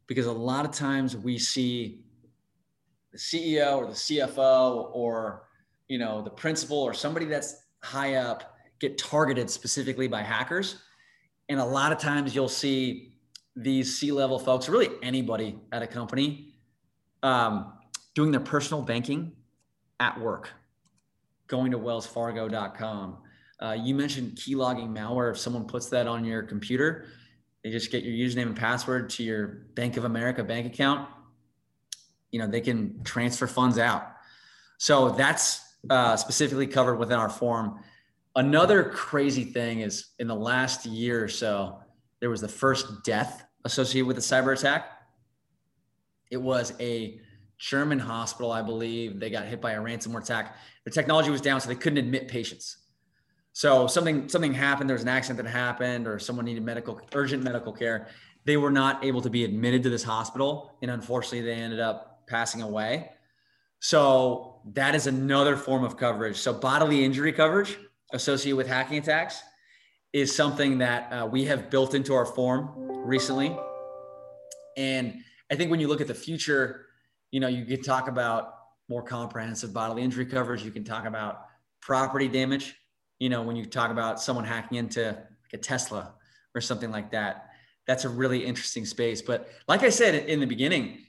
because 0.07 0.25
a 0.25 0.31
lot 0.31 0.65
of 0.65 0.71
times 0.71 1.15
we 1.15 1.37
see 1.37 2.01
the 3.11 3.17
CEO 3.17 3.77
or 3.77 3.85
the 3.87 3.93
CFO 3.93 4.89
or 4.93 5.47
you 5.87 5.97
know 5.97 6.21
the 6.21 6.29
principal 6.29 6.77
or 6.77 6.93
somebody 6.93 7.25
that's 7.25 7.55
high 7.81 8.15
up 8.15 8.57
get 8.79 8.97
targeted 8.97 9.49
specifically 9.49 10.07
by 10.07 10.21
hackers. 10.21 10.81
And 11.49 11.59
a 11.59 11.65
lot 11.65 11.91
of 11.91 11.97
times 11.97 12.35
you'll 12.35 12.49
see 12.49 13.13
these 13.55 13.97
C-level 13.97 14.37
folks, 14.37 14.69
really 14.69 14.89
anybody 15.01 15.59
at 15.71 15.81
a 15.81 15.87
company, 15.87 16.53
um, 17.23 17.73
doing 18.13 18.31
their 18.31 18.41
personal 18.41 18.83
banking 18.83 19.31
at 19.99 20.19
work, 20.19 20.49
going 21.47 21.71
to 21.71 21.79
wellsfargo.com. 21.79 23.17
Uh, 23.59 23.75
you 23.79 23.95
mentioned 23.95 24.35
keylogging 24.35 24.89
malware. 24.89 25.31
If 25.31 25.37
someone 25.37 25.65
puts 25.65 25.87
that 25.89 26.07
on 26.07 26.25
your 26.25 26.43
computer, 26.43 27.05
they 27.63 27.71
just 27.71 27.91
get 27.91 28.03
your 28.03 28.13
username 28.13 28.47
and 28.47 28.55
password 28.55 29.09
to 29.11 29.23
your 29.23 29.47
Bank 29.75 29.97
of 29.97 30.05
America 30.05 30.43
bank 30.43 30.67
account 30.67 31.09
you 32.31 32.39
know 32.39 32.47
they 32.47 32.61
can 32.61 33.03
transfer 33.03 33.47
funds 33.47 33.77
out. 33.77 34.11
So 34.77 35.09
that's 35.09 35.75
uh, 35.89 36.15
specifically 36.15 36.67
covered 36.67 36.95
within 36.95 37.19
our 37.19 37.29
form. 37.29 37.79
Another 38.35 38.83
crazy 38.83 39.43
thing 39.43 39.79
is 39.79 40.09
in 40.19 40.27
the 40.27 40.35
last 40.35 40.85
year 40.85 41.23
or 41.23 41.27
so 41.27 41.79
there 42.19 42.29
was 42.29 42.41
the 42.41 42.47
first 42.47 43.03
death 43.03 43.45
associated 43.65 44.07
with 44.07 44.17
a 44.17 44.21
cyber 44.21 44.57
attack. 44.57 44.91
It 46.29 46.37
was 46.37 46.73
a 46.79 47.19
german 47.59 47.97
hospital 47.97 48.51
i 48.51 48.61
believe. 48.61 49.19
They 49.19 49.31
got 49.31 49.45
hit 49.45 49.59
by 49.59 49.71
a 49.71 49.81
ransomware 49.81 50.21
attack. 50.21 50.57
The 50.85 50.91
technology 50.91 51.31
was 51.31 51.41
down 51.41 51.59
so 51.59 51.69
they 51.69 51.75
couldn't 51.75 51.97
admit 51.97 52.27
patients 52.27 52.77
so 53.61 53.87
something 53.87 54.29
something 54.29 54.53
happened 54.53 54.89
there 54.89 54.95
was 54.95 55.07
an 55.09 55.09
accident 55.09 55.43
that 55.43 55.49
happened 55.49 56.07
or 56.07 56.19
someone 56.19 56.45
needed 56.45 56.63
medical 56.63 56.99
urgent 57.13 57.43
medical 57.43 57.73
care 57.73 58.07
they 58.47 58.55
were 58.55 58.71
not 58.71 59.03
able 59.03 59.21
to 59.21 59.29
be 59.29 59.43
admitted 59.43 59.83
to 59.83 59.89
this 59.89 60.03
hospital 60.03 60.77
and 60.81 60.89
unfortunately 60.89 61.41
they 61.41 61.61
ended 61.61 61.81
up 61.81 62.17
passing 62.27 62.61
away. 62.61 63.09
So 63.79 64.61
that 64.73 64.95
is 64.95 65.07
another 65.07 65.57
form 65.57 65.83
of 65.83 65.97
coverage. 65.97 66.37
So 66.37 66.53
bodily 66.53 67.03
injury 67.03 67.33
coverage 67.33 67.77
associated 68.13 68.55
with 68.55 68.67
hacking 68.67 68.99
attacks 68.99 69.41
is 70.13 70.33
something 70.33 70.77
that 70.77 71.11
uh, 71.11 71.27
we 71.27 71.45
have 71.45 71.69
built 71.69 71.93
into 71.93 72.13
our 72.13 72.25
form 72.25 72.71
recently. 73.05 73.55
And 74.77 75.21
I 75.51 75.55
think 75.55 75.69
when 75.69 75.79
you 75.79 75.87
look 75.87 75.99
at 76.01 76.07
the 76.07 76.15
future, 76.15 76.85
you 77.31 77.39
know, 77.39 77.47
you 77.47 77.65
could 77.65 77.83
talk 77.83 78.07
about 78.07 78.53
more 78.89 79.03
comprehensive 79.03 79.73
bodily 79.73 80.03
injury 80.03 80.25
coverage. 80.25 80.63
You 80.63 80.71
can 80.71 80.85
talk 80.85 81.05
about 81.05 81.41
property 81.81 82.29
damage. 82.29 82.75
You 83.19 83.29
know, 83.29 83.41
when 83.41 83.55
you 83.55 83.65
talk 83.65 83.91
about 83.91 84.21
someone 84.21 84.45
hacking 84.45 84.77
into 84.77 85.05
like 85.07 85.53
a 85.53 85.57
Tesla 85.57 86.13
or 86.53 86.61
something 86.61 86.91
like 86.91 87.11
that, 87.11 87.49
that's 87.87 88.05
a 88.05 88.09
really 88.09 88.45
interesting 88.45 88.85
space. 88.85 89.21
But 89.21 89.49
like 89.67 89.83
I 89.83 89.89
said 89.89 90.13
in 90.29 90.39
the 90.39 90.45
beginning, 90.45 90.99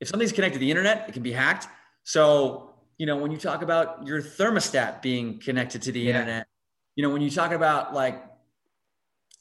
if 0.00 0.08
something's 0.08 0.32
connected 0.32 0.58
to 0.58 0.60
the 0.60 0.70
internet, 0.70 1.08
it 1.08 1.12
can 1.12 1.22
be 1.22 1.32
hacked. 1.32 1.68
So, 2.04 2.74
you 2.98 3.06
know, 3.06 3.16
when 3.16 3.30
you 3.30 3.38
talk 3.38 3.62
about 3.62 4.06
your 4.06 4.20
thermostat 4.20 5.02
being 5.02 5.38
connected 5.38 5.82
to 5.82 5.92
the 5.92 6.00
yeah. 6.00 6.10
internet, 6.10 6.46
you 6.94 7.02
know, 7.02 7.10
when 7.10 7.22
you 7.22 7.30
talk 7.30 7.52
about 7.52 7.94
like, 7.94 8.22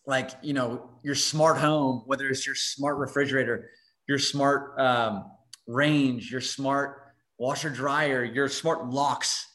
like, 0.05 0.31
you 0.41 0.53
know, 0.53 0.89
your 1.03 1.15
smart 1.15 1.57
home, 1.57 2.03
whether 2.05 2.27
it's 2.27 2.45
your 2.45 2.55
smart 2.55 2.97
refrigerator, 2.97 3.71
your 4.07 4.19
smart 4.19 4.79
um, 4.79 5.31
range, 5.67 6.31
your 6.31 6.41
smart 6.41 7.01
washer 7.39 7.69
dryer, 7.69 8.23
your 8.23 8.47
smart 8.47 8.87
locks, 8.87 9.47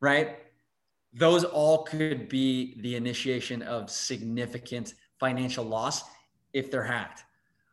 right? 0.00 0.38
Those 1.12 1.44
all 1.44 1.84
could 1.84 2.28
be 2.28 2.80
the 2.80 2.96
initiation 2.96 3.62
of 3.62 3.90
significant 3.90 4.94
financial 5.18 5.64
loss 5.64 6.04
if 6.52 6.70
they're 6.70 6.82
hacked. 6.82 7.24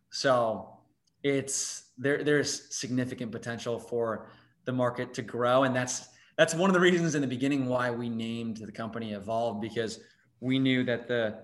So 0.09 0.77
it's 1.23 1.91
there. 1.97 2.23
There's 2.23 2.75
significant 2.75 3.31
potential 3.31 3.79
for 3.79 4.29
the 4.65 4.71
market 4.71 5.13
to 5.15 5.21
grow, 5.21 5.63
and 5.63 5.75
that's 5.75 6.09
that's 6.37 6.53
one 6.53 6.69
of 6.69 6.73
the 6.73 6.79
reasons 6.79 7.15
in 7.15 7.21
the 7.21 7.27
beginning 7.27 7.65
why 7.65 7.91
we 7.91 8.09
named 8.09 8.57
the 8.57 8.71
company 8.71 9.13
Evolve 9.13 9.61
because 9.61 9.99
we 10.39 10.57
knew 10.59 10.83
that 10.85 11.07
the 11.07 11.39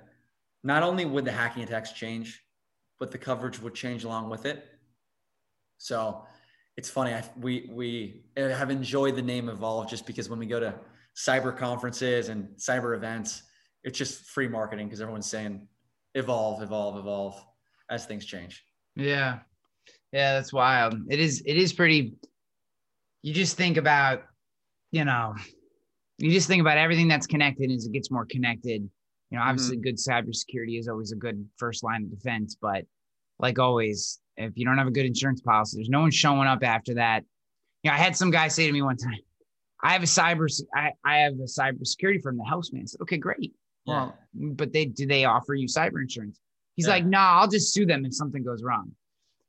not 0.63 0.83
only 0.83 1.05
would 1.05 1.25
the 1.25 1.31
hacking 1.31 1.63
attacks 1.63 1.91
change, 1.91 2.41
but 2.99 3.11
the 3.11 3.17
coverage 3.17 3.59
would 3.59 3.75
change 3.75 4.03
along 4.03 4.29
with 4.29 4.45
it. 4.45 4.65
So 5.77 6.25
it's 6.77 6.89
funny. 6.89 7.13
I, 7.13 7.23
we 7.39 7.69
we 7.71 8.23
have 8.37 8.71
enjoyed 8.71 9.15
the 9.15 9.21
name 9.21 9.49
Evolve 9.49 9.89
just 9.89 10.05
because 10.05 10.29
when 10.29 10.39
we 10.39 10.45
go 10.45 10.59
to 10.59 10.73
cyber 11.15 11.55
conferences 11.55 12.29
and 12.29 12.49
cyber 12.57 12.95
events, 12.95 13.43
it's 13.83 13.97
just 13.97 14.25
free 14.25 14.47
marketing 14.47 14.87
because 14.87 15.01
everyone's 15.01 15.29
saying 15.29 15.67
evolve, 16.13 16.61
evolve, 16.61 16.97
evolve 16.97 17.43
as 17.89 18.05
things 18.05 18.25
change. 18.25 18.63
Yeah, 18.95 19.39
yeah, 20.11 20.33
that's 20.33 20.53
wild. 20.53 20.95
It 21.09 21.19
is. 21.19 21.43
It 21.45 21.57
is 21.57 21.73
pretty. 21.73 22.13
You 23.21 23.33
just 23.33 23.57
think 23.57 23.77
about, 23.77 24.23
you 24.91 25.03
know, 25.03 25.35
you 26.17 26.31
just 26.31 26.47
think 26.47 26.61
about 26.61 26.77
everything 26.77 27.07
that's 27.07 27.27
connected 27.27 27.71
as 27.71 27.85
it 27.85 27.91
gets 27.91 28.11
more 28.11 28.25
connected. 28.25 28.89
You 29.31 29.37
know, 29.37 29.43
obviously, 29.43 29.77
mm-hmm. 29.77 29.83
good 29.83 29.97
cybersecurity 29.97 30.79
is 30.79 30.87
always 30.87 31.11
a 31.11 31.15
good 31.15 31.45
first 31.57 31.83
line 31.83 32.03
of 32.03 32.11
defense, 32.11 32.55
but 32.61 32.85
like 33.39 33.59
always, 33.59 34.19
if 34.37 34.53
you 34.55 34.65
don't 34.65 34.77
have 34.77 34.87
a 34.87 34.91
good 34.91 35.05
insurance 35.05 35.41
policy, 35.41 35.77
there's 35.77 35.89
no 35.89 36.01
one 36.01 36.11
showing 36.11 36.47
up 36.47 36.63
after 36.63 36.95
that. 36.95 37.23
You 37.83 37.91
know, 37.91 37.95
I 37.95 37.97
had 37.97 38.15
some 38.15 38.31
guy 38.31 38.47
say 38.47 38.67
to 38.67 38.71
me 38.71 38.81
one 38.81 38.97
time, 38.97 39.19
I 39.85 39.93
have 39.93 40.03
a 40.03 40.07
cyber, 40.07 40.49
I, 40.73 40.91
I 41.03 41.17
have 41.19 41.33
a 41.33 41.43
cybersecurity 41.43 42.21
firm, 42.21 42.37
the 42.37 42.43
houseman. 42.43 42.81
I 42.83 42.85
said, 42.85 43.01
okay, 43.01 43.17
great. 43.17 43.53
Yeah. 43.85 43.93
Well, 43.93 44.17
but 44.33 44.73
they, 44.73 44.85
do 44.85 45.05
they 45.05 45.25
offer 45.25 45.53
you 45.53 45.67
cyber 45.67 46.01
insurance? 46.01 46.39
He's 46.75 46.87
yeah. 46.87 46.93
like, 46.93 47.03
no, 47.05 47.19
nah, 47.19 47.41
I'll 47.41 47.47
just 47.47 47.73
sue 47.73 47.85
them 47.85 48.05
if 48.05 48.13
something 48.13 48.43
goes 48.43 48.63
wrong. 48.63 48.91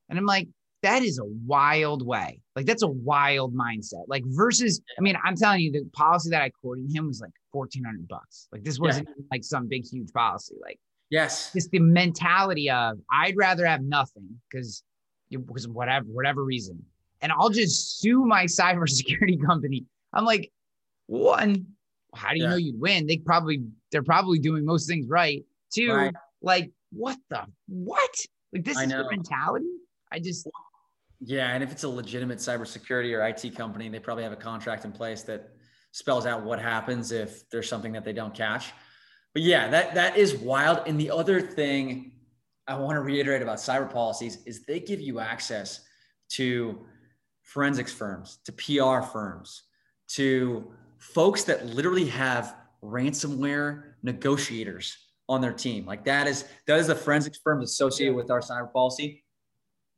And 0.09 0.19
I'm 0.19 0.27
like, 0.27 0.49
that 0.83 1.03
is 1.03 1.19
a 1.19 1.25
wild 1.25 2.07
way. 2.07 2.41
Like 2.55 2.67
that's 2.67 2.83
a 2.83 2.89
wild 2.89 3.55
mindset. 3.55 4.05
Like 4.09 4.23
versus, 4.27 4.81
I 4.99 5.01
mean, 5.01 5.17
I'm 5.25 5.35
telling 5.35 5.61
you, 5.61 5.73
the 5.73 5.85
policy 5.95 6.31
that 6.31 6.43
I 6.43 6.51
quoted 6.51 6.95
him 6.95 7.09
was 7.09 7.21
like 7.21 7.33
1400 7.53 8.07
bucks. 8.07 8.49
Like 8.53 8.63
this 8.63 8.79
wasn't 8.79 9.09
yeah. 9.09 9.25
like 9.33 9.43
some 9.43 9.67
big, 9.67 9.85
huge 9.85 10.13
policy. 10.13 10.55
Like 10.61 10.79
Yes. 11.11 11.53
Just 11.53 11.71
the 11.71 11.79
mentality 11.79 12.71
of 12.71 12.99
I'd 13.11 13.37
rather 13.37 13.65
have 13.67 13.83
nothing 13.83 14.29
because 14.51 14.83
because 15.31 15.69
whatever 15.69 16.07
whatever 16.07 16.45
reason, 16.45 16.85
and 17.21 17.33
I'll 17.33 17.51
just 17.51 18.01
sue 18.01 18.25
my 18.25 18.45
cybersecurity 18.61 19.45
company. 19.45 19.85
I'm 20.17 20.25
like, 20.25 20.53
one, 21.07 21.67
how 22.15 22.31
do 22.31 22.39
you 22.39 22.45
yeah. 22.45 22.51
know 22.51 22.57
you'd 22.57 22.81
win? 22.81 23.07
They 23.07 23.19
probably 23.19 23.65
they're 23.93 24.03
probably 24.03 24.39
doing 24.39 24.65
most 24.65 24.89
things 24.89 25.07
right. 25.09 25.45
Two, 25.75 25.93
right. 25.93 26.15
like 26.43 26.71
what 26.93 27.19
the 27.31 27.45
what? 27.69 28.11
Like 28.53 28.65
this 28.65 28.79
is 28.79 28.89
the 28.89 29.07
mentality. 29.11 29.67
I 30.11 30.19
just 30.19 30.49
yeah, 31.21 31.53
and 31.55 31.63
if 31.63 31.73
it's 31.73 31.85
a 31.85 31.89
legitimate 31.89 32.39
cybersecurity 32.39 33.17
or 33.17 33.27
IT 33.27 33.55
company, 33.57 33.89
they 33.89 33.99
probably 33.99 34.25
have 34.25 34.33
a 34.33 34.37
contract 34.37 34.85
in 34.85 34.93
place 34.93 35.23
that 35.23 35.51
spells 35.93 36.27
out 36.27 36.45
what 36.45 36.61
happens 36.61 37.11
if 37.13 37.49
there's 37.51 37.69
something 37.69 37.93
that 37.93 38.05
they 38.05 38.13
don't 38.13 38.35
catch 38.35 38.73
but 39.37 39.43
yeah, 39.43 39.69
that 39.69 39.95
that 39.97 40.17
is 40.17 40.35
wild. 40.35 40.81
And 40.87 40.99
the 40.99 41.11
other 41.11 41.43
thing 41.43 42.13
I 42.67 42.75
want 42.79 42.97
to 42.97 43.03
reiterate 43.03 43.43
about 43.43 43.59
cyber 43.59 43.93
policies 43.93 44.39
is 44.47 44.65
they 44.65 44.81
give 44.81 44.99
you 44.99 45.21
access 45.21 45.83
to 46.31 46.87
forensics 47.43 47.93
firms, 47.93 48.39
to 48.47 48.53
PR 48.53 49.07
firms, 49.07 49.65
to 50.09 50.71
folks 50.99 51.45
that 51.45 51.67
literally 51.67 52.07
have 52.07 52.57
ransomware 52.83 53.83
negotiators 54.03 54.97
on 55.29 55.41
their 55.41 55.53
team. 55.53 55.85
Like 55.87 56.05
that 56.05 56.27
is 56.27 56.45
that 56.67 56.79
is 56.79 56.87
the 56.87 56.95
forensics 56.95 57.39
firms 57.43 57.65
associated 57.65 58.15
with 58.15 58.31
our 58.31 58.41
cyber 58.41 58.73
policy. 58.73 59.25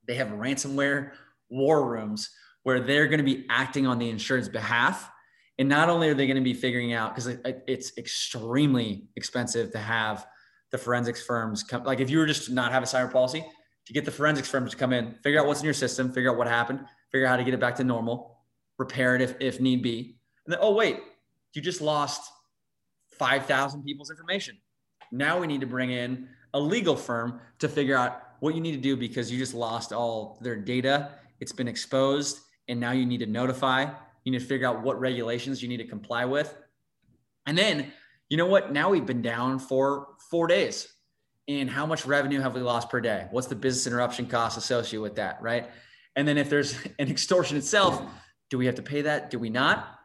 They 0.07 0.15
have 0.15 0.29
ransomware 0.29 1.13
war 1.51 1.91
rooms 1.91 2.31
where 2.63 2.81
they're 2.81 3.07
going 3.07 3.19
to 3.19 3.25
be 3.25 3.47
acting 3.49 3.87
on 3.87 3.99
the 3.99 4.09
insurance 4.09 4.49
behalf 4.49 5.11
and 5.59 5.69
not 5.69 5.89
only 5.89 6.09
are 6.09 6.15
they 6.15 6.27
going 6.27 6.37
to 6.37 6.43
be 6.43 6.55
figuring 6.55 6.93
out 6.93 7.15
because 7.15 7.27
it, 7.27 7.65
it's 7.67 7.97
extremely 7.99 9.09
expensive 9.17 9.71
to 9.73 9.79
have 9.79 10.27
the 10.71 10.79
forensics 10.79 11.23
firms 11.23 11.63
come 11.63 11.83
like 11.85 12.01
if 12.01 12.11
you 12.11 12.19
were 12.19 12.27
just 12.27 12.51
not 12.51 12.73
have 12.73 12.83
a 12.83 12.87
cyber 12.87 13.11
policy 13.11 13.45
to 13.87 13.93
get 13.93 14.05
the 14.05 14.11
forensics 14.11 14.49
firms 14.49 14.73
to 14.73 14.77
come 14.77 14.93
in 14.93 15.15
figure 15.23 15.41
out 15.41 15.47
what's 15.47 15.61
in 15.61 15.65
your 15.65 15.75
system 15.75 16.13
figure 16.13 16.31
out 16.31 16.37
what 16.37 16.47
happened 16.47 16.81
figure 17.11 17.27
out 17.27 17.31
how 17.31 17.37
to 17.37 17.45
get 17.45 17.55
it 17.55 17.61
back 17.61 17.75
to 17.75 17.85
normal 17.85 18.38
repair 18.79 19.15
it 19.15 19.21
if, 19.21 19.35
if 19.41 19.61
need 19.61 19.83
be 19.83 20.17
and 20.47 20.53
then 20.53 20.59
oh 20.63 20.75
wait 20.75 21.01
you 21.55 21.63
just 21.63 21.81
lost 21.81 22.31
5000 23.19 23.83
people's 23.83 24.11
information 24.11 24.57
now 25.11 25.41
we 25.41 25.47
need 25.47 25.61
to 25.61 25.67
bring 25.67 25.91
in 25.91 26.29
a 26.55 26.61
legal 26.61 26.97
firm 26.97 27.41
to 27.59 27.69
figure 27.69 27.97
out 27.97 28.23
what 28.41 28.55
you 28.55 28.61
need 28.61 28.73
to 28.73 28.81
do 28.81 28.97
because 28.97 29.31
you 29.31 29.39
just 29.39 29.55
lost 29.55 29.93
all 29.93 30.39
their 30.41 30.57
data 30.57 31.11
it's 31.41 31.53
been 31.53 31.69
exposed 31.69 32.41
and 32.69 32.79
now 32.79 32.93
you 32.93 33.05
need 33.05 33.19
to 33.19 33.27
notify 33.27 33.87
you 34.29 34.33
need 34.33 34.41
to 34.41 34.45
figure 34.45 34.69
out 34.69 34.83
what 34.83 35.01
regulations 35.01 35.63
you 35.63 35.71
need 35.71 35.79
to 35.79 35.87
comply 35.87 36.27
with. 36.27 36.55
And 37.47 37.57
then, 37.57 37.93
you 38.29 38.37
know 38.37 38.45
what? 38.45 38.73
Now 38.73 38.91
we've 38.91 39.07
been 39.07 39.23
down 39.23 39.59
for 39.59 40.09
four 40.31 40.47
days. 40.47 40.87
And 41.49 41.71
how 41.71 41.87
much 41.87 42.05
revenue 42.05 42.41
have 42.41 42.55
we 42.55 42.61
lost 42.61 42.91
per 42.91 43.01
day? 43.01 43.27
What's 43.31 43.47
the 43.47 43.55
business 43.55 43.87
interruption 43.87 44.27
cost 44.27 44.59
associated 44.59 45.01
with 45.01 45.17
that? 45.17 45.41
Right. 45.41 45.71
And 46.15 46.29
then 46.29 46.37
if 46.37 46.51
there's 46.51 46.75
an 46.99 47.09
extortion 47.09 47.57
itself, 47.57 48.03
do 48.51 48.59
we 48.59 48.67
have 48.67 48.75
to 48.77 48.83
pay 48.83 49.03
that? 49.03 49.31
Do 49.31 49.39
we 49.39 49.51
not? 49.51 50.01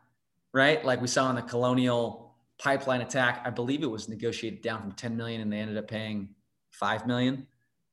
Right. 0.54 0.84
Like 0.84 1.02
we 1.02 1.08
saw 1.08 1.30
in 1.30 1.36
the 1.36 1.42
colonial 1.42 2.36
pipeline 2.60 3.02
attack, 3.02 3.42
I 3.46 3.50
believe 3.50 3.84
it 3.84 3.90
was 3.90 4.08
negotiated 4.08 4.62
down 4.62 4.82
from 4.82 4.92
10 4.92 5.18
million 5.18 5.42
and 5.42 5.52
they 5.52 5.58
ended 5.58 5.78
up 5.78 5.88
paying 5.88 6.30
5 6.72 7.08
million 7.08 7.48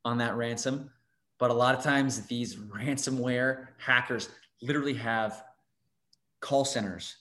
on 0.05 0.19
that 0.19 0.37
ransom. 0.37 0.91
But 1.39 1.51
a 1.51 1.55
lot 1.55 1.75
of 1.75 1.83
times 1.83 2.27
these 2.27 2.57
ransomware 2.57 3.69
hackers 3.79 4.29
literally 4.63 4.95
have 4.95 5.43
call 6.41 6.65
centers. 6.65 7.17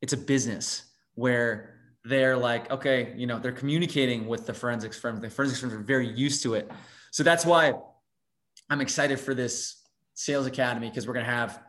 It's 0.00 0.12
a 0.12 0.16
business 0.16 0.84
where 1.14 1.74
they're 2.04 2.36
like, 2.36 2.70
okay, 2.70 3.14
you 3.16 3.26
know, 3.26 3.38
they're 3.38 3.52
communicating 3.52 4.26
with 4.26 4.46
the 4.46 4.54
forensics 4.54 4.98
firms. 4.98 5.20
The 5.20 5.30
forensics 5.30 5.60
firms 5.60 5.72
are 5.72 5.78
very 5.78 6.08
used 6.08 6.42
to 6.42 6.54
it. 6.54 6.70
So 7.12 7.22
that's 7.22 7.46
why 7.46 7.74
I'm 8.68 8.80
excited 8.80 9.20
for 9.20 9.34
this 9.34 9.82
sales 10.14 10.46
academy 10.46 10.88
because 10.88 11.06
we're 11.06 11.14
going 11.14 11.26
to 11.26 11.32
have 11.32 11.62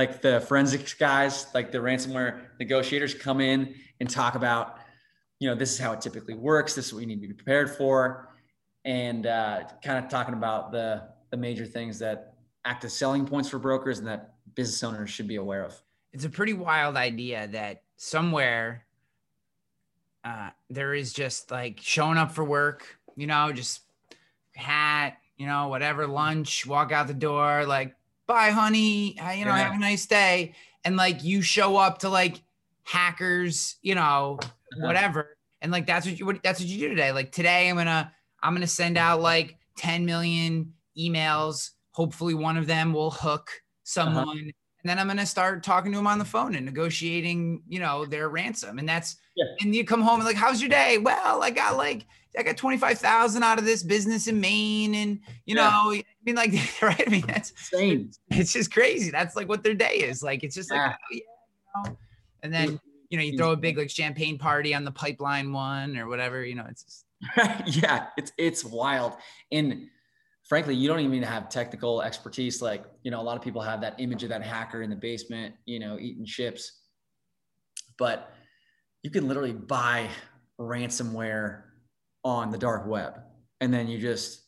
like 0.00 0.22
the 0.22 0.40
forensics 0.40 0.94
guys, 0.94 1.46
like 1.54 1.70
the 1.70 1.78
ransomware 1.78 2.40
negotiators 2.58 3.12
come 3.14 3.40
in 3.40 3.74
and 4.00 4.08
talk 4.08 4.34
about, 4.34 4.78
you 5.38 5.48
know, 5.48 5.54
this 5.54 5.72
is 5.72 5.78
how 5.78 5.92
it 5.92 6.00
typically 6.00 6.34
works. 6.34 6.74
This 6.74 6.86
is 6.86 6.94
what 6.94 7.00
you 7.00 7.06
need 7.06 7.20
to 7.20 7.28
be 7.28 7.34
prepared 7.34 7.70
for. 7.70 8.28
And 8.84 9.26
uh, 9.26 9.64
kind 9.84 10.02
of 10.02 10.10
talking 10.10 10.34
about 10.34 10.72
the, 10.72 11.08
the 11.30 11.36
major 11.36 11.66
things 11.66 11.98
that 11.98 12.34
act 12.64 12.84
as 12.84 12.92
selling 12.94 13.26
points 13.26 13.48
for 13.48 13.58
brokers 13.58 13.98
and 13.98 14.08
that 14.08 14.34
business 14.54 14.82
owners 14.82 15.10
should 15.10 15.28
be 15.28 15.36
aware 15.36 15.64
of 15.64 15.80
it's 16.12 16.24
a 16.24 16.30
pretty 16.30 16.52
wild 16.52 16.96
idea 16.96 17.48
that 17.48 17.82
somewhere 17.96 18.84
uh, 20.24 20.50
there 20.68 20.94
is 20.94 21.12
just 21.12 21.50
like 21.50 21.78
showing 21.80 22.18
up 22.18 22.32
for 22.32 22.44
work, 22.44 22.98
you 23.16 23.26
know, 23.26 23.52
just 23.52 23.82
hat, 24.54 25.18
you 25.36 25.46
know, 25.46 25.68
whatever, 25.68 26.06
lunch, 26.06 26.66
walk 26.66 26.92
out 26.92 27.06
the 27.06 27.14
door, 27.14 27.64
like, 27.64 27.94
bye, 28.30 28.50
honey, 28.50 29.18
uh, 29.18 29.32
you 29.32 29.44
know, 29.44 29.50
yeah. 29.50 29.64
have 29.64 29.74
a 29.74 29.78
nice 29.78 30.06
day. 30.06 30.54
And 30.84 30.96
like 30.96 31.24
you 31.24 31.42
show 31.42 31.76
up 31.76 31.98
to 31.98 32.08
like 32.08 32.40
hackers, 32.84 33.76
you 33.82 33.94
know, 33.94 34.38
uh-huh. 34.40 34.86
whatever. 34.86 35.36
And 35.60 35.72
like 35.72 35.86
that's 35.86 36.06
what 36.06 36.18
you 36.18 36.26
what, 36.26 36.42
that's 36.42 36.60
what 36.60 36.68
you 36.68 36.78
do 36.78 36.88
today. 36.88 37.12
Like 37.12 37.32
today 37.32 37.68
I'm 37.68 37.76
gonna 37.76 38.12
I'm 38.42 38.54
gonna 38.54 38.66
send 38.66 38.96
out 38.96 39.20
like 39.20 39.58
10 39.78 40.06
million 40.06 40.72
emails. 40.96 41.70
Hopefully 41.90 42.34
one 42.34 42.56
of 42.56 42.66
them 42.66 42.92
will 42.92 43.10
hook 43.10 43.50
uh-huh. 43.50 43.82
someone. 43.84 44.28
Uh-huh 44.28 44.50
and 44.82 44.88
then 44.88 44.98
I'm 44.98 45.06
going 45.08 45.18
to 45.18 45.26
start 45.26 45.62
talking 45.62 45.92
to 45.92 45.98
them 45.98 46.06
on 46.06 46.18
the 46.18 46.24
phone 46.24 46.54
and 46.54 46.64
negotiating, 46.64 47.62
you 47.68 47.80
know, 47.80 48.06
their 48.06 48.30
ransom. 48.30 48.78
And 48.78 48.88
that's, 48.88 49.16
yeah. 49.36 49.44
and 49.60 49.74
you 49.74 49.84
come 49.84 50.00
home 50.00 50.20
and 50.20 50.24
like, 50.24 50.36
how's 50.36 50.62
your 50.62 50.70
day? 50.70 50.96
Well, 50.96 51.42
I 51.42 51.50
got 51.50 51.76
like, 51.76 52.06
I 52.38 52.42
got 52.42 52.56
25,000 52.56 53.42
out 53.42 53.58
of 53.58 53.66
this 53.66 53.82
business 53.82 54.26
in 54.26 54.40
Maine 54.40 54.94
and, 54.94 55.20
you 55.44 55.54
yeah. 55.54 55.68
know, 55.68 56.00
I 56.20 56.22
mean, 56.24 56.34
like, 56.36 56.52
right? 56.82 57.02
I 57.06 57.10
mean, 57.10 57.24
that's 57.26 57.50
insane. 57.50 58.10
It's 58.30 58.52
just 58.52 58.72
crazy. 58.72 59.10
That's 59.10 59.36
like 59.36 59.48
what 59.48 59.62
their 59.62 59.74
day 59.74 59.94
is. 59.94 60.22
Like, 60.22 60.44
it's 60.44 60.54
just 60.54 60.70
like, 60.70 60.78
Yeah. 60.78 60.94
oh, 60.94 61.12
yeah, 61.12 61.20
you 61.84 61.90
know. 61.90 61.96
And 62.42 62.52
then, 62.52 62.80
you 63.10 63.18
know, 63.18 63.24
you 63.24 63.36
throw 63.36 63.52
a 63.52 63.56
big 63.56 63.76
like 63.78 63.90
champagne 63.90 64.38
party 64.38 64.74
on 64.74 64.84
the 64.84 64.92
pipeline 64.92 65.52
one 65.52 65.96
or 65.96 66.08
whatever, 66.08 66.44
you 66.44 66.54
know, 66.54 66.66
it's 66.68 66.84
just, 66.84 67.04
yeah, 67.82 68.06
it's 68.16 68.32
it's 68.38 68.64
wild. 68.64 69.14
And 69.52 69.88
frankly, 70.48 70.74
you 70.74 70.88
don't 70.88 71.00
even 71.00 71.22
have 71.22 71.48
technical 71.48 72.02
expertise. 72.02 72.62
Like, 72.62 72.84
you 73.02 73.10
know, 73.10 73.20
a 73.20 73.22
lot 73.22 73.36
of 73.36 73.42
people 73.42 73.60
have 73.60 73.80
that 73.82 73.96
image 73.98 74.22
of 74.22 74.30
that 74.30 74.42
hacker 74.42 74.82
in 74.82 74.90
the 74.90 74.96
basement, 74.96 75.54
you 75.66 75.80
know, 75.80 75.98
eating 75.98 76.24
chips. 76.24 76.80
But 77.98 78.32
you 79.02 79.10
can 79.10 79.28
literally 79.28 79.52
buy 79.52 80.08
ransomware 80.58 81.62
on 82.24 82.50
the 82.50 82.58
dark 82.58 82.86
web 82.86 83.14
and 83.60 83.72
then 83.72 83.88
you 83.88 83.98
just 83.98 84.42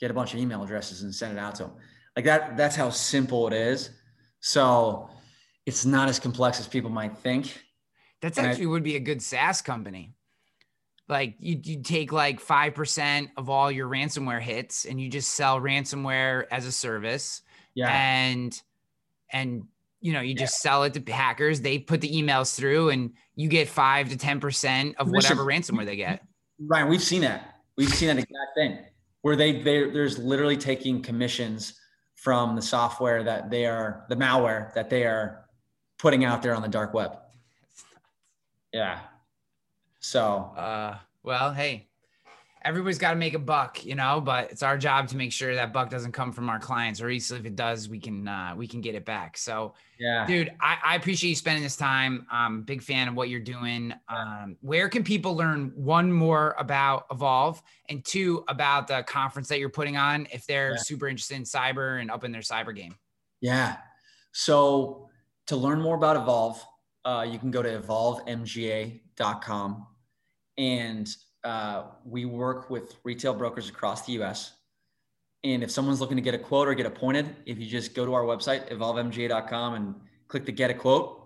get 0.00 0.10
a 0.10 0.14
bunch 0.14 0.34
of 0.34 0.40
email 0.40 0.62
addresses 0.62 1.02
and 1.02 1.14
send 1.14 1.36
it 1.36 1.40
out 1.40 1.54
to 1.56 1.64
them. 1.64 1.72
Like 2.16 2.24
that, 2.26 2.56
that's 2.56 2.76
how 2.76 2.90
simple 2.90 3.46
it 3.46 3.52
is. 3.52 3.90
So 4.40 5.08
it's 5.66 5.84
not 5.84 6.08
as 6.08 6.18
complex 6.18 6.60
as 6.60 6.68
people 6.68 6.90
might 6.90 7.16
think. 7.18 7.62
that's 8.20 8.38
And 8.38 8.46
I- 8.46 8.50
actually 8.50 8.66
would 8.66 8.82
be 8.82 8.96
a 8.96 9.00
good 9.00 9.22
SaaS 9.22 9.62
company. 9.62 10.14
Like 11.08 11.36
you, 11.38 11.60
you 11.62 11.82
take 11.82 12.12
like 12.12 12.40
5% 12.40 13.30
of 13.36 13.50
all 13.50 13.70
your 13.70 13.88
ransomware 13.88 14.40
hits 14.40 14.86
and 14.86 14.98
you 15.00 15.10
just 15.10 15.32
sell 15.32 15.60
ransomware 15.60 16.44
as 16.50 16.66
a 16.66 16.72
service. 16.72 17.42
Yeah. 17.76 17.88
and 17.92 18.62
and 19.32 19.64
you 20.00 20.12
know 20.12 20.20
you 20.20 20.36
just 20.36 20.60
sell 20.60 20.84
it 20.84 20.94
to 20.94 21.12
hackers 21.12 21.60
they 21.60 21.78
put 21.80 22.00
the 22.00 22.08
emails 22.22 22.54
through 22.54 22.90
and 22.90 23.14
you 23.34 23.48
get 23.48 23.68
5 23.68 24.10
to 24.10 24.16
10% 24.16 24.94
of 24.94 25.08
Listen, 25.08 25.12
whatever 25.12 25.44
ransomware 25.44 25.84
they 25.84 25.96
get 25.96 26.22
Ryan, 26.60 26.88
we've 26.88 27.02
seen 27.02 27.22
that. 27.22 27.56
We've 27.76 27.92
seen 27.92 28.06
that 28.08 28.18
exact 28.18 28.54
thing 28.56 28.78
where 29.24 29.36
they 29.36 29.52
they 29.62 29.88
there's 29.88 30.18
literally 30.18 30.56
taking 30.56 31.00
commissions 31.00 31.80
from 32.14 32.54
the 32.54 32.60
software 32.60 33.24
that 33.24 33.48
they 33.50 33.64
are 33.64 34.04
the 34.10 34.14
malware 34.14 34.72
that 34.74 34.90
they 34.90 35.04
are 35.04 35.46
putting 35.98 36.26
out 36.26 36.42
there 36.42 36.54
on 36.54 36.60
the 36.60 36.68
dark 36.68 36.92
web. 36.92 37.16
Yeah. 38.70 39.00
So 40.00 40.52
uh 40.58 40.98
well 41.22 41.54
hey 41.54 41.88
everybody's 42.64 42.98
got 42.98 43.10
to 43.10 43.16
make 43.16 43.34
a 43.34 43.38
buck 43.38 43.84
you 43.84 43.94
know 43.94 44.20
but 44.20 44.50
it's 44.50 44.62
our 44.62 44.78
job 44.78 45.08
to 45.08 45.16
make 45.16 45.32
sure 45.32 45.54
that 45.54 45.72
buck 45.72 45.90
doesn't 45.90 46.12
come 46.12 46.32
from 46.32 46.48
our 46.48 46.58
clients 46.58 47.00
or 47.00 47.08
least 47.08 47.30
if 47.30 47.44
it 47.44 47.56
does 47.56 47.88
we 47.88 47.98
can 47.98 48.26
uh 48.26 48.54
we 48.56 48.66
can 48.66 48.80
get 48.80 48.94
it 48.94 49.04
back 49.04 49.36
so 49.36 49.74
yeah. 49.98 50.26
dude 50.26 50.50
I, 50.60 50.78
I 50.84 50.96
appreciate 50.96 51.30
you 51.30 51.36
spending 51.36 51.62
this 51.62 51.76
time 51.76 52.26
i'm 52.30 52.58
a 52.58 52.62
big 52.62 52.82
fan 52.82 53.08
of 53.08 53.14
what 53.14 53.28
you're 53.28 53.40
doing 53.40 53.92
um 54.08 54.56
where 54.60 54.88
can 54.88 55.04
people 55.04 55.36
learn 55.36 55.72
one 55.74 56.10
more 56.10 56.54
about 56.58 57.06
evolve 57.10 57.62
and 57.88 58.04
two 58.04 58.44
about 58.48 58.88
the 58.88 59.02
conference 59.02 59.48
that 59.48 59.58
you're 59.58 59.68
putting 59.68 59.96
on 59.96 60.26
if 60.32 60.46
they're 60.46 60.72
Yeah. 60.72 60.76
super 60.78 61.08
interested 61.08 61.36
in 61.36 61.42
cyber 61.44 62.00
and 62.00 62.10
up 62.10 62.24
in 62.24 62.32
their 62.32 62.42
cyber 62.42 62.74
game 62.74 62.96
Yeah. 63.40 63.76
So 64.32 65.08
to 65.46 65.56
learn 65.56 65.80
more 65.80 65.96
about 65.96 66.16
Evolve, 66.16 66.64
uh, 67.04 67.26
you 67.30 67.38
can 67.38 67.50
go 67.50 67.62
to 67.62 67.78
evolvemga.com. 67.78 69.86
And 70.56 71.16
uh, 71.44 71.84
we 72.04 72.24
work 72.24 72.70
with 72.70 72.96
retail 73.04 73.34
brokers 73.34 73.68
across 73.68 74.06
the 74.06 74.14
US. 74.22 74.52
And 75.44 75.62
if 75.62 75.70
someone's 75.70 76.00
looking 76.00 76.16
to 76.16 76.22
get 76.22 76.34
a 76.34 76.38
quote 76.38 76.66
or 76.66 76.74
get 76.74 76.86
appointed, 76.86 77.36
if 77.44 77.58
you 77.58 77.66
just 77.66 77.94
go 77.94 78.06
to 78.06 78.14
our 78.14 78.22
website, 78.22 78.70
evolvemga.com, 78.70 79.74
and 79.74 79.94
click 80.26 80.46
the 80.46 80.52
get 80.52 80.70
a 80.70 80.74
quote, 80.74 81.20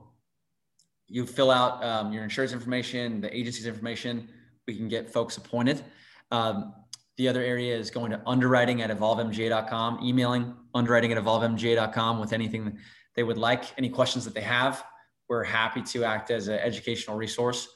you 1.06 1.24
fill 1.24 1.50
out 1.50 1.82
um, 1.84 2.12
your 2.12 2.24
insurance 2.24 2.52
information, 2.52 3.20
the 3.20 3.34
agency's 3.34 3.66
information. 3.66 4.28
We 4.66 4.74
can 4.74 4.88
get 4.88 5.08
folks 5.08 5.36
appointed. 5.36 5.82
Um, 6.30 6.74
the 7.16 7.28
other 7.28 7.42
area 7.42 7.76
is 7.76 7.90
going 7.90 8.10
to 8.10 8.20
underwriting 8.26 8.82
at 8.82 8.90
evolvemga.com, 8.90 10.00
emailing 10.04 10.54
underwriting 10.74 11.12
at 11.12 11.22
evolvemga.com 11.22 12.20
with 12.20 12.32
anything 12.32 12.78
they 13.14 13.22
would 13.22 13.38
like, 13.38 13.64
any 13.78 13.88
questions 13.88 14.24
that 14.24 14.34
they 14.34 14.42
have. 14.42 14.84
We're 15.28 15.44
happy 15.44 15.82
to 15.82 16.04
act 16.04 16.30
as 16.30 16.48
an 16.48 16.58
educational 16.58 17.16
resource. 17.16 17.68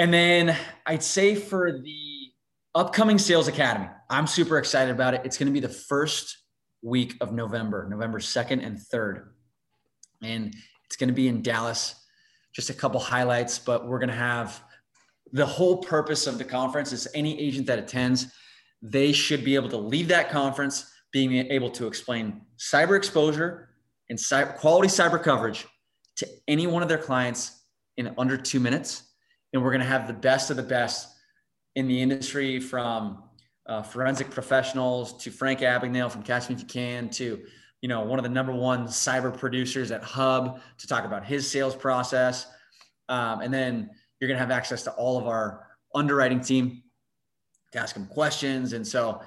And 0.00 0.14
then 0.14 0.56
I'd 0.86 1.02
say 1.02 1.34
for 1.34 1.70
the 1.72 2.32
upcoming 2.74 3.18
Sales 3.18 3.48
Academy, 3.48 3.86
I'm 4.08 4.26
super 4.26 4.56
excited 4.56 4.90
about 4.90 5.12
it. 5.12 5.20
It's 5.26 5.36
going 5.36 5.48
to 5.48 5.52
be 5.52 5.60
the 5.60 5.68
first 5.68 6.38
week 6.80 7.16
of 7.20 7.34
November, 7.34 7.86
November 7.86 8.18
2nd 8.18 8.64
and 8.64 8.78
3rd. 8.78 9.26
And 10.22 10.54
it's 10.86 10.96
going 10.96 11.08
to 11.08 11.14
be 11.14 11.28
in 11.28 11.42
Dallas. 11.42 11.96
Just 12.54 12.70
a 12.70 12.72
couple 12.72 12.98
highlights, 12.98 13.58
but 13.58 13.86
we're 13.86 13.98
going 13.98 14.08
to 14.08 14.14
have 14.14 14.64
the 15.32 15.44
whole 15.44 15.76
purpose 15.76 16.26
of 16.26 16.38
the 16.38 16.44
conference 16.44 16.94
is 16.94 17.06
any 17.14 17.38
agent 17.38 17.66
that 17.66 17.78
attends, 17.78 18.32
they 18.80 19.12
should 19.12 19.44
be 19.44 19.54
able 19.54 19.68
to 19.68 19.76
leave 19.76 20.08
that 20.08 20.30
conference 20.30 20.90
being 21.12 21.34
able 21.34 21.70
to 21.72 21.86
explain 21.86 22.40
cyber 22.56 22.96
exposure 22.96 23.68
and 24.08 24.18
cyber, 24.18 24.56
quality 24.56 24.88
cyber 24.88 25.22
coverage 25.22 25.66
to 26.16 26.26
any 26.48 26.66
one 26.66 26.82
of 26.82 26.88
their 26.88 26.96
clients 26.96 27.64
in 27.98 28.14
under 28.16 28.38
two 28.38 28.60
minutes. 28.60 29.02
And 29.52 29.62
we're 29.62 29.70
going 29.70 29.80
to 29.80 29.86
have 29.86 30.06
the 30.06 30.12
best 30.12 30.50
of 30.50 30.56
the 30.56 30.62
best 30.62 31.08
in 31.74 31.88
the 31.88 32.00
industry 32.00 32.60
from 32.60 33.22
uh, 33.66 33.82
forensic 33.82 34.30
professionals 34.30 35.16
to 35.22 35.30
Frank 35.30 35.60
Abagnale 35.60 36.10
from 36.10 36.22
Catch 36.22 36.48
Me 36.48 36.54
If 36.54 36.62
You 36.62 36.66
Can 36.66 37.10
to 37.10 37.40
you 37.82 37.88
know 37.88 38.02
one 38.02 38.18
of 38.18 38.22
the 38.22 38.28
number 38.28 38.52
one 38.52 38.86
cyber 38.86 39.36
producers 39.36 39.90
at 39.90 40.02
Hub 40.02 40.60
to 40.78 40.86
talk 40.86 41.04
about 41.04 41.24
his 41.24 41.50
sales 41.50 41.74
process, 41.74 42.46
um, 43.08 43.40
and 43.40 43.52
then 43.52 43.90
you're 44.20 44.28
going 44.28 44.36
to 44.36 44.40
have 44.40 44.50
access 44.50 44.82
to 44.84 44.92
all 44.92 45.18
of 45.18 45.26
our 45.26 45.66
underwriting 45.94 46.40
team 46.40 46.82
to 47.72 47.78
ask 47.78 47.94
them 47.94 48.06
questions. 48.06 48.72
And 48.72 48.86
so, 48.86 49.22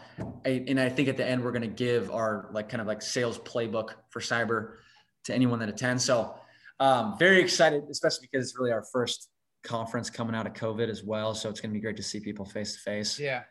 I, 0.45 0.63
and 0.67 0.79
I 0.79 0.89
think 0.89 1.07
at 1.07 1.17
the 1.17 1.25
end, 1.25 1.43
we're 1.43 1.51
going 1.51 1.61
to 1.61 1.67
give 1.67 2.11
our 2.11 2.49
like 2.51 2.69
kind 2.69 2.81
of 2.81 2.87
like 2.87 3.01
sales 3.01 3.39
playbook 3.39 3.91
for 4.09 4.19
cyber 4.19 4.75
to 5.25 5.33
anyone 5.33 5.59
that 5.59 5.69
attends. 5.69 6.03
So 6.03 6.35
um, 6.79 7.17
very 7.17 7.41
excited, 7.41 7.83
especially 7.89 8.27
because 8.29 8.49
it's 8.49 8.59
really 8.59 8.71
our 8.71 8.83
first 8.91 9.29
conference 9.63 10.09
coming 10.09 10.35
out 10.35 10.45
of 10.47 10.53
COVID 10.53 10.89
as 10.89 11.03
well. 11.03 11.33
So 11.33 11.49
it's 11.49 11.59
going 11.61 11.71
to 11.71 11.73
be 11.73 11.81
great 11.81 11.97
to 11.97 12.03
see 12.03 12.19
people 12.19 12.45
face 12.45 12.73
to 12.75 12.79
face. 12.79 13.19
Yeah, 13.19 13.43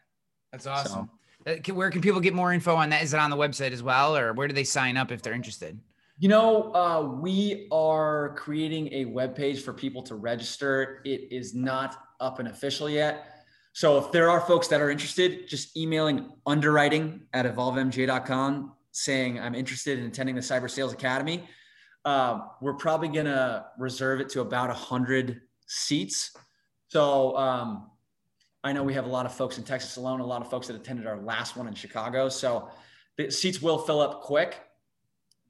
that's 0.52 0.66
awesome. 0.66 1.10
Uh, 1.46 1.54
can- 1.62 1.74
Where 1.74 1.90
can 1.90 2.00
people 2.00 2.20
get 2.20 2.34
more 2.34 2.52
info 2.52 2.74
on 2.76 2.90
that? 2.90 3.02
Is 3.02 3.14
it 3.14 3.20
on 3.20 3.30
the 3.30 3.36
website 3.36 3.72
as 3.72 3.82
well, 3.82 4.16
or 4.16 4.32
where 4.32 4.46
do 4.48 4.54
they 4.54 4.64
sign 4.64 4.96
up 4.96 5.10
if 5.10 5.22
they're 5.22 5.32
interested? 5.32 5.78
You 6.18 6.28
know, 6.28 6.72
uh, 6.74 7.02
we 7.20 7.66
are 7.72 8.34
creating 8.36 8.92
a 8.92 9.06
web 9.06 9.34
page 9.34 9.62
for 9.62 9.72
people 9.72 10.02
to 10.04 10.14
register. 10.14 11.00
It 11.04 11.32
is 11.32 11.54
not 11.54 11.96
up 12.20 12.38
and 12.38 12.46
official 12.46 12.88
yet. 12.88 13.26
So 13.72 13.98
if 13.98 14.12
there 14.12 14.30
are 14.30 14.40
folks 14.40 14.68
that 14.68 14.80
are 14.80 14.90
interested, 14.90 15.48
just 15.48 15.76
emailing 15.76 16.30
underwriting 16.46 17.22
at 17.32 17.46
evolvemga.com 17.46 18.72
saying 18.92 19.40
I'm 19.40 19.54
interested 19.54 19.98
in 19.98 20.04
attending 20.04 20.34
the 20.34 20.42
Cyber 20.42 20.70
Sales 20.70 20.92
Academy. 20.92 21.48
Uh, 22.04 22.40
we're 22.60 22.74
probably 22.74 23.08
going 23.08 23.26
to 23.26 23.64
reserve 23.78 24.20
it 24.20 24.28
to 24.30 24.42
about 24.42 24.68
100 24.68 25.40
seats. 25.72 26.36
So 26.88 27.36
um, 27.36 27.90
I 28.62 28.72
know 28.72 28.82
we 28.82 28.94
have 28.94 29.06
a 29.06 29.10
lot 29.10 29.26
of 29.26 29.34
folks 29.34 29.58
in 29.58 29.64
Texas 29.64 29.96
alone, 29.96 30.20
a 30.20 30.26
lot 30.26 30.42
of 30.42 30.50
folks 30.50 30.66
that 30.66 30.76
attended 30.76 31.06
our 31.06 31.18
last 31.18 31.56
one 31.56 31.66
in 31.66 31.74
Chicago. 31.74 32.28
So 32.28 32.68
the 33.16 33.30
seats 33.30 33.60
will 33.62 33.78
fill 33.78 34.00
up 34.00 34.22
quick 34.22 34.60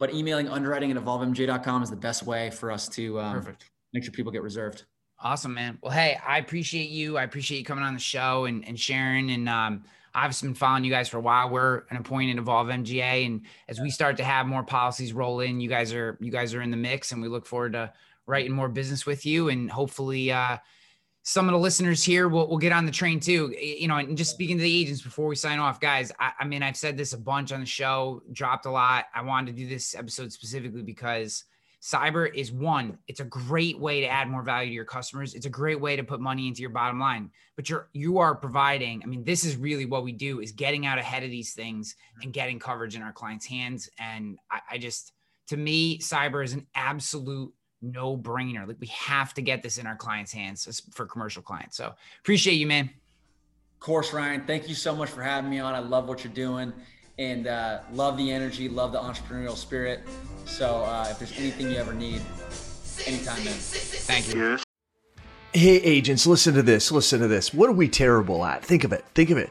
but 0.02 0.12
emailing 0.12 0.48
underwriting 0.48 0.90
at 0.90 0.96
evolvemga.com 0.96 1.80
is 1.80 1.88
the 1.88 1.94
best 1.94 2.24
way 2.24 2.50
for 2.50 2.72
us 2.72 2.88
to 2.88 3.20
um, 3.20 3.34
Perfect. 3.34 3.70
make 3.92 4.02
sure 4.02 4.12
people 4.12 4.32
get 4.32 4.42
reserved. 4.42 4.82
Awesome, 5.20 5.54
man. 5.54 5.78
Well, 5.80 5.92
hey, 5.92 6.18
I 6.26 6.38
appreciate 6.38 6.90
you. 6.90 7.16
I 7.16 7.22
appreciate 7.22 7.58
you 7.58 7.64
coming 7.64 7.84
on 7.84 7.94
the 7.94 8.00
show 8.00 8.46
and, 8.46 8.66
and 8.66 8.76
sharing. 8.76 9.30
And 9.30 9.48
um, 9.48 9.84
I've 10.12 10.38
been 10.40 10.54
following 10.54 10.82
you 10.82 10.90
guys 10.90 11.08
for 11.08 11.18
a 11.18 11.20
while. 11.20 11.50
We're 11.50 11.84
an 11.90 11.98
appointed 11.98 12.38
Evolve 12.38 12.66
MGA, 12.66 13.26
and 13.26 13.42
as 13.68 13.78
we 13.78 13.90
start 13.90 14.16
to 14.16 14.24
have 14.24 14.48
more 14.48 14.64
policies 14.64 15.12
roll 15.12 15.38
in, 15.38 15.60
you 15.60 15.68
guys 15.68 15.94
are 15.94 16.18
you 16.20 16.32
guys 16.32 16.52
are 16.52 16.62
in 16.62 16.72
the 16.72 16.76
mix, 16.76 17.12
and 17.12 17.22
we 17.22 17.28
look 17.28 17.46
forward 17.46 17.74
to 17.74 17.92
writing 18.32 18.52
more 18.52 18.68
business 18.68 19.04
with 19.04 19.24
you. 19.26 19.50
And 19.50 19.70
hopefully, 19.70 20.32
uh, 20.32 20.56
some 21.22 21.46
of 21.46 21.52
the 21.52 21.58
listeners 21.58 22.02
here 22.02 22.28
will, 22.28 22.48
will 22.48 22.58
get 22.58 22.72
on 22.72 22.86
the 22.86 22.90
train 22.90 23.20
too. 23.20 23.54
You 23.60 23.86
know, 23.86 23.98
and 23.98 24.16
just 24.16 24.32
speaking 24.32 24.56
to 24.56 24.62
the 24.62 24.80
agents 24.80 25.02
before 25.02 25.28
we 25.28 25.36
sign 25.36 25.60
off, 25.60 25.78
guys. 25.78 26.10
I, 26.18 26.32
I 26.40 26.44
mean, 26.44 26.62
I've 26.62 26.76
said 26.76 26.96
this 26.96 27.12
a 27.12 27.18
bunch 27.18 27.52
on 27.52 27.60
the 27.60 27.66
show, 27.66 28.22
dropped 28.32 28.66
a 28.66 28.70
lot. 28.70 29.04
I 29.14 29.22
wanted 29.22 29.54
to 29.54 29.62
do 29.62 29.68
this 29.68 29.94
episode 29.94 30.32
specifically 30.32 30.82
because 30.82 31.44
cyber 31.82 32.32
is 32.32 32.52
one 32.52 32.96
it's 33.08 33.18
a 33.18 33.24
great 33.24 33.76
way 33.76 34.00
to 34.00 34.06
add 34.06 34.28
more 34.28 34.44
value 34.44 34.70
to 34.70 34.74
your 34.74 34.84
customers 34.84 35.34
it's 35.34 35.46
a 35.46 35.50
great 35.50 35.80
way 35.80 35.96
to 35.96 36.04
put 36.04 36.20
money 36.20 36.46
into 36.46 36.60
your 36.60 36.70
bottom 36.70 37.00
line 37.00 37.28
but 37.56 37.68
you're 37.68 37.88
you 37.92 38.18
are 38.18 38.36
providing 38.36 39.02
i 39.02 39.06
mean 39.06 39.24
this 39.24 39.44
is 39.44 39.56
really 39.56 39.84
what 39.84 40.04
we 40.04 40.12
do 40.12 40.38
is 40.38 40.52
getting 40.52 40.86
out 40.86 40.96
ahead 40.96 41.24
of 41.24 41.30
these 41.30 41.54
things 41.54 41.96
and 42.22 42.32
getting 42.32 42.60
coverage 42.60 42.94
in 42.94 43.02
our 43.02 43.12
clients 43.12 43.44
hands 43.44 43.90
and 43.98 44.38
i, 44.48 44.60
I 44.70 44.78
just 44.78 45.12
to 45.48 45.56
me 45.56 45.98
cyber 45.98 46.44
is 46.44 46.52
an 46.52 46.68
absolute 46.76 47.52
no 47.82 48.16
brainer 48.16 48.66
like 48.66 48.80
we 48.80 48.86
have 48.86 49.34
to 49.34 49.42
get 49.42 49.62
this 49.62 49.76
in 49.76 49.86
our 49.86 49.96
clients 49.96 50.32
hands 50.32 50.82
for 50.92 51.04
commercial 51.04 51.42
clients 51.42 51.76
so 51.76 51.92
appreciate 52.20 52.54
you 52.54 52.66
man 52.66 52.88
Of 53.74 53.80
course, 53.80 54.12
Ryan, 54.12 54.44
thank 54.46 54.68
you 54.68 54.76
so 54.76 54.94
much 54.94 55.10
for 55.10 55.22
having 55.22 55.50
me 55.50 55.58
on. 55.58 55.74
I 55.74 55.80
love 55.80 56.08
what 56.08 56.22
you're 56.22 56.32
doing 56.32 56.72
and 57.18 57.48
uh, 57.48 57.80
love 57.92 58.16
the 58.16 58.30
energy, 58.30 58.68
love 58.68 58.92
the 58.92 59.00
entrepreneurial 59.00 59.56
spirit. 59.56 60.00
So 60.44 60.84
uh, 60.84 61.08
if 61.10 61.18
there's 61.18 61.36
anything 61.36 61.68
you 61.68 61.76
ever 61.76 61.92
need, 61.92 62.22
anytime, 63.06 63.44
man. 63.44 63.54
thank 63.54 64.32
you 64.34 64.58
Hey, 65.54 65.76
agents, 65.82 66.26
listen 66.26 66.54
to 66.54 66.62
this. 66.62 66.90
Listen 66.90 67.20
to 67.20 67.28
this. 67.28 67.52
What 67.52 67.68
are 67.68 67.74
we 67.74 67.86
terrible 67.86 68.44
at? 68.44 68.64
Think 68.64 68.84
of 68.84 68.92
it. 68.92 69.04
Think 69.14 69.30
of 69.30 69.36
it. 69.36 69.50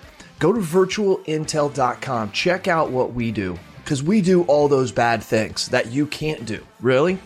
go 0.41 0.51
to 0.51 0.59
virtualintel.com. 0.59 2.31
Check 2.31 2.67
out 2.67 2.89
what 2.89 3.13
we 3.13 3.31
do 3.31 3.57
because 3.77 4.03
we 4.03 4.21
do 4.21 4.43
all 4.43 4.67
those 4.67 4.91
bad 4.91 5.23
things 5.23 5.69
that 5.69 5.91
you 5.91 6.05
can't 6.07 6.45
do. 6.45 6.65
Really? 6.81 7.19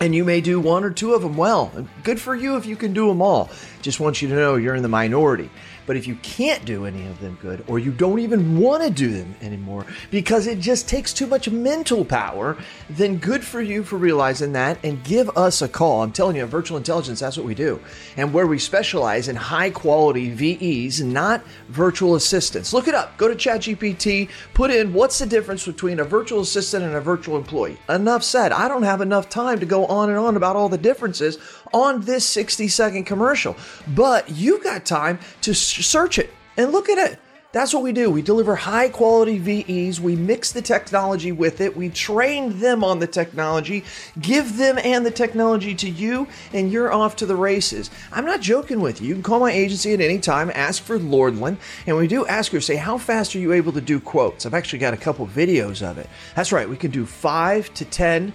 And 0.00 0.14
you 0.14 0.24
may 0.24 0.40
do 0.40 0.60
one 0.60 0.84
or 0.84 0.90
two 0.90 1.14
of 1.14 1.22
them 1.22 1.36
well. 1.36 1.72
Good 2.02 2.20
for 2.20 2.34
you 2.34 2.56
if 2.56 2.66
you 2.66 2.76
can 2.76 2.92
do 2.92 3.08
them 3.08 3.22
all. 3.22 3.50
Just 3.80 4.00
want 4.00 4.20
you 4.20 4.28
to 4.28 4.34
know 4.34 4.56
you're 4.56 4.74
in 4.74 4.82
the 4.82 4.88
minority. 4.88 5.50
But 5.86 5.96
if 5.96 6.06
you 6.06 6.14
can't 6.16 6.64
do 6.64 6.86
any 6.86 7.06
of 7.06 7.20
them 7.20 7.38
good, 7.42 7.62
or 7.66 7.78
you 7.78 7.92
don't 7.92 8.18
even 8.18 8.58
want 8.58 8.82
to 8.82 8.90
do 8.90 9.10
them 9.10 9.34
anymore 9.42 9.84
because 10.10 10.46
it 10.46 10.58
just 10.60 10.88
takes 10.88 11.12
too 11.12 11.26
much 11.26 11.50
mental 11.50 12.04
power, 12.04 12.56
then 12.88 13.18
good 13.18 13.44
for 13.44 13.60
you 13.60 13.82
for 13.82 13.96
realizing 13.96 14.52
that 14.52 14.78
and 14.82 15.04
give 15.04 15.28
us 15.36 15.60
a 15.60 15.68
call. 15.68 16.02
I'm 16.02 16.12
telling 16.12 16.36
you, 16.36 16.46
virtual 16.46 16.78
intelligence, 16.78 17.20
that's 17.20 17.36
what 17.36 17.44
we 17.46 17.54
do. 17.54 17.80
And 18.16 18.32
where 18.32 18.46
we 18.46 18.58
specialize 18.58 19.28
in 19.28 19.36
high 19.36 19.70
quality 19.70 20.30
VEs, 20.30 21.02
not 21.02 21.44
virtual 21.68 22.14
assistants. 22.14 22.72
Look 22.72 22.88
it 22.88 22.94
up. 22.94 23.16
Go 23.18 23.28
to 23.28 23.34
ChatGPT, 23.34 24.30
put 24.54 24.70
in 24.70 24.94
what's 24.94 25.18
the 25.18 25.26
difference 25.26 25.66
between 25.66 26.00
a 26.00 26.04
virtual 26.04 26.40
assistant 26.40 26.84
and 26.84 26.94
a 26.94 27.00
virtual 27.00 27.36
employee. 27.36 27.76
Enough 27.90 28.24
said. 28.24 28.52
I 28.52 28.68
don't 28.68 28.84
have 28.84 29.02
enough 29.02 29.28
time 29.28 29.60
to 29.60 29.66
go 29.66 29.86
on 29.94 30.10
and 30.10 30.18
on 30.18 30.36
about 30.36 30.56
all 30.56 30.68
the 30.68 30.78
differences 30.78 31.38
on 31.72 32.02
this 32.02 32.26
60 32.26 32.68
second 32.68 33.04
commercial, 33.04 33.56
but 33.88 34.30
you 34.30 34.62
got 34.62 34.84
time 34.84 35.18
to 35.42 35.54
search 35.54 36.18
it 36.18 36.30
and 36.56 36.72
look 36.72 36.88
at 36.88 36.98
it. 36.98 37.18
That's 37.54 37.72
what 37.72 37.84
we 37.84 37.92
do. 37.92 38.10
We 38.10 38.20
deliver 38.20 38.56
high 38.56 38.88
quality 38.88 39.38
VEs. 39.38 40.00
We 40.00 40.16
mix 40.16 40.50
the 40.50 40.60
technology 40.60 41.30
with 41.30 41.60
it. 41.60 41.76
We 41.76 41.88
train 41.88 42.58
them 42.58 42.82
on 42.82 42.98
the 42.98 43.06
technology, 43.06 43.84
give 44.20 44.56
them 44.56 44.76
and 44.82 45.06
the 45.06 45.12
technology 45.12 45.72
to 45.76 45.88
you, 45.88 46.26
and 46.52 46.72
you're 46.72 46.92
off 46.92 47.14
to 47.16 47.26
the 47.26 47.36
races. 47.36 47.92
I'm 48.10 48.24
not 48.24 48.40
joking 48.40 48.80
with 48.80 49.00
you. 49.00 49.06
You 49.06 49.14
can 49.14 49.22
call 49.22 49.38
my 49.38 49.52
agency 49.52 49.94
at 49.94 50.00
any 50.00 50.18
time, 50.18 50.50
ask 50.52 50.82
for 50.82 50.98
Lordland, 50.98 51.58
and 51.86 51.96
we 51.96 52.08
do 52.08 52.26
ask 52.26 52.50
her, 52.50 52.60
say, 52.60 52.74
how 52.74 52.98
fast 52.98 53.36
are 53.36 53.38
you 53.38 53.52
able 53.52 53.70
to 53.70 53.80
do 53.80 54.00
quotes? 54.00 54.46
I've 54.46 54.54
actually 54.54 54.80
got 54.80 54.92
a 54.92 54.96
couple 54.96 55.24
videos 55.24 55.88
of 55.88 55.96
it. 55.96 56.08
That's 56.34 56.50
right. 56.50 56.68
We 56.68 56.76
can 56.76 56.90
do 56.90 57.06
five 57.06 57.72
to 57.74 57.84
10 57.84 58.34